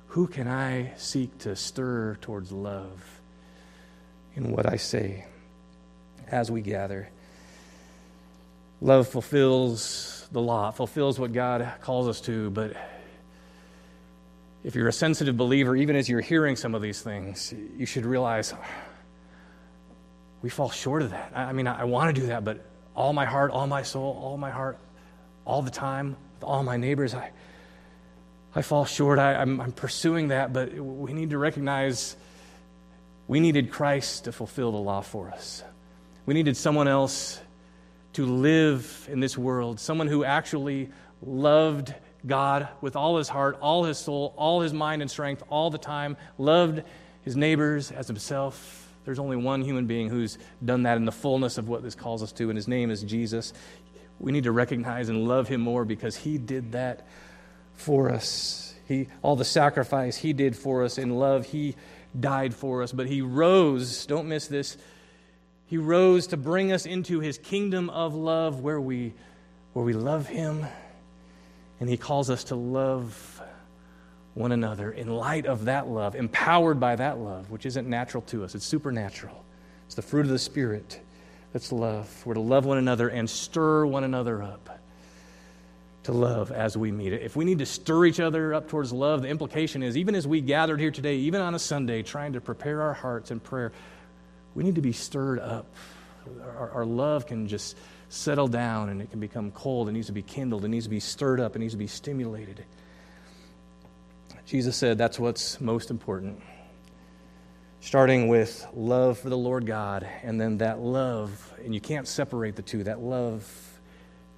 who 0.09 0.27
can 0.27 0.49
I 0.49 0.93
seek 0.97 1.39
to 1.39 1.57
stir 1.57 2.17
towards 2.21 2.53
love 2.53 3.21
in 4.35 4.51
what 4.51 4.67
I 4.67 4.77
say 4.77 5.27
as 6.29 6.51
we 6.51 6.61
gather. 6.61 7.09
Love 8.81 9.09
fulfills 9.09 10.27
the 10.33 10.41
law, 10.41 10.71
fulfills 10.71 11.19
what 11.19 11.33
God 11.33 11.71
calls 11.81 12.09
us 12.09 12.21
to, 12.23 12.51
but 12.51 12.77
if 14.65 14.75
you're 14.75 14.89
a 14.89 14.93
sensitive 14.93 15.37
believer, 15.37 15.77
even 15.77 15.97
as 15.97 16.09
you're 16.09 16.21
hearing 16.21 16.57
some 16.57 16.75
of 16.75 16.83
these 16.83 17.01
things, 17.01 17.55
you 17.77 17.87
should 17.87 18.05
realize 18.05 18.53
we 20.43 20.51
fall 20.51 20.71
short 20.71 21.03
of 21.03 21.11
that. 21.11 21.33
I 21.35 21.53
mean, 21.53 21.67
I, 21.67 21.85
want 21.85 22.15
to 22.15 22.21
do 22.21 22.29
that, 22.29 22.45
but 22.45 22.65
all 22.95 23.13
my 23.13 23.25
heart, 23.25 23.51
all 23.51 23.67
my 23.67 23.83
soul, 23.83 24.19
all 24.21 24.37
my 24.37 24.51
heart, 24.51 24.79
all 25.45 25.63
the 25.63 25.71
time, 25.71 26.17
all 26.43 26.63
my 26.63 26.77
neighbors, 26.77 27.15
I, 27.15 27.31
I 28.55 28.63
fall 28.63 28.85
short. 28.85 29.19
I, 29.19 29.35
I'm, 29.35 29.61
I'm 29.61 29.73
pursuing 29.73 30.29
that, 30.29 30.53
but 30.53 30.73
we 30.73 31.13
need 31.13 31.31
to 31.31 31.39
recognize 31.39 32.17
we 33.29 33.41
needed 33.41 33.71
Christ 33.71 34.25
to 34.25 34.33
fulfill 34.33 34.73
the 34.73 34.79
law 34.79 35.01
for 35.01 35.31
us. 35.31 35.63
We 36.25 36.35
needed 36.35 36.57
someone 36.57 36.89
else 36.89 37.41
to 38.15 38.25
live 38.25 39.09
in 39.11 39.21
this 39.21 39.37
world, 39.37 39.79
someone 39.79 40.09
who 40.09 40.25
actually 40.25 40.91
loved 41.23 41.95
God 42.27 42.69
with 42.81 42.97
all 42.97 43.19
his 43.19 43.29
heart, 43.29 43.59
all 43.61 43.85
his 43.85 43.99
soul, 43.99 44.35
all 44.37 44.61
his 44.61 44.73
mind 44.73 45.03
and 45.03 45.11
strength, 45.11 45.43
all 45.49 45.71
the 45.71 45.79
time, 45.79 46.17
loved 46.39 46.83
his 47.23 47.37
neighbors 47.37 47.93
as 47.93 48.07
himself. 48.07 48.89
There's 49.05 49.19
only 49.19 49.37
one 49.37 49.63
human 49.63 49.87
being 49.87 50.09
who's 50.09 50.39
done 50.65 50.85
that 50.85 50.97
in 50.97 51.05
the 51.05 51.13
fullness 51.13 51.59
of 51.59 51.69
what 51.69 51.83
this 51.83 51.95
calls 51.95 52.23
us 52.23 52.33
to, 52.33 52.49
and 52.49 52.57
his 52.57 52.67
name 52.67 52.91
is 52.91 53.03
Jesus. 53.03 53.53
We 54.19 54.33
need 54.33 54.45
to 54.45 54.53
recognize 54.53 55.09
and 55.09 55.27
love 55.27 55.49
him 55.49 55.61
more 55.61 55.85
because 55.85 56.17
he 56.17 56.39
did 56.39 56.73
that 56.73 57.07
for 57.75 58.11
us. 58.11 58.75
He, 58.89 59.09
all 59.23 59.37
the 59.37 59.45
sacrifice 59.45 60.17
he 60.17 60.33
did 60.33 60.57
for 60.57 60.85
us 60.85 60.97
in 60.99 61.11
love, 61.11 61.47
he 61.47 61.77
died 62.19 62.55
for 62.55 62.83
us, 62.83 62.93
but 62.93 63.07
he 63.07 63.21
rose. 63.21 64.07
Don't 64.07 64.29
miss 64.29 64.47
this 64.47 64.77
he 65.67 65.79
rose 65.79 66.29
to 66.29 66.37
bring 66.37 66.73
us 66.73 66.87
into 66.87 67.21
his 67.21 67.39
kingdom 67.39 67.91
of 67.91 68.15
love 68.15 68.61
where 68.61 68.81
we, 68.81 69.13
where 69.73 69.85
we 69.85 69.93
love 69.93 70.29
him 70.29 70.65
and 71.81 71.89
he 71.89 71.97
calls 71.97 72.31
us 72.31 72.45
to 72.45 72.55
love 72.55 73.43
one 74.35 74.53
another 74.53 74.93
in 74.93 75.09
light 75.09 75.45
of 75.45 75.65
that 75.65 75.89
love, 75.89 76.15
empowered 76.15 76.79
by 76.79 76.95
that 76.97 77.19
love, 77.19 77.51
which 77.51 77.67
isn't 77.67 77.89
natural 77.89 78.23
to 78.23 78.45
us, 78.45 78.55
it's 78.55 78.65
supernatural. 78.65 79.45
It's 79.87 79.95
the 79.95 80.03
fruit 80.03 80.21
of 80.21 80.29
the 80.29 80.39
Spirit 80.39 81.01
that's 81.57 81.73
love. 81.73 82.23
We're 82.27 82.35
to 82.35 82.41
love 82.41 82.67
one 82.67 82.77
another 82.77 83.09
and 83.09 83.31
stir 83.31 83.87
one 83.87 84.05
another 84.05 84.43
up 84.43 84.79
to 86.03 86.13
love 86.13 86.53
as 86.53 86.77
we 86.77 86.93
meet 86.93 87.15
it. 87.15 87.23
If 87.23 87.35
we 87.35 87.47
need 87.47 87.61
to 87.61 87.67
stir 87.67 88.05
each 88.05 88.21
other 88.21 88.53
up 88.53 88.69
towards 88.69 88.93
love, 88.93 89.23
the 89.23 89.29
implication 89.29 89.83
is 89.83 89.97
even 89.97 90.15
as 90.15 90.27
we 90.27 90.43
gathered 90.43 90.79
here 90.81 90.91
today, 90.91 91.17
even 91.17 91.41
on 91.41 91.55
a 91.55 91.59
Sunday, 91.59 92.03
trying 92.03 92.35
to 92.35 92.43
prepare 92.43 92.83
our 92.83 92.93
hearts 92.93 93.31
in 93.31 93.41
prayer, 93.41 93.73
we 94.55 94.65
need 94.65 94.75
to 94.75 94.83
be 94.83 94.93
stirred 94.93 95.39
up. 95.39 95.65
Our, 96.45 96.73
our 96.73 96.85
love 96.85 97.27
can 97.27 97.49
just 97.49 97.79
settle 98.11 98.49
down 98.49 98.91
and 98.91 99.01
it 99.01 99.11
can 99.11 99.21
become 99.21 99.51
cold. 99.51 99.89
It 99.89 99.93
needs 99.93 100.09
to 100.09 100.13
be 100.13 100.21
kindled. 100.21 100.63
It 100.63 100.69
needs 100.69 100.85
to 100.85 100.91
be 100.91 101.01
stirred 101.01 101.41
up. 101.41 101.57
It 101.57 101.61
needs 101.61 101.73
to 101.73 101.79
be 101.79 101.87
stimulated. 101.87 102.67
Jesus 104.45 104.77
said 104.77 104.99
that's 104.99 105.19
what's 105.19 105.59
most 105.59 105.91
important. 105.91 106.39
Starting 107.87 108.27
with 108.27 108.67
love 108.75 109.17
for 109.17 109.29
the 109.29 109.39
Lord 109.39 109.65
God, 109.65 110.05
and 110.25 110.41
then 110.41 110.59
that 110.59 110.81
love, 110.81 111.55
and 111.65 111.73
you 111.73 111.81
can't 111.81 112.09
separate 112.09 112.57
the 112.57 112.63
two, 112.63 112.83
that 112.83 112.99
love 112.99 113.49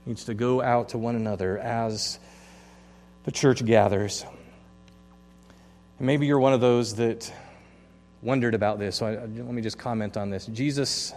needs 0.04 0.24
to 0.24 0.34
go 0.34 0.60
out 0.60 0.90
to 0.90 0.98
one 0.98 1.16
another 1.16 1.56
as 1.56 2.18
the 3.24 3.32
church 3.32 3.64
gathers. 3.64 4.26
And 5.96 6.06
maybe 6.06 6.26
you're 6.26 6.38
one 6.38 6.52
of 6.52 6.60
those 6.60 6.96
that 6.96 7.32
wondered 8.20 8.54
about 8.54 8.78
this, 8.78 8.96
so 8.96 9.06
I, 9.06 9.12
let 9.12 9.30
me 9.30 9.62
just 9.62 9.78
comment 9.78 10.18
on 10.18 10.28
this. 10.28 10.44
Jesus 10.44 11.14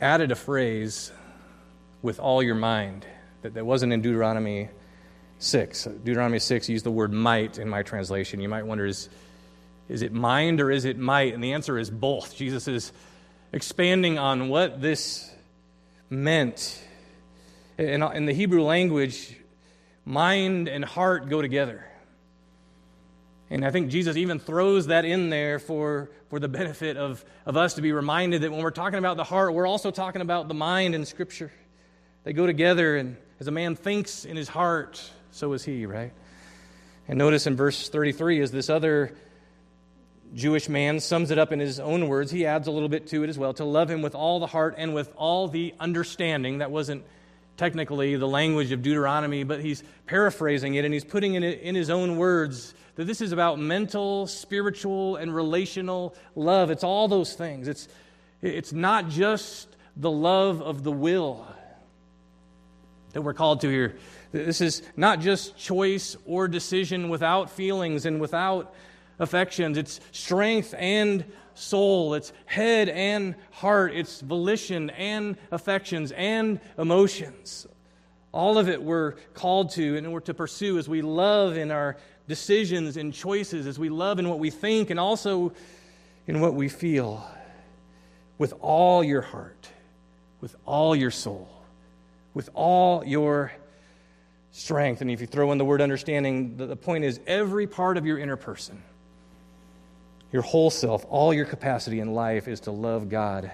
added 0.00 0.32
a 0.32 0.36
phrase 0.36 1.12
with 2.02 2.18
all 2.18 2.42
your 2.42 2.56
mind 2.56 3.06
that, 3.42 3.54
that 3.54 3.64
wasn't 3.64 3.92
in 3.92 4.02
Deuteronomy 4.02 4.70
6. 5.38 5.84
Deuteronomy 5.84 6.40
6 6.40 6.68
used 6.68 6.84
the 6.84 6.90
word 6.90 7.12
might 7.12 7.58
in 7.58 7.68
my 7.68 7.84
translation. 7.84 8.40
You 8.40 8.48
might 8.48 8.66
wonder 8.66 8.86
is, 8.86 9.08
is 9.88 10.02
it 10.02 10.12
mind 10.12 10.60
or 10.60 10.70
is 10.70 10.84
it 10.84 10.98
might? 10.98 11.34
And 11.34 11.42
the 11.42 11.52
answer 11.52 11.78
is 11.78 11.90
both. 11.90 12.36
Jesus 12.36 12.68
is 12.68 12.92
expanding 13.52 14.18
on 14.18 14.48
what 14.48 14.80
this 14.80 15.30
meant. 16.10 16.82
In, 17.78 18.02
in 18.02 18.26
the 18.26 18.32
Hebrew 18.32 18.62
language, 18.62 19.36
mind 20.04 20.68
and 20.68 20.84
heart 20.84 21.28
go 21.28 21.40
together. 21.40 21.84
And 23.50 23.64
I 23.64 23.70
think 23.70 23.90
Jesus 23.90 24.16
even 24.16 24.38
throws 24.38 24.88
that 24.88 25.04
in 25.04 25.30
there 25.30 25.58
for, 25.58 26.10
for 26.28 26.38
the 26.38 26.48
benefit 26.48 26.96
of, 26.96 27.24
of 27.46 27.56
us 27.56 27.74
to 27.74 27.82
be 27.82 27.92
reminded 27.92 28.42
that 28.42 28.50
when 28.50 28.62
we're 28.62 28.70
talking 28.70 28.98
about 28.98 29.16
the 29.16 29.24
heart, 29.24 29.54
we're 29.54 29.66
also 29.66 29.90
talking 29.90 30.20
about 30.20 30.48
the 30.48 30.54
mind 30.54 30.94
in 30.94 31.06
Scripture. 31.06 31.50
They 32.24 32.34
go 32.34 32.46
together, 32.46 32.96
and 32.96 33.16
as 33.40 33.46
a 33.46 33.50
man 33.50 33.74
thinks 33.74 34.26
in 34.26 34.36
his 34.36 34.48
heart, 34.48 35.02
so 35.30 35.54
is 35.54 35.64
he, 35.64 35.86
right? 35.86 36.12
And 37.06 37.16
notice 37.16 37.46
in 37.46 37.56
verse 37.56 37.88
33 37.88 38.40
is 38.40 38.50
this 38.50 38.68
other 38.68 39.16
Jewish 40.34 40.68
man 40.68 41.00
sums 41.00 41.30
it 41.30 41.38
up 41.38 41.52
in 41.52 41.60
his 41.60 41.80
own 41.80 42.08
words. 42.08 42.30
He 42.30 42.46
adds 42.46 42.68
a 42.68 42.70
little 42.70 42.88
bit 42.88 43.06
to 43.08 43.24
it 43.24 43.30
as 43.30 43.38
well 43.38 43.54
to 43.54 43.64
love 43.64 43.90
him 43.90 44.02
with 44.02 44.14
all 44.14 44.40
the 44.40 44.46
heart 44.46 44.74
and 44.76 44.94
with 44.94 45.12
all 45.16 45.48
the 45.48 45.74
understanding. 45.80 46.58
That 46.58 46.70
wasn't 46.70 47.04
technically 47.56 48.16
the 48.16 48.28
language 48.28 48.72
of 48.72 48.82
Deuteronomy, 48.82 49.44
but 49.44 49.60
he's 49.60 49.82
paraphrasing 50.06 50.74
it 50.74 50.84
and 50.84 50.94
he's 50.94 51.04
putting 51.04 51.34
it 51.34 51.42
in 51.42 51.74
his 51.74 51.90
own 51.90 52.16
words 52.16 52.74
that 52.94 53.06
this 53.06 53.20
is 53.20 53.32
about 53.32 53.58
mental, 53.58 54.26
spiritual, 54.26 55.16
and 55.16 55.34
relational 55.34 56.14
love. 56.34 56.70
It's 56.70 56.84
all 56.84 57.08
those 57.08 57.34
things. 57.34 57.68
It's, 57.68 57.88
it's 58.42 58.72
not 58.72 59.08
just 59.08 59.68
the 59.96 60.10
love 60.10 60.62
of 60.62 60.82
the 60.82 60.92
will 60.92 61.46
that 63.12 63.22
we're 63.22 63.34
called 63.34 63.60
to 63.62 63.68
here. 63.68 63.96
This 64.32 64.60
is 64.60 64.82
not 64.96 65.20
just 65.20 65.56
choice 65.56 66.16
or 66.26 66.48
decision 66.48 67.08
without 67.08 67.50
feelings 67.50 68.04
and 68.04 68.20
without 68.20 68.74
affections. 69.18 69.76
It's 69.78 70.00
strength 70.12 70.74
and 70.78 71.24
soul. 71.54 72.14
It's 72.14 72.32
head 72.46 72.88
and 72.88 73.34
heart. 73.50 73.92
It's 73.94 74.20
volition 74.20 74.90
and 74.90 75.36
affections 75.50 76.12
and 76.12 76.60
emotions. 76.78 77.66
All 78.32 78.58
of 78.58 78.68
it 78.68 78.82
we're 78.82 79.12
called 79.34 79.70
to 79.70 79.96
and 79.96 80.12
we're 80.12 80.20
to 80.20 80.34
pursue 80.34 80.78
as 80.78 80.88
we 80.88 81.02
love 81.02 81.56
in 81.56 81.70
our 81.70 81.96
decisions 82.28 82.96
and 82.96 83.12
choices, 83.12 83.66
as 83.66 83.78
we 83.78 83.88
love 83.88 84.18
in 84.18 84.28
what 84.28 84.38
we 84.38 84.50
think 84.50 84.90
and 84.90 85.00
also 85.00 85.52
in 86.26 86.40
what 86.40 86.54
we 86.54 86.68
feel 86.68 87.26
with 88.36 88.54
all 88.60 89.02
your 89.02 89.22
heart, 89.22 89.68
with 90.40 90.54
all 90.64 90.94
your 90.94 91.10
soul, 91.10 91.48
with 92.34 92.50
all 92.54 93.04
your 93.04 93.50
strength. 94.52 95.00
And 95.00 95.10
if 95.10 95.20
you 95.20 95.26
throw 95.26 95.50
in 95.52 95.58
the 95.58 95.64
word 95.64 95.80
understanding, 95.80 96.56
the, 96.56 96.76
point 96.76 97.04
is 97.04 97.18
every 97.26 97.66
part 97.66 97.96
of 97.96 98.06
your 98.06 98.18
inner 98.18 98.36
person, 98.36 98.82
your 100.32 100.42
whole 100.42 100.70
self, 100.70 101.06
all 101.08 101.32
your 101.32 101.46
capacity 101.46 102.00
in 102.00 102.14
life 102.14 102.48
is 102.48 102.60
to 102.60 102.70
love 102.70 103.08
God 103.08 103.50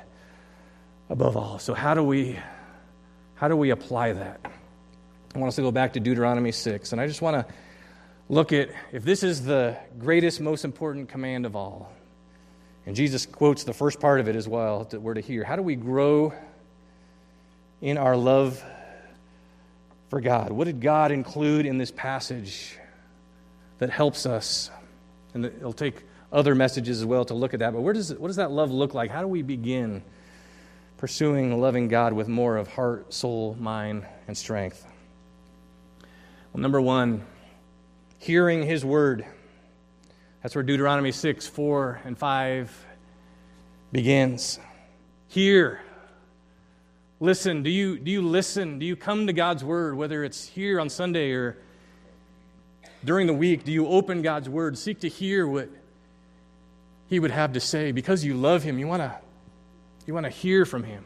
above 1.09 1.37
all. 1.37 1.59
So 1.59 1.75
how 1.75 1.95
do 1.95 2.03
we 2.03 2.39
how 3.37 3.49
do 3.49 3.57
we 3.57 3.71
apply 3.71 4.13
that? 4.13 4.41
I 5.35 5.39
want 5.39 5.49
us 5.49 5.57
to 5.57 5.63
go 5.63 5.73
back 5.73 5.95
to 5.95 6.01
Deuteronomy 6.01 6.53
6, 6.53 6.93
and 6.93 7.01
I 7.01 7.07
just 7.07 7.21
want 7.21 7.37
to 7.47 7.55
look 8.29 8.53
at 8.53 8.71
if 8.93 9.05
this 9.05 9.23
is 9.23 9.45
the 9.45 9.77
greatest, 9.99 10.41
most 10.41 10.65
important 10.65 11.09
command 11.09 11.45
of 11.45 11.57
all. 11.57 11.93
And 12.87 12.95
Jesus 12.95 13.27
quotes 13.27 13.65
the 13.65 13.73
first 13.73 13.99
part 13.99 14.21
of 14.21 14.29
it 14.29 14.37
as 14.37 14.47
well 14.47 14.85
that 14.85 15.01
we're 15.01 15.15
to 15.15 15.21
hear. 15.21 15.43
How 15.43 15.57
do 15.57 15.63
we 15.63 15.75
grow 15.75 16.33
in 17.81 17.99
our 17.99 18.17
love 18.17 18.63
for 20.11 20.21
God? 20.21 20.53
What 20.53 20.65
did 20.67 20.81
God 20.81 21.11
include 21.11 21.67
in 21.67 21.79
this 21.79 21.91
passage 21.91 22.79
that 23.79 23.91
helps 23.91 24.27
us? 24.27 24.71
And 25.33 25.45
it'll 25.47 25.73
take 25.73 25.97
other 26.35 26.55
messages 26.55 27.01
as 27.01 27.07
well 27.07 27.25
to 27.25 27.35
look 27.35 27.55
at 27.55 27.61
that. 27.61 27.73
But 27.73 27.81
where 27.81 27.95
does, 27.95 28.13
what 28.13 28.27
does 28.27 28.37
that 28.37 28.51
love 28.51 28.71
look 28.71 28.93
like? 28.93 29.11
How 29.11 29.23
do 29.23 29.29
we 29.29 29.43
begin 29.43 30.03
pursuing 30.99 31.59
loving 31.61 31.89
God 31.89 32.13
with 32.13 32.29
more 32.29 32.57
of 32.57 32.69
heart, 32.69 33.15
soul, 33.15 33.57
mind, 33.59 34.05
and 34.27 34.37
strength? 34.37 34.85
Well, 36.53 36.61
number 36.61 36.81
one, 36.81 37.25
hearing 38.19 38.65
His 38.65 38.85
word. 38.85 39.25
That's 40.43 40.55
where 40.55 40.65
Deuteronomy 40.65 41.13
6, 41.13 41.47
4, 41.47 42.03
and 42.05 42.19
5 42.19 42.87
begins. 43.93 44.59
Hear 45.29 45.81
listen? 47.21 47.63
Do 47.63 47.71
you, 47.71 47.99
do 47.99 48.11
you 48.11 48.23
listen? 48.23 48.79
Do 48.79 48.87
you 48.87 48.97
come 48.97 49.27
to 49.27 49.33
God's 49.33 49.65
Word, 49.65 49.97
whether 49.97 50.25
it's 50.25 50.47
here 50.47 50.79
on 50.79 50.91
Sunday 50.91 51.33
or 51.33 51.57
during 53.05 53.27
the 53.27 53.35
week? 53.35 53.65
Do 53.65 53.73
you 53.73 53.87
open 53.87 54.21
God's 54.21 54.49
Word? 54.49 54.77
Seek 54.77 55.01
to 55.01 55.09
hear 55.09 55.47
what 55.47 55.71
He 57.15 57.21
would 57.21 57.31
have 57.31 57.53
to 57.53 57.61
say. 57.61 57.93
Because 57.93 58.25
you 58.25 58.35
love 58.35 58.65
Him, 58.65 58.77
you 58.77 58.89
want 58.89 59.01
to 59.01 59.15
you 60.05 60.13
want 60.13 60.25
to 60.25 60.31
hear 60.31 60.67
from 60.67 60.83
Him. 60.83 61.05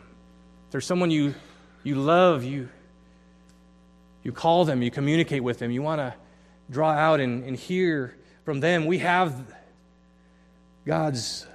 If 0.65 0.73
there's 0.73 0.87
someone 0.87 1.11
you, 1.11 1.35
you 1.85 1.97
love, 1.97 2.45
you, 2.45 2.71
you 4.23 4.33
call 4.33 4.65
them, 4.65 4.81
you 4.81 4.91
communicate 4.91 5.45
with 5.45 5.59
them, 5.59 5.71
you 5.71 5.83
want 5.83 5.99
to 6.01 6.15
draw 6.71 6.93
out 6.93 7.21
and, 7.21 7.45
and 7.45 7.55
hear 7.55 8.17
from 8.47 8.61
them. 8.61 8.87
We 8.87 8.99
have 9.01 9.55
God's 10.87 11.47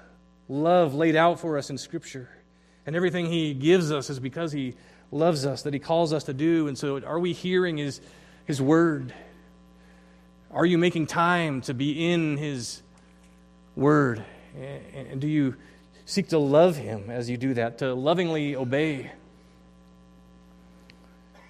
love 0.47 0.93
laid 0.93 1.15
out 1.15 1.39
for 1.39 1.57
us 1.57 1.71
in 1.71 1.79
Scripture. 1.79 2.29
And 2.85 2.95
everything 2.95 3.25
He 3.25 3.55
gives 3.55 3.91
us 3.91 4.11
is 4.11 4.19
because 4.19 4.51
He 4.51 4.75
loves 5.11 5.47
us, 5.47 5.63
that 5.63 5.73
He 5.73 5.79
calls 5.79 6.13
us 6.13 6.25
to 6.25 6.33
do. 6.33 6.67
And 6.67 6.77
so, 6.77 7.01
are 7.01 7.19
we 7.19 7.33
hearing 7.33 7.77
His, 7.77 8.01
his 8.45 8.61
Word? 8.61 9.15
Are 10.51 10.65
you 10.65 10.77
making 10.77 11.07
time 11.07 11.61
to 11.61 11.73
be 11.73 12.11
in 12.11 12.37
His 12.37 12.83
Word? 13.75 14.23
And 14.55 15.19
do 15.19 15.27
you 15.27 15.55
seek 16.05 16.29
to 16.29 16.37
love 16.37 16.75
Him 16.75 17.09
as 17.09 17.29
you 17.29 17.37
do 17.37 17.53
that, 17.55 17.79
to 17.79 17.93
lovingly 17.93 18.55
obey? 18.55 19.11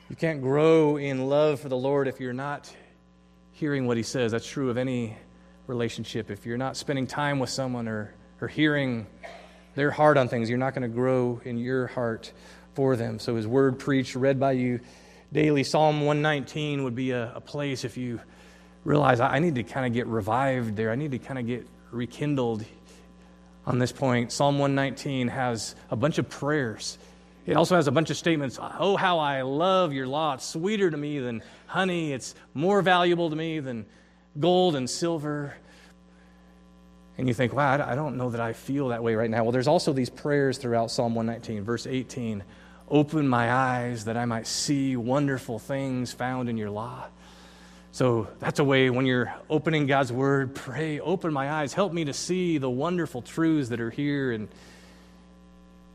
You 0.10 0.16
can't 0.16 0.42
grow 0.42 0.98
in 0.98 1.28
love 1.28 1.60
for 1.60 1.70
the 1.70 1.78
Lord 1.78 2.08
if 2.08 2.20
you're 2.20 2.34
not 2.34 2.74
hearing 3.54 3.88
what 3.88 3.98
He 3.98 4.04
says. 4.04 4.32
That's 4.32 4.48
true 4.48 4.70
of 4.70 4.78
any 4.78 5.18
relationship. 5.68 6.30
If 6.30 6.46
you're 6.46 6.58
not 6.58 6.78
spending 6.78 7.08
time 7.08 7.40
with 7.40 7.50
someone 7.50 7.88
or, 7.88 8.14
or 8.42 8.48
hearing 8.48 9.08
their 9.76 9.92
heart 9.92 10.18
on 10.18 10.28
things. 10.28 10.50
You're 10.50 10.60
not 10.60 10.74
going 10.74 10.84
to 10.84 10.96
grow 10.96 11.42
in 11.44 11.58
your 11.58 11.88
heart 11.88 12.32
for 12.76 12.96
them. 12.96 13.20
So, 13.20 13.36
His 13.36 13.48
word 13.48 13.80
preached, 13.80 14.16
read 14.16 14.40
by 14.40 14.54
you 14.54 14.80
daily. 15.32 15.64
Psalm 15.64 16.02
119 16.02 16.84
would 16.84 16.96
be 16.96 17.12
a, 17.12 17.34
a 17.36 17.42
place 17.42 17.84
if 17.84 17.98
you 17.98 18.20
realize 18.84 19.20
I 19.20 19.40
need 19.40 19.56
to 19.56 19.64
kind 19.64 19.86
of 19.86 19.94
get 19.94 20.08
revived 20.08 20.76
there, 20.76 20.92
I 20.92 20.96
need 20.96 21.12
to 21.12 21.20
kind 21.20 21.40
of 21.40 21.48
get 21.48 21.68
rekindled 21.92 22.66
on 23.66 23.80
this 23.80 23.92
point. 23.92 24.32
Psalm 24.32 24.60
119 24.60 25.28
has 25.30 25.76
a 25.90 25.96
bunch 25.96 26.18
of 26.18 26.30
prayers. 26.30 26.98
It 27.46 27.58
also 27.58 27.76
has 27.76 27.88
a 27.88 27.92
bunch 27.92 28.10
of 28.10 28.18
statements. 28.18 28.58
Oh, 28.62 28.96
how 28.96 29.20
I 29.20 29.42
love 29.42 29.94
your 29.94 30.08
law. 30.08 30.36
It's 30.36 30.46
sweeter 30.46 30.90
to 30.90 30.98
me 30.98 31.20
than 31.20 31.44
honey. 31.68 32.14
It's 32.14 32.36
more 32.54 32.82
valuable 32.82 33.30
to 33.30 33.36
me 33.36 33.60
than 33.60 33.86
gold 34.40 34.76
and 34.76 34.90
silver. 34.90 35.56
And 37.18 37.28
you 37.28 37.34
think, 37.34 37.54
wow, 37.54 37.86
I 37.86 37.96
don't 37.96 38.18
know 38.18 38.30
that 38.32 38.42
I 38.42 38.54
feel 38.54 38.90
that 38.90 39.04
way 39.04 39.16
right 39.16 39.30
now. 39.30 39.44
Well, 39.44 39.52
there's 39.52 39.68
also 39.68 39.94
these 39.94 40.10
prayers 40.10 40.58
throughout 40.58 40.90
Psalm 40.90 41.16
119, 41.16 41.64
verse 41.64 41.86
18 41.86 42.44
Open 42.90 43.28
my 43.28 43.52
eyes 43.52 44.06
that 44.06 44.18
I 44.18 44.26
might 44.26 44.46
see 44.46 44.96
wonderful 44.96 45.58
things 45.58 46.12
found 46.12 46.50
in 46.50 46.58
your 46.58 46.70
law. 46.70 47.06
So 47.94 48.28
that's 48.40 48.58
a 48.58 48.64
way 48.64 48.90
when 48.90 49.06
you're 49.06 49.32
opening 49.52 49.86
God's 49.86 50.12
word, 50.12 50.56
pray, 50.56 51.00
open 51.00 51.32
my 51.32 51.52
eyes, 51.52 51.74
help 51.74 51.94
me 51.94 52.06
to 52.06 52.14
see 52.14 52.58
the 52.58 52.70
wonderful 52.70 53.22
truths 53.22 53.70
that 53.70 53.80
are 53.80 53.92
here. 53.92 54.32
And 54.32 54.48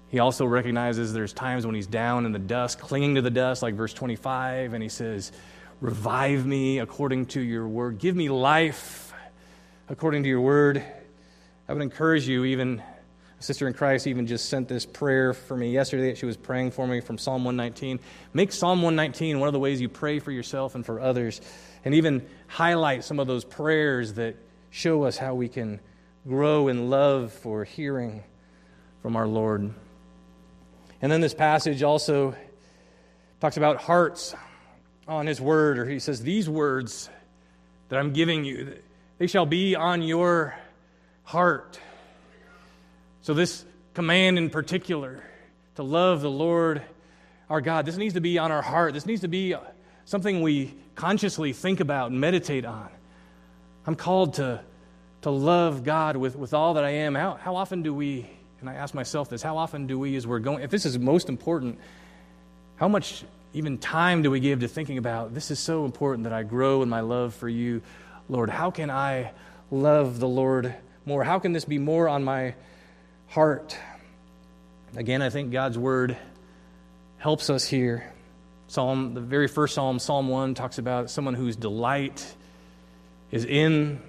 he 0.09 0.21
also 0.21 0.47
recognizes 0.47 1.13
there's 1.13 1.33
times 1.33 1.67
when 1.67 1.75
he's 1.75 1.89
down 1.89 2.25
in 2.25 2.31
the 2.31 2.39
dust, 2.39 2.79
clinging 2.79 3.17
to 3.17 3.21
the 3.21 3.33
dust, 3.33 3.65
like 3.65 3.75
verse 3.75 3.93
25, 3.93 4.75
and 4.75 4.83
he 4.83 4.89
says, 4.89 5.33
Revive 5.81 6.47
me 6.47 6.79
according 6.79 7.27
to 7.27 7.41
your 7.41 7.67
word. 7.67 7.99
Give 7.99 8.15
me 8.15 8.29
life 8.29 9.13
according 9.89 10.23
to 10.23 10.29
your 10.29 10.41
word. 10.41 10.85
I 11.69 11.73
would 11.73 11.83
encourage 11.83 12.29
you, 12.29 12.45
even 12.45 12.81
a 13.41 13.43
sister 13.43 13.67
in 13.67 13.75
Christ, 13.75 14.07
even 14.07 14.29
just 14.29 14.49
sent 14.49 14.69
this 14.69 14.87
prayer 14.87 15.35
for 15.35 15.57
me 15.57 15.73
yesterday. 15.73 16.11
That 16.11 16.19
she 16.19 16.27
was 16.27 16.37
praying 16.37 16.71
for 16.71 16.87
me 16.87 17.01
from 17.01 17.19
Psalm 17.19 17.45
119. 17.45 17.99
Make 18.35 18.53
Psalm 18.53 18.83
119 18.83 19.41
one 19.41 19.49
of 19.49 19.53
the 19.53 19.59
ways 19.59 19.81
you 19.81 19.89
pray 19.89 20.21
for 20.21 20.31
yourself 20.31 20.77
and 20.77 20.87
for 20.87 21.01
others 21.01 21.41
and 21.85 21.95
even 21.95 22.27
highlight 22.47 23.05
some 23.05 23.19
of 23.19 23.27
those 23.27 23.45
prayers 23.45 24.15
that 24.15 24.37
show 24.71 25.05
us 25.05 25.17
how 25.17 25.35
we 25.35 25.49
can 25.49 25.81
grow 26.27 26.69
in 26.69 26.91
love 26.91 27.33
for 27.33 27.65
hearing 27.65 28.23
from 29.03 29.17
our 29.17 29.27
Lord. 29.27 29.73
And 31.01 31.13
then 31.13 31.21
this 31.21 31.35
passage 31.35 31.83
also 31.83 32.35
talks 33.41 33.57
about 33.57 33.79
hearts 33.79 34.35
on 35.07 35.27
his 35.27 35.41
word, 35.41 35.79
or 35.79 35.87
he 35.87 35.99
says, 35.99 36.23
These 36.23 36.49
words 36.49 37.09
that 37.89 37.99
I'm 37.99 38.13
giving 38.13 38.45
you, 38.45 38.79
they 39.19 39.27
shall 39.27 39.47
be 39.47 39.75
on 39.75 40.03
your 40.03 40.55
heart. 41.23 41.81
So, 43.23 43.35
this 43.35 43.65
command 43.95 44.39
in 44.39 44.51
particular 44.51 45.23
to 45.77 45.83
love 45.83 46.21
the 46.21 46.31
Lord 46.31 46.83
our 47.51 47.61
God, 47.61 47.87
this 47.87 47.97
needs 47.97 48.15
to 48.15 48.21
be 48.21 48.39
on 48.39 48.53
our 48.53 48.61
heart. 48.61 48.93
This 48.93 49.07
needs 49.07 49.23
to 49.23 49.29
be 49.29 49.55
something 50.09 50.41
we 50.41 50.75
consciously 50.95 51.53
think 51.53 51.81
about 51.81 52.11
and 52.11 52.19
meditate 52.19 52.65
on. 52.65 52.89
I'm 53.87 53.95
called 53.95 54.35
to, 54.35 54.63
to 55.21 55.31
love 55.31 55.85
God 55.85 56.17
with, 56.17 56.35
with 56.35 56.55
all 56.55 56.75
that 56.75 56.85
I 56.85 56.91
am. 56.91 57.15
How, 57.15 57.35
how 57.35 57.57
often 57.57 57.83
do 57.83 57.93
we, 57.93 58.27
and 58.61 58.71
I 58.71 58.75
ask 58.75 58.95
myself 58.95 59.29
this, 59.29 59.43
how 59.43 59.59
often 59.59 59.87
do 59.87 59.99
we, 59.99 60.17
as 60.17 60.27
we're 60.27 60.39
going, 60.39 60.63
if 60.63 60.71
this 60.71 60.87
is 60.87 60.99
most 60.99 61.29
important, 61.29 61.79
how 62.77 62.89
much 62.89 63.23
even 63.53 63.77
time 63.77 64.23
do 64.23 64.31
we 64.31 64.41
give 64.41 64.61
to 64.61 64.69
thinking 64.69 64.97
about 64.97 65.35
this 65.35 65.51
is 65.51 65.59
so 65.59 65.85
important 65.85 66.25
that 66.25 66.33
I 66.33 66.43
grow 66.43 66.83
in 66.83 66.89
my 66.89 67.01
love 67.01 67.35
for 67.35 67.49
you, 67.49 67.83
Lord? 68.31 68.49
How 68.49 68.71
can 68.71 68.89
I 68.89 69.33
love 69.71 70.21
the 70.21 70.29
Lord 70.29 70.75
more? 71.05 71.23
How 71.23 71.39
can 71.39 71.53
this 71.53 71.67
be 71.67 71.77
more 71.77 72.09
on 72.09 72.25
my 72.25 72.55
heart? 73.27 73.77
Again, 74.97 75.21
I 75.21 75.29
think 75.29 75.53
God's 75.53 75.77
word 75.77 76.17
helps 77.19 77.51
us 77.51 77.67
here. 77.67 78.11
Psalm, 78.69 79.15
the 79.15 79.21
very 79.21 79.49
first 79.49 79.75
psalm, 79.75 79.99
Psalm 79.99 80.29
1, 80.29 80.55
talks 80.55 80.77
about 80.77 81.11
someone 81.11 81.33
whose 81.33 81.57
delight 81.57 82.35
is 83.31 83.47
in 83.47 84.01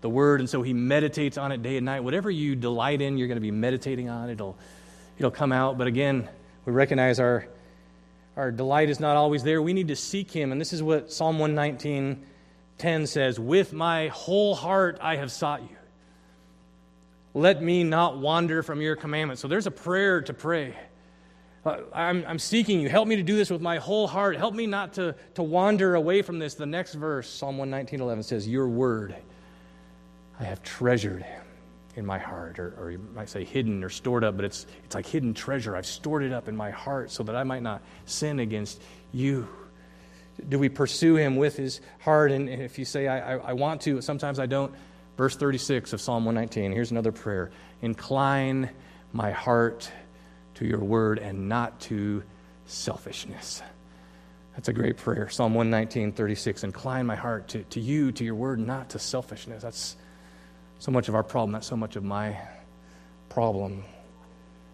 the 0.00 0.08
word, 0.08 0.40
and 0.40 0.48
so 0.48 0.62
he 0.62 0.72
meditates 0.72 1.36
on 1.36 1.52
it 1.52 1.62
day 1.62 1.76
and 1.76 1.84
night. 1.84 2.00
Whatever 2.00 2.30
you 2.30 2.56
delight 2.56 3.02
in, 3.02 3.18
you're 3.18 3.28
going 3.28 3.36
to 3.36 3.42
be 3.42 3.50
meditating 3.50 4.08
on. 4.08 4.30
It'll, 4.30 4.56
it'll 5.18 5.30
come 5.30 5.52
out. 5.52 5.76
But 5.76 5.86
again, 5.86 6.28
we 6.64 6.72
recognize 6.72 7.20
our, 7.20 7.46
our 8.36 8.50
delight 8.50 8.88
is 8.88 9.00
not 9.00 9.16
always 9.16 9.42
there. 9.42 9.60
We 9.60 9.74
need 9.74 9.88
to 9.88 9.96
seek 9.96 10.30
him. 10.30 10.50
And 10.50 10.58
this 10.58 10.72
is 10.72 10.82
what 10.82 11.12
Psalm 11.12 11.38
119, 11.38 12.24
10 12.78 13.06
says 13.06 13.38
With 13.38 13.74
my 13.74 14.08
whole 14.08 14.54
heart 14.54 14.98
I 15.02 15.16
have 15.16 15.30
sought 15.30 15.60
you. 15.60 15.76
Let 17.34 17.62
me 17.62 17.84
not 17.84 18.16
wander 18.16 18.62
from 18.62 18.80
your 18.80 18.96
commandments. 18.96 19.42
So 19.42 19.48
there's 19.48 19.66
a 19.66 19.70
prayer 19.70 20.22
to 20.22 20.32
pray. 20.32 20.74
Uh, 21.66 21.80
I'm, 21.92 22.24
I'm 22.28 22.38
seeking 22.38 22.80
you. 22.80 22.88
Help 22.88 23.08
me 23.08 23.16
to 23.16 23.24
do 23.24 23.36
this 23.36 23.50
with 23.50 23.60
my 23.60 23.78
whole 23.78 24.06
heart. 24.06 24.36
Help 24.36 24.54
me 24.54 24.66
not 24.66 24.92
to, 24.94 25.16
to 25.34 25.42
wander 25.42 25.96
away 25.96 26.22
from 26.22 26.38
this. 26.38 26.54
The 26.54 26.64
next 26.64 26.94
verse, 26.94 27.28
Psalm 27.28 27.58
119, 27.58 28.00
11 28.00 28.22
says, 28.22 28.46
Your 28.46 28.68
word 28.68 29.16
I 30.38 30.44
have 30.44 30.62
treasured 30.62 31.26
in 31.96 32.06
my 32.06 32.18
heart. 32.18 32.60
Or, 32.60 32.74
or 32.78 32.92
you 32.92 33.00
might 33.14 33.28
say 33.28 33.42
hidden 33.42 33.82
or 33.82 33.88
stored 33.88 34.22
up, 34.22 34.36
but 34.36 34.44
it's, 34.44 34.66
it's 34.84 34.94
like 34.94 35.06
hidden 35.06 35.34
treasure. 35.34 35.74
I've 35.74 35.86
stored 35.86 36.22
it 36.22 36.32
up 36.32 36.46
in 36.46 36.56
my 36.56 36.70
heart 36.70 37.10
so 37.10 37.24
that 37.24 37.34
I 37.34 37.42
might 37.42 37.62
not 37.62 37.82
sin 38.04 38.38
against 38.38 38.80
you. 39.12 39.48
Do 40.48 40.60
we 40.60 40.68
pursue 40.68 41.16
him 41.16 41.34
with 41.34 41.56
his 41.56 41.80
heart? 41.98 42.30
And 42.30 42.48
if 42.48 42.78
you 42.78 42.84
say, 42.84 43.08
I, 43.08 43.34
I, 43.34 43.36
I 43.38 43.52
want 43.54 43.80
to, 43.82 44.00
sometimes 44.02 44.38
I 44.38 44.46
don't. 44.46 44.72
Verse 45.16 45.34
36 45.34 45.94
of 45.94 46.00
Psalm 46.00 46.26
119, 46.26 46.70
here's 46.70 46.92
another 46.92 47.10
prayer 47.10 47.50
Incline 47.82 48.70
my 49.12 49.32
heart 49.32 49.90
to 50.56 50.66
your 50.66 50.80
word 50.80 51.18
and 51.18 51.48
not 51.48 51.80
to 51.80 52.22
selfishness. 52.66 53.62
That's 54.54 54.68
a 54.68 54.72
great 54.72 54.96
prayer. 54.96 55.28
Psalm 55.28 55.54
119, 55.54 56.12
36. 56.12 56.64
Incline 56.64 57.06
my 57.06 57.14
heart 57.14 57.48
to, 57.48 57.62
to 57.64 57.80
you, 57.80 58.10
to 58.12 58.24
your 58.24 58.34
word, 58.34 58.58
not 58.58 58.90
to 58.90 58.98
selfishness. 58.98 59.62
That's 59.62 59.96
so 60.78 60.90
much 60.90 61.08
of 61.08 61.14
our 61.14 61.22
problem. 61.22 61.52
That's 61.52 61.66
so 61.66 61.76
much 61.76 61.96
of 61.96 62.04
my 62.04 62.38
problem. 63.28 63.84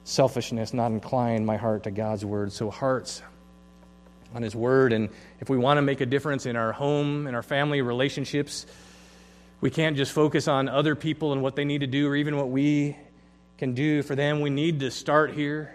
Selfishness, 0.04 0.72
not 0.72 0.92
incline 0.92 1.44
my 1.44 1.56
heart 1.56 1.82
to 1.84 1.90
God's 1.90 2.24
word. 2.24 2.52
So, 2.52 2.70
hearts 2.70 3.22
on 4.34 4.42
his 4.42 4.54
word. 4.54 4.92
And 4.92 5.08
if 5.40 5.50
we 5.50 5.56
want 5.56 5.78
to 5.78 5.82
make 5.82 6.00
a 6.00 6.06
difference 6.06 6.46
in 6.46 6.56
our 6.56 6.72
home, 6.72 7.26
in 7.26 7.34
our 7.34 7.42
family 7.42 7.82
relationships, 7.82 8.66
we 9.60 9.70
can't 9.70 9.96
just 9.96 10.12
focus 10.12 10.48
on 10.48 10.68
other 10.68 10.94
people 10.94 11.32
and 11.32 11.42
what 11.42 11.56
they 11.56 11.64
need 11.64 11.80
to 11.80 11.86
do 11.86 12.08
or 12.08 12.16
even 12.16 12.36
what 12.36 12.48
we 12.50 12.96
can 13.62 13.74
do 13.74 14.02
for 14.02 14.16
them. 14.16 14.40
We 14.40 14.50
need 14.50 14.80
to 14.80 14.90
start 14.90 15.34
here, 15.34 15.72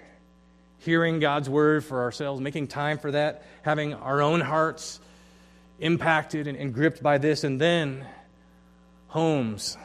hearing 0.80 1.22
God's 1.22 1.50
word 1.50 1.86
for 1.86 2.02
ourselves, 2.02 2.42
making 2.42 2.68
time 2.68 2.98
for 2.98 3.12
that, 3.12 3.46
having 3.62 3.94
our 3.94 4.22
own 4.22 4.42
hearts 4.42 5.00
impacted 5.80 6.48
and, 6.48 6.58
and 6.58 6.74
gripped 6.74 7.02
by 7.02 7.18
this, 7.18 7.46
and 7.46 7.62
then 7.62 8.06
homes 9.08 9.78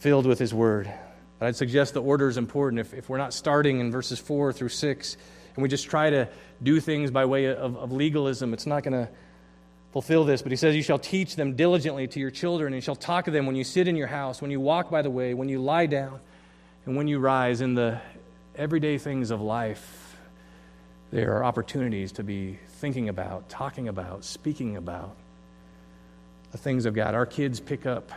filled 0.00 0.26
with 0.26 0.40
His 0.40 0.52
word. 0.52 0.92
But 1.38 1.46
I'd 1.46 1.54
suggest 1.54 1.94
the 1.94 2.02
order 2.02 2.28
is 2.28 2.38
important. 2.38 2.80
If, 2.80 2.92
if 2.92 3.08
we're 3.08 3.18
not 3.18 3.32
starting 3.32 3.78
in 3.78 3.92
verses 3.92 4.18
4 4.18 4.52
through 4.52 4.70
6, 4.70 5.16
and 5.54 5.62
we 5.62 5.68
just 5.68 5.88
try 5.88 6.10
to 6.10 6.28
do 6.60 6.80
things 6.80 7.12
by 7.12 7.24
way 7.24 7.44
of, 7.44 7.76
of 7.76 7.92
legalism, 7.92 8.52
it's 8.52 8.66
not 8.66 8.82
going 8.82 8.94
to 9.06 9.08
fulfill 9.92 10.24
this. 10.24 10.42
But 10.42 10.50
he 10.50 10.56
says, 10.56 10.74
You 10.74 10.82
shall 10.82 10.98
teach 10.98 11.36
them 11.36 11.54
diligently 11.54 12.08
to 12.08 12.18
your 12.18 12.32
children, 12.32 12.74
and 12.74 12.82
shall 12.82 12.96
talk 12.96 13.26
to 13.26 13.30
them 13.30 13.46
when 13.46 13.54
you 13.54 13.62
sit 13.62 13.86
in 13.86 13.94
your 13.94 14.08
house, 14.08 14.42
when 14.42 14.50
you 14.50 14.58
walk 14.58 14.90
by 14.90 15.02
the 15.02 15.10
way, 15.10 15.34
when 15.34 15.48
you 15.48 15.60
lie 15.60 15.86
down 15.86 16.18
and 16.86 16.96
when 16.96 17.08
you 17.08 17.18
rise 17.18 17.60
in 17.60 17.74
the 17.74 18.00
everyday 18.56 18.98
things 18.98 19.30
of 19.30 19.40
life, 19.40 20.16
there 21.10 21.36
are 21.36 21.44
opportunities 21.44 22.12
to 22.12 22.22
be 22.22 22.58
thinking 22.78 23.08
about, 23.08 23.48
talking 23.48 23.88
about, 23.88 24.24
speaking 24.24 24.76
about 24.76 25.16
the 26.52 26.58
things 26.58 26.86
of 26.86 26.94
God. 26.94 27.14
Our 27.14 27.26
kids 27.26 27.60
pick 27.60 27.86
up 27.86 28.10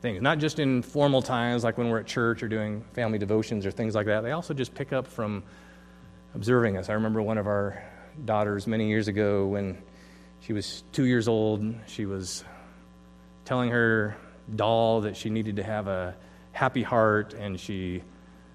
things, 0.00 0.22
not 0.22 0.38
just 0.38 0.58
in 0.58 0.82
formal 0.82 1.22
times 1.22 1.64
like 1.64 1.76
when 1.76 1.88
we're 1.88 2.00
at 2.00 2.06
church 2.06 2.42
or 2.42 2.48
doing 2.48 2.84
family 2.94 3.18
devotions 3.18 3.66
or 3.66 3.70
things 3.70 3.94
like 3.94 4.06
that. 4.06 4.22
They 4.22 4.32
also 4.32 4.54
just 4.54 4.74
pick 4.74 4.92
up 4.92 5.06
from 5.06 5.42
observing 6.34 6.76
us. 6.76 6.88
I 6.88 6.94
remember 6.94 7.20
one 7.20 7.38
of 7.38 7.46
our 7.46 7.82
daughters 8.24 8.66
many 8.66 8.88
years 8.88 9.08
ago 9.08 9.46
when 9.46 9.78
she 10.40 10.52
was 10.52 10.84
two 10.92 11.04
years 11.04 11.26
old, 11.26 11.74
she 11.86 12.06
was 12.06 12.44
telling 13.44 13.70
her 13.70 14.16
doll 14.54 15.02
that 15.02 15.16
she 15.16 15.30
needed 15.30 15.56
to 15.56 15.62
have 15.62 15.86
a 15.86 16.14
happy 16.54 16.82
heart 16.82 17.34
and 17.34 17.60
she 17.60 18.02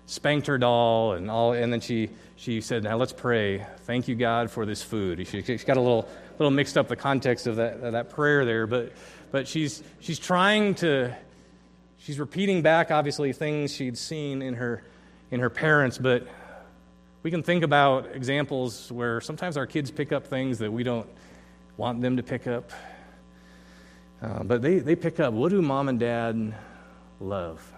spanked 0.08 0.48
her 0.48 0.58
doll 0.58 1.14
and 1.14 1.30
all 1.30 1.54
and 1.54 1.72
then 1.72 1.80
she 1.80 2.10
she 2.36 2.62
said 2.62 2.84
now 2.84 2.98
let's 2.98 3.14
pray. 3.14 3.64
Thank 3.82 4.08
you 4.08 4.16
god 4.16 4.50
for 4.50 4.66
this 4.66 4.82
food. 4.82 5.28
She, 5.28 5.44
she 5.44 5.58
got 5.58 5.78
a 5.78 5.82
little 5.82 6.10
little 6.40 6.52
mixed 6.52 6.78
up 6.78 6.88
the 6.88 6.96
context 6.96 7.46
of 7.46 7.58
that 7.58 7.82
of 7.82 7.92
that 7.92 8.10
prayer 8.10 8.46
there 8.46 8.66
but 8.66 8.94
but 9.32 9.48
she's 9.48 9.84
she's 10.00 10.18
trying 10.18 10.74
to 10.76 11.14
she's 12.00 12.18
repeating 12.18 12.62
back 12.62 12.90
obviously 12.90 13.34
things 13.34 13.76
she'd 13.76 13.98
seen 13.98 14.42
in 14.42 14.56
her 14.56 14.82
in 15.30 15.42
her 15.42 15.50
parents 15.50 15.98
but 15.98 16.28
we 17.22 17.32
can 17.32 17.44
think 17.44 17.64
about 17.64 18.16
examples 18.16 18.92
where 18.92 19.20
sometimes 19.20 19.58
our 19.58 19.68
kids 19.68 19.92
pick 19.92 20.14
up 20.14 20.26
things 20.26 20.60
that 20.60 20.72
we 20.72 20.84
don't 20.84 21.08
want 21.76 22.02
them 22.02 22.18
to 22.18 22.24
pick 22.24 22.48
up. 22.48 22.72
Uh, 24.22 24.44
but 24.44 24.62
they, 24.62 24.80
they 24.80 24.96
pick 24.96 25.20
up 25.20 25.34
what 25.34 25.50
do 25.50 25.62
mom 25.62 25.90
and 25.90 26.00
dad 26.00 26.56
love 27.20 27.74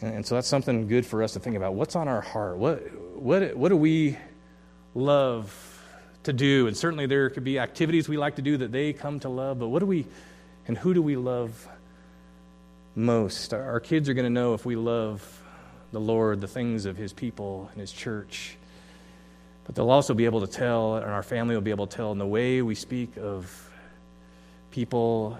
and, 0.00 0.26
so 0.26 0.34
that's 0.34 0.48
something 0.48 0.88
good 0.88 1.06
for 1.06 1.22
us 1.22 1.32
to 1.32 1.40
think 1.40 1.56
about. 1.56 1.74
What's 1.74 1.96
on 1.96 2.08
our 2.08 2.20
heart? 2.20 2.58
What, 2.58 2.80
what, 3.16 3.56
what 3.56 3.70
do 3.70 3.76
we 3.76 4.16
love 4.94 5.82
to 6.24 6.32
do? 6.32 6.66
And 6.66 6.76
certainly 6.76 7.06
there 7.06 7.30
could 7.30 7.44
be 7.44 7.58
activities 7.58 8.08
we 8.08 8.18
like 8.18 8.36
to 8.36 8.42
do 8.42 8.58
that 8.58 8.72
they 8.72 8.92
come 8.92 9.20
to 9.20 9.28
love, 9.28 9.58
but 9.58 9.68
what 9.68 9.80
do 9.80 9.86
we 9.86 10.06
and 10.68 10.76
who 10.76 10.92
do 10.92 11.00
we 11.00 11.16
love 11.16 11.68
most? 12.94 13.54
Our 13.54 13.80
kids 13.80 14.08
are 14.08 14.14
going 14.14 14.24
to 14.26 14.30
know 14.30 14.54
if 14.54 14.64
we 14.66 14.76
love 14.76 15.42
the 15.92 16.00
Lord, 16.00 16.40
the 16.40 16.48
things 16.48 16.84
of 16.84 16.96
His 16.96 17.12
people 17.12 17.68
and 17.72 17.80
His 17.80 17.92
church. 17.92 18.56
But 19.64 19.74
they'll 19.74 19.90
also 19.90 20.14
be 20.14 20.24
able 20.24 20.40
to 20.40 20.46
tell, 20.46 20.96
and 20.96 21.06
our 21.06 21.22
family 21.22 21.54
will 21.54 21.62
be 21.62 21.70
able 21.70 21.86
to 21.86 21.96
tell 21.96 22.12
in 22.12 22.18
the 22.18 22.26
way 22.26 22.62
we 22.62 22.74
speak 22.74 23.16
of 23.16 23.70
people 24.70 25.38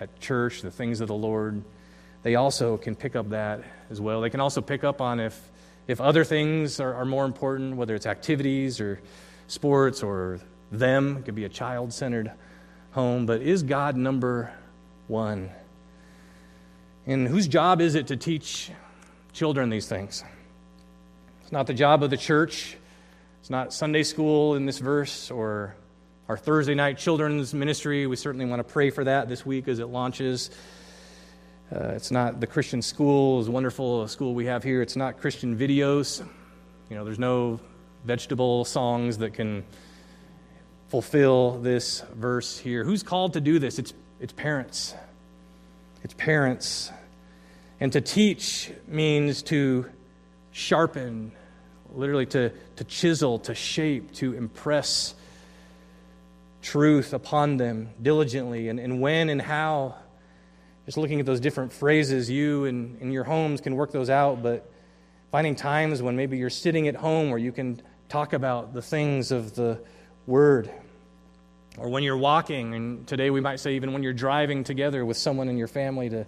at 0.00 0.20
church, 0.20 0.62
the 0.62 0.70
things 0.70 1.00
of 1.00 1.08
the 1.08 1.14
Lord 1.14 1.62
they 2.22 2.36
also 2.36 2.76
can 2.76 2.94
pick 2.94 3.16
up 3.16 3.30
that 3.30 3.62
as 3.90 4.00
well. 4.00 4.20
They 4.20 4.30
can 4.30 4.40
also 4.40 4.60
pick 4.60 4.84
up 4.84 5.00
on 5.00 5.20
if, 5.20 5.50
if 5.86 6.00
other 6.00 6.24
things 6.24 6.80
are, 6.80 6.94
are 6.94 7.04
more 7.04 7.24
important, 7.24 7.76
whether 7.76 7.94
it's 7.94 8.06
activities 8.06 8.80
or 8.80 9.00
sports 9.48 10.02
or 10.02 10.40
them, 10.70 11.18
it 11.18 11.24
could 11.24 11.34
be 11.34 11.44
a 11.44 11.48
child 11.48 11.92
centered 11.92 12.32
home, 12.92 13.26
but 13.26 13.42
is 13.42 13.62
God 13.62 13.96
number 13.96 14.52
one? 15.08 15.50
And 17.06 17.26
whose 17.26 17.48
job 17.48 17.80
is 17.80 17.94
it 17.94 18.06
to 18.08 18.16
teach 18.16 18.70
children 19.32 19.70
these 19.70 19.88
things? 19.88 20.22
It's 21.42 21.52
not 21.52 21.66
the 21.66 21.74
job 21.74 22.02
of 22.02 22.10
the 22.10 22.16
church. 22.16 22.76
It's 23.40 23.50
not 23.50 23.72
Sunday 23.72 24.04
school 24.04 24.54
in 24.54 24.66
this 24.66 24.78
verse 24.78 25.30
or 25.30 25.74
our 26.28 26.36
Thursday 26.36 26.74
night 26.74 26.98
children's 26.98 27.52
ministry. 27.52 28.06
We 28.06 28.16
certainly 28.16 28.46
want 28.46 28.60
to 28.60 28.72
pray 28.72 28.90
for 28.90 29.04
that 29.04 29.28
this 29.28 29.44
week 29.44 29.66
as 29.66 29.80
it 29.80 29.86
launches. 29.86 30.50
Uh, 31.70 31.92
it's 31.94 32.10
not 32.10 32.40
the 32.40 32.46
Christian 32.46 32.82
school, 32.82 33.42
wonderful 33.44 34.08
school 34.08 34.34
we 34.34 34.46
have 34.46 34.62
here. 34.62 34.82
It's 34.82 34.96
not 34.96 35.20
Christian 35.20 35.56
videos. 35.56 36.26
You 36.90 36.96
know, 36.96 37.04
there's 37.04 37.18
no 37.18 37.60
vegetable 38.04 38.64
songs 38.64 39.18
that 39.18 39.34
can 39.34 39.64
fulfill 40.88 41.58
this 41.58 42.02
verse 42.14 42.58
here. 42.58 42.84
Who's 42.84 43.02
called 43.02 43.34
to 43.34 43.40
do 43.40 43.58
this? 43.58 43.78
It's, 43.78 43.94
it's 44.20 44.32
parents. 44.32 44.94
It's 46.02 46.14
parents. 46.14 46.90
And 47.80 47.92
to 47.92 48.00
teach 48.00 48.70
means 48.86 49.42
to 49.44 49.86
sharpen, 50.50 51.32
literally 51.94 52.26
to, 52.26 52.52
to 52.76 52.84
chisel, 52.84 53.38
to 53.40 53.54
shape, 53.54 54.12
to 54.14 54.34
impress 54.34 55.14
truth 56.60 57.12
upon 57.12 57.56
them 57.56 57.90
diligently. 58.00 58.68
And, 58.68 58.78
and 58.78 59.00
when 59.00 59.28
and 59.28 59.40
how, 59.40 59.96
just 60.86 60.98
looking 60.98 61.20
at 61.20 61.26
those 61.26 61.40
different 61.40 61.72
phrases, 61.72 62.28
you 62.30 62.64
and 62.64 63.00
in 63.00 63.12
your 63.12 63.24
homes 63.24 63.60
can 63.60 63.76
work 63.76 63.92
those 63.92 64.10
out, 64.10 64.42
but 64.42 64.70
finding 65.30 65.54
times 65.54 66.02
when 66.02 66.16
maybe 66.16 66.36
you're 66.36 66.50
sitting 66.50 66.88
at 66.88 66.96
home 66.96 67.30
where 67.30 67.38
you 67.38 67.52
can 67.52 67.80
talk 68.08 68.32
about 68.32 68.74
the 68.74 68.82
things 68.82 69.30
of 69.30 69.54
the 69.54 69.80
Word 70.26 70.70
or 71.78 71.88
when 71.88 72.02
you're 72.02 72.16
walking, 72.16 72.74
and 72.74 73.06
today 73.06 73.30
we 73.30 73.40
might 73.40 73.58
say 73.58 73.74
even 73.74 73.92
when 73.92 74.02
you're 74.02 74.12
driving 74.12 74.62
together 74.62 75.06
with 75.06 75.16
someone 75.16 75.48
in 75.48 75.56
your 75.56 75.68
family 75.68 76.10
to, 76.10 76.26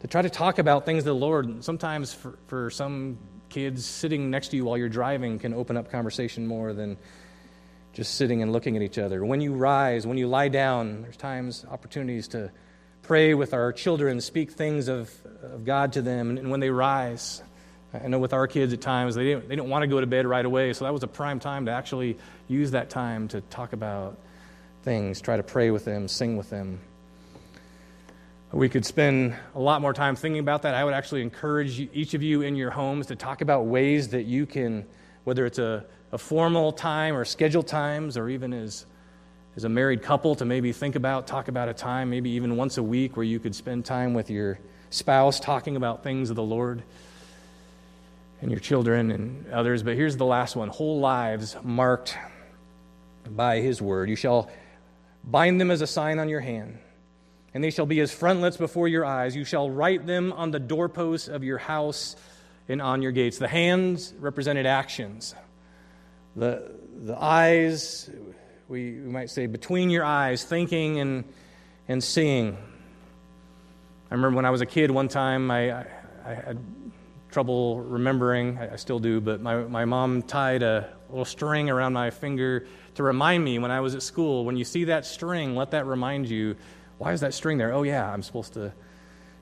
to 0.00 0.06
try 0.06 0.20
to 0.20 0.28
talk 0.28 0.58
about 0.58 0.84
things 0.84 1.00
of 1.00 1.06
the 1.06 1.14
Lord. 1.14 1.64
Sometimes 1.64 2.12
for, 2.12 2.38
for 2.48 2.70
some 2.70 3.18
kids, 3.48 3.86
sitting 3.86 4.30
next 4.30 4.48
to 4.48 4.56
you 4.56 4.64
while 4.66 4.76
you're 4.76 4.90
driving 4.90 5.38
can 5.38 5.54
open 5.54 5.76
up 5.76 5.90
conversation 5.90 6.46
more 6.46 6.74
than 6.74 6.98
just 7.94 8.16
sitting 8.16 8.42
and 8.42 8.52
looking 8.52 8.76
at 8.76 8.82
each 8.82 8.98
other. 8.98 9.24
When 9.24 9.40
you 9.40 9.54
rise, 9.54 10.06
when 10.06 10.18
you 10.18 10.26
lie 10.26 10.48
down, 10.48 11.02
there's 11.02 11.16
times, 11.16 11.64
opportunities 11.70 12.28
to 12.28 12.50
pray 13.04 13.34
with 13.34 13.52
our 13.52 13.72
children, 13.72 14.20
speak 14.20 14.50
things 14.50 14.88
of, 14.88 15.12
of 15.42 15.64
God 15.64 15.92
to 15.92 16.02
them, 16.02 16.38
and 16.38 16.50
when 16.50 16.60
they 16.60 16.70
rise. 16.70 17.42
I 17.92 18.08
know 18.08 18.18
with 18.18 18.32
our 18.32 18.46
kids 18.46 18.72
at 18.72 18.80
times, 18.80 19.14
they 19.14 19.24
didn't, 19.24 19.48
they 19.48 19.54
didn't 19.56 19.68
want 19.68 19.82
to 19.82 19.86
go 19.86 20.00
to 20.00 20.06
bed 20.06 20.26
right 20.26 20.44
away, 20.44 20.72
so 20.72 20.84
that 20.84 20.92
was 20.92 21.02
a 21.02 21.06
prime 21.06 21.38
time 21.38 21.66
to 21.66 21.72
actually 21.72 22.16
use 22.48 22.72
that 22.72 22.90
time 22.90 23.28
to 23.28 23.40
talk 23.42 23.74
about 23.74 24.18
things, 24.82 25.20
try 25.20 25.36
to 25.36 25.42
pray 25.42 25.70
with 25.70 25.84
them, 25.84 26.08
sing 26.08 26.36
with 26.36 26.48
them. 26.50 26.80
We 28.52 28.68
could 28.68 28.86
spend 28.86 29.34
a 29.54 29.60
lot 29.60 29.82
more 29.82 29.92
time 29.92 30.16
thinking 30.16 30.38
about 30.40 30.62
that. 30.62 30.74
I 30.74 30.84
would 30.84 30.94
actually 30.94 31.22
encourage 31.22 31.80
each 31.92 32.14
of 32.14 32.22
you 32.22 32.42
in 32.42 32.56
your 32.56 32.70
homes 32.70 33.06
to 33.06 33.16
talk 33.16 33.42
about 33.42 33.66
ways 33.66 34.08
that 34.08 34.22
you 34.22 34.46
can, 34.46 34.86
whether 35.24 35.44
it's 35.44 35.58
a, 35.58 35.84
a 36.10 36.18
formal 36.18 36.72
time 36.72 37.16
or 37.16 37.24
scheduled 37.24 37.66
times, 37.66 38.16
or 38.16 38.28
even 38.28 38.52
as, 38.52 38.86
as 39.56 39.64
a 39.64 39.68
married 39.68 40.02
couple, 40.02 40.34
to 40.36 40.44
maybe 40.44 40.72
think 40.72 40.96
about, 40.96 41.26
talk 41.26 41.48
about 41.48 41.68
a 41.68 41.74
time, 41.74 42.10
maybe 42.10 42.30
even 42.30 42.56
once 42.56 42.78
a 42.78 42.82
week, 42.82 43.16
where 43.16 43.24
you 43.24 43.38
could 43.38 43.54
spend 43.54 43.84
time 43.84 44.14
with 44.14 44.30
your 44.30 44.58
spouse 44.90 45.40
talking 45.40 45.76
about 45.76 46.02
things 46.02 46.30
of 46.30 46.36
the 46.36 46.42
Lord 46.42 46.82
and 48.40 48.50
your 48.50 48.60
children 48.60 49.10
and 49.10 49.50
others. 49.52 49.82
But 49.82 49.96
here's 49.96 50.16
the 50.16 50.24
last 50.24 50.56
one 50.56 50.68
whole 50.68 51.00
lives 51.00 51.56
marked 51.62 52.16
by 53.28 53.60
His 53.60 53.80
word. 53.80 54.08
You 54.08 54.16
shall 54.16 54.50
Bind 55.26 55.60
them 55.60 55.70
as 55.70 55.80
a 55.80 55.86
sign 55.86 56.18
on 56.18 56.28
your 56.28 56.40
hand, 56.40 56.78
and 57.54 57.64
they 57.64 57.70
shall 57.70 57.86
be 57.86 58.00
as 58.00 58.12
frontlets 58.12 58.56
before 58.56 58.88
your 58.88 59.04
eyes. 59.04 59.34
You 59.34 59.44
shall 59.44 59.70
write 59.70 60.06
them 60.06 60.32
on 60.32 60.50
the 60.50 60.58
doorposts 60.60 61.28
of 61.28 61.42
your 61.42 61.58
house 61.58 62.14
and 62.68 62.82
on 62.82 63.00
your 63.00 63.12
gates. 63.12 63.38
The 63.38 63.48
hands 63.48 64.12
represented 64.18 64.66
actions. 64.66 65.34
The, 66.36 66.72
the 66.94 67.16
eyes, 67.20 68.10
we, 68.68 68.92
we 68.92 69.10
might 69.10 69.30
say, 69.30 69.46
between 69.46 69.90
your 69.90 70.04
eyes, 70.04 70.44
thinking 70.44 71.00
and, 71.00 71.24
and 71.88 72.02
seeing. 72.02 72.56
I 74.10 74.14
remember 74.14 74.36
when 74.36 74.44
I 74.44 74.50
was 74.50 74.60
a 74.60 74.66
kid 74.66 74.90
one 74.90 75.08
time, 75.08 75.50
I, 75.50 75.72
I, 75.72 75.86
I 76.24 76.34
had 76.34 76.58
trouble 77.30 77.80
remembering. 77.80 78.58
I, 78.58 78.74
I 78.74 78.76
still 78.76 78.98
do, 78.98 79.20
but 79.20 79.40
my, 79.40 79.56
my 79.64 79.84
mom 79.84 80.22
tied 80.22 80.62
a 80.62 80.88
little 81.10 81.24
string 81.24 81.68
around 81.68 81.92
my 81.92 82.10
finger 82.10 82.66
to 82.94 83.02
remind 83.02 83.44
me 83.44 83.58
when 83.58 83.70
I 83.70 83.80
was 83.80 83.94
at 83.94 84.02
school. 84.02 84.44
When 84.44 84.56
you 84.56 84.64
see 84.64 84.84
that 84.84 85.04
string, 85.04 85.56
let 85.56 85.72
that 85.72 85.86
remind 85.86 86.28
you 86.28 86.56
why 86.98 87.12
is 87.12 87.20
that 87.20 87.34
string 87.34 87.58
there? 87.58 87.72
Oh, 87.72 87.82
yeah, 87.82 88.10
I'm 88.10 88.22
supposed 88.22 88.54
to 88.54 88.72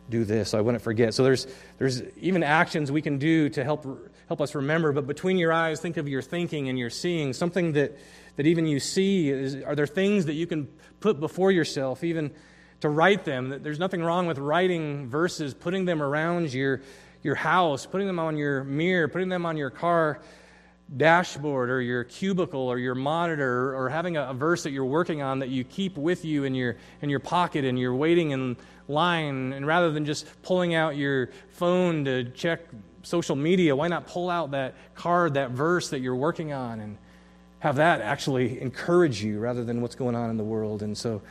do 0.08 0.24
this 0.24 0.50
so 0.50 0.58
I 0.58 0.62
wouldn't 0.62 0.82
forget. 0.82 1.14
So 1.14 1.22
there's, 1.22 1.46
there's 1.78 2.02
even 2.16 2.42
actions 2.42 2.90
we 2.90 3.02
can 3.02 3.18
do 3.18 3.48
to 3.50 3.62
help, 3.62 3.86
help 4.26 4.40
us 4.40 4.54
remember, 4.54 4.92
but 4.92 5.06
between 5.06 5.38
your 5.38 5.52
eyes, 5.52 5.80
think 5.80 5.96
of 5.96 6.08
your 6.08 6.22
thinking 6.22 6.68
and 6.68 6.78
your 6.78 6.90
seeing. 6.90 7.32
Something 7.32 7.72
that, 7.72 7.96
that 8.36 8.46
even 8.46 8.66
you 8.66 8.80
see, 8.80 9.30
is, 9.30 9.56
are 9.62 9.74
there 9.74 9.86
things 9.86 10.26
that 10.26 10.34
you 10.34 10.46
can 10.46 10.68
put 11.00 11.20
before 11.20 11.52
yourself, 11.52 12.04
even 12.04 12.30
to 12.80 12.88
write 12.88 13.24
them? 13.24 13.62
There's 13.62 13.78
nothing 13.78 14.02
wrong 14.02 14.26
with 14.26 14.38
writing 14.38 15.08
verses, 15.08 15.54
putting 15.54 15.84
them 15.84 16.02
around 16.02 16.52
your, 16.52 16.80
your 17.22 17.34
house, 17.34 17.86
putting 17.86 18.06
them 18.06 18.18
on 18.18 18.36
your 18.36 18.64
mirror, 18.64 19.08
putting 19.08 19.28
them 19.28 19.44
on 19.44 19.56
your 19.56 19.70
car 19.70 20.20
dashboard 20.96 21.70
or 21.70 21.80
your 21.80 22.04
cubicle 22.04 22.60
or 22.60 22.78
your 22.78 22.94
monitor 22.94 23.74
or 23.74 23.88
having 23.88 24.16
a, 24.16 24.30
a, 24.30 24.34
verse 24.34 24.62
that 24.62 24.72
you're 24.72 24.84
working 24.84 25.22
on 25.22 25.38
that 25.38 25.48
you 25.48 25.64
keep 25.64 25.96
with 25.96 26.24
you 26.24 26.44
in 26.44 26.54
your 26.54 26.76
in 27.00 27.08
your 27.08 27.20
pocket 27.20 27.64
and 27.64 27.78
you're 27.78 27.94
waiting 27.94 28.32
in 28.32 28.56
line 28.88 29.54
and 29.54 29.66
rather 29.66 29.90
than 29.90 30.04
just 30.04 30.26
pulling 30.42 30.74
out 30.74 30.94
your 30.96 31.30
phone 31.48 32.04
to 32.04 32.24
check 32.32 32.60
social 33.02 33.36
media 33.36 33.74
why 33.74 33.88
not 33.88 34.06
pull 34.06 34.28
out 34.28 34.50
that 34.50 34.74
card 34.94 35.32
that 35.34 35.52
verse 35.52 35.88
that 35.88 36.00
you're 36.00 36.16
working 36.16 36.52
on 36.52 36.80
and 36.80 36.98
have 37.62 37.76
that 37.76 38.00
actually 38.00 38.60
encourage 38.60 39.22
you 39.22 39.38
rather 39.38 39.64
than 39.64 39.80
what's 39.80 39.94
going 39.94 40.14
on 40.14 40.30
in 40.30 40.36
the 40.36 40.44
world 40.44 40.82
and 40.82 40.96
so 40.96 41.22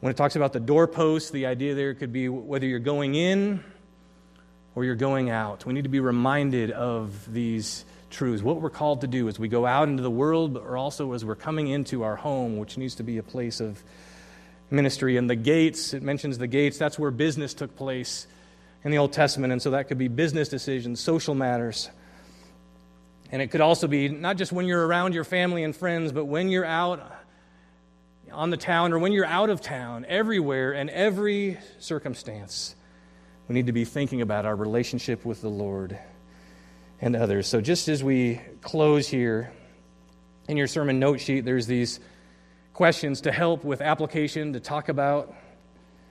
when 0.00 0.10
it 0.10 0.16
talks 0.16 0.36
about 0.36 0.52
the 0.52 0.60
doorpost 0.60 1.32
the 1.32 1.46
idea 1.46 1.74
there 1.74 1.94
could 1.94 2.12
be 2.12 2.28
whether 2.28 2.66
you're 2.66 2.78
going 2.78 3.14
in 3.14 3.62
or 4.74 4.84
you're 4.84 4.94
going 4.94 5.30
out 5.30 5.64
we 5.66 5.72
need 5.72 5.84
to 5.84 5.90
be 5.90 6.00
reminded 6.00 6.70
of 6.70 7.32
these 7.32 7.84
truths, 8.10 8.42
what 8.42 8.60
we're 8.60 8.70
called 8.70 9.02
to 9.02 9.06
do 9.06 9.28
as 9.28 9.38
we 9.38 9.48
go 9.48 9.66
out 9.66 9.88
into 9.88 10.02
the 10.02 10.10
world, 10.10 10.54
but 10.54 10.62
also 10.64 11.12
as 11.12 11.24
we're 11.24 11.34
coming 11.34 11.68
into 11.68 12.02
our 12.02 12.16
home, 12.16 12.58
which 12.58 12.78
needs 12.78 12.94
to 12.96 13.02
be 13.02 13.18
a 13.18 13.22
place 13.22 13.60
of 13.60 13.82
ministry. 14.70 15.16
And 15.16 15.28
the 15.28 15.36
gates, 15.36 15.94
it 15.94 16.02
mentions 16.02 16.38
the 16.38 16.46
gates, 16.46 16.78
that's 16.78 16.98
where 16.98 17.10
business 17.10 17.54
took 17.54 17.74
place 17.76 18.26
in 18.84 18.90
the 18.90 18.98
Old 18.98 19.12
Testament. 19.12 19.52
And 19.52 19.60
so 19.60 19.70
that 19.70 19.88
could 19.88 19.98
be 19.98 20.08
business 20.08 20.48
decisions, 20.48 21.00
social 21.00 21.34
matters. 21.34 21.90
And 23.30 23.42
it 23.42 23.48
could 23.48 23.60
also 23.60 23.86
be 23.86 24.08
not 24.08 24.36
just 24.36 24.52
when 24.52 24.66
you're 24.66 24.86
around 24.86 25.14
your 25.14 25.24
family 25.24 25.62
and 25.62 25.76
friends, 25.76 26.12
but 26.12 26.24
when 26.24 26.48
you're 26.48 26.64
out 26.64 27.12
on 28.32 28.50
the 28.50 28.56
town 28.56 28.92
or 28.92 28.98
when 28.98 29.12
you're 29.12 29.26
out 29.26 29.50
of 29.50 29.60
town, 29.60 30.06
everywhere 30.08 30.72
and 30.72 30.90
every 30.90 31.58
circumstance. 31.78 32.74
We 33.48 33.54
need 33.54 33.66
to 33.66 33.72
be 33.72 33.84
thinking 33.84 34.20
about 34.22 34.44
our 34.44 34.56
relationship 34.56 35.24
with 35.24 35.40
the 35.40 35.48
Lord 35.48 35.98
and 37.00 37.16
others. 37.16 37.46
So, 37.46 37.60
just 37.60 37.88
as 37.88 38.04
we 38.04 38.40
close 38.60 39.08
here, 39.08 39.52
in 40.48 40.56
your 40.56 40.66
sermon 40.66 40.98
note 40.98 41.20
sheet, 41.20 41.44
there's 41.44 41.66
these 41.66 42.00
questions 42.72 43.22
to 43.22 43.32
help 43.32 43.64
with 43.64 43.80
application, 43.80 44.54
to 44.54 44.60
talk 44.60 44.88
about 44.88 45.34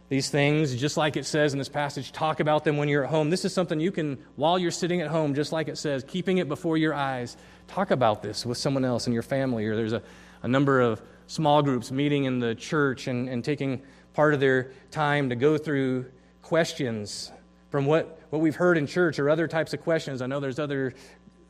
these 0.09 0.29
things, 0.29 0.75
just 0.75 0.95
like 0.95 1.17
it 1.17 1.25
says 1.25 1.53
in 1.53 1.59
this 1.59 1.67
passage, 1.67 2.11
talk 2.11 2.39
about 2.39 2.63
them 2.63 2.77
when 2.77 2.87
you're 2.87 3.03
at 3.03 3.09
home. 3.09 3.29
This 3.29 3.43
is 3.43 3.53
something 3.53 3.79
you 3.79 3.91
can, 3.91 4.17
while 4.37 4.57
you're 4.57 4.71
sitting 4.71 5.01
at 5.01 5.09
home, 5.09 5.35
just 5.35 5.51
like 5.51 5.67
it 5.67 5.77
says, 5.77 6.03
keeping 6.07 6.37
it 6.37 6.47
before 6.47 6.77
your 6.77 6.93
eyes, 6.93 7.35
talk 7.67 7.91
about 7.91 8.21
this 8.21 8.45
with 8.45 8.57
someone 8.57 8.85
else 8.85 9.07
in 9.07 9.13
your 9.13 9.23
family. 9.23 9.65
Or 9.65 9.75
there's 9.75 9.93
a, 9.93 10.01
a 10.43 10.47
number 10.47 10.79
of 10.79 11.01
small 11.27 11.61
groups 11.61 11.91
meeting 11.91 12.23
in 12.23 12.39
the 12.39 12.55
church 12.55 13.07
and, 13.07 13.27
and 13.27 13.43
taking 13.43 13.81
part 14.13 14.33
of 14.33 14.39
their 14.39 14.71
time 14.91 15.29
to 15.29 15.35
go 15.35 15.57
through 15.57 16.05
questions 16.41 17.31
from 17.69 17.85
what, 17.85 18.19
what 18.29 18.41
we've 18.41 18.55
heard 18.55 18.77
in 18.77 18.87
church 18.87 19.19
or 19.19 19.29
other 19.29 19.47
types 19.47 19.73
of 19.73 19.81
questions. 19.81 20.21
I 20.21 20.27
know 20.27 20.39
there's 20.39 20.59
other 20.59 20.93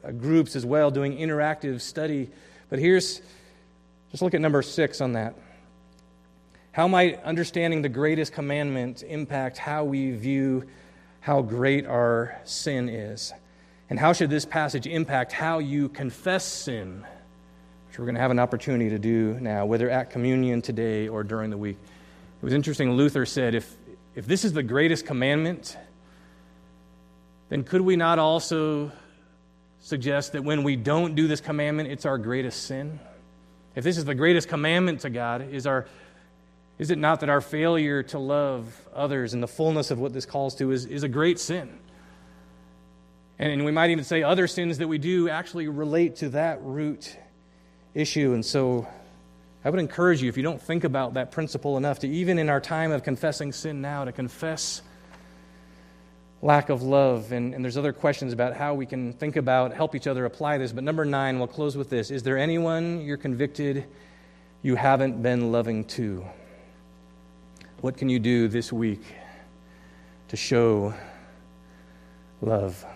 uh, 0.04 0.12
groups 0.12 0.56
as 0.56 0.66
well 0.66 0.90
doing 0.90 1.16
interactive 1.16 1.80
study. 1.80 2.32
But 2.70 2.80
here's, 2.80 3.22
just 4.10 4.24
look 4.24 4.34
at 4.34 4.42
number 4.42 4.64
six 4.64 5.00
on 5.00 5.14
that. 5.14 5.36
How 6.78 6.88
might 6.88 7.24
understanding 7.24 7.82
the 7.82 7.90
greatest 7.90 8.34
commandment 8.34 9.02
impact 9.02 9.58
how 9.58 9.84
we 9.84 10.12
view 10.12 10.66
how 11.22 11.42
great 11.42 11.88
our 11.88 12.40
sin 12.44 12.88
is? 12.88 13.34
And 13.90 13.98
how 13.98 14.14
should 14.14 14.30
this 14.30 14.46
passage 14.46 14.86
impact 14.86 15.32
how 15.32 15.58
you 15.58 15.90
confess 15.90 16.46
sin, 16.46 17.04
which 17.88 17.98
we're 17.98 18.06
going 18.06 18.14
to 18.14 18.22
have 18.22 18.30
an 18.30 18.38
opportunity 18.38 18.92
to 18.92 19.00
do 19.00 19.40
now, 19.40 19.66
whether 19.66 19.90
at 19.90 20.12
communion 20.12 20.62
today 20.62 21.08
or 21.08 21.24
during 21.24 21.50
the 21.50 21.58
week? 21.58 21.78
It 21.82 22.46
was 22.46 22.54
interesting, 22.54 22.92
Luther 22.92 23.26
said, 23.26 23.56
if, 23.56 23.76
if 24.14 24.28
this 24.28 24.46
is 24.46 24.54
the 24.54 24.62
greatest 24.62 25.08
commandment, 25.08 25.76
then 27.50 27.64
could 27.64 27.82
we 27.82 27.96
not 27.96 28.20
also 28.20 28.92
suggest 29.80 30.34
that 30.34 30.44
when 30.44 30.62
we 30.62 30.76
don't 30.76 31.16
do 31.16 31.28
this 31.28 31.42
commandment, 31.42 31.90
it's 31.90 32.06
our 32.06 32.20
greatest 32.20 32.68
sin? 32.68 33.00
if 33.78 33.84
this 33.84 34.00
is 34.00 34.06
the 34.06 34.16
greatest 34.16 34.50
commandment 34.50 35.02
to 35.02 35.10
God, 35.12 35.54
is, 35.54 35.68
our, 35.68 35.86
is 36.80 36.92
it 36.92 36.98
not 36.98 37.22
that 37.22 37.30
our 37.30 37.42
failure 37.42 38.04
to 38.04 38.20
love 38.20 38.88
others 38.94 39.34
in 39.34 39.42
the 39.42 39.48
fullness 39.48 39.90
of 39.90 40.00
what 40.00 40.14
this 40.14 40.26
calls 40.26 40.56
to 40.56 40.72
is, 40.72 40.86
is 40.86 41.04
a 41.04 41.10
great 41.10 41.40
sin? 41.40 41.80
And 43.40 43.66
we 43.66 43.72
might 43.72 43.92
even 43.92 44.04
say 44.04 44.24
other 44.24 44.48
sins 44.48 44.80
that 44.80 44.88
we 44.88 44.98
do 44.98 45.30
actually 45.30 45.68
relate 45.68 46.18
to 46.18 46.30
that 46.30 46.62
root 46.62 47.16
issue. 47.94 48.34
And 48.34 48.46
so 48.46 48.88
I 49.64 49.70
would 49.70 49.80
encourage 49.80 50.22
you, 50.22 50.30
if 50.30 50.38
you 50.38 50.44
don't 50.44 50.62
think 50.62 50.84
about 50.84 51.16
that 51.16 51.32
principle 51.32 51.78
enough, 51.78 52.00
to 52.00 52.08
even 52.08 52.40
in 52.40 52.50
our 52.50 52.60
time 52.60 52.92
of 52.92 53.04
confessing 53.04 53.52
sin 53.52 53.82
now, 53.82 54.06
to 54.06 54.12
confess 54.12 54.82
lack 56.42 56.70
of 56.70 56.84
love. 56.84 57.32
And, 57.32 57.54
and 57.54 57.64
there's 57.64 57.78
other 57.78 57.94
questions 57.94 58.34
about 58.34 58.56
how 58.56 58.74
we 58.74 58.86
can 58.86 59.14
think 59.14 59.36
about, 59.36 59.74
help 59.74 59.96
each 59.96 60.08
other 60.08 60.26
apply 60.26 60.58
this. 60.58 60.72
But 60.72 60.84
number 60.84 61.06
nine, 61.06 61.38
we'll 61.40 61.48
close 61.48 61.76
with 61.76 61.90
this 61.90 62.12
Is 62.12 62.24
there 62.24 62.38
anyone 62.38 63.02
you're 63.02 63.18
convicted 63.18 63.86
you 64.62 64.76
haven't 64.76 65.22
been 65.22 65.52
loving 65.52 65.86
to? 65.86 66.26
What 67.82 67.96
can 67.96 68.10
you 68.10 68.18
do 68.18 68.48
this 68.48 68.74
week 68.74 69.04
to 70.30 70.36
show 70.36 70.96
love? 72.42 72.84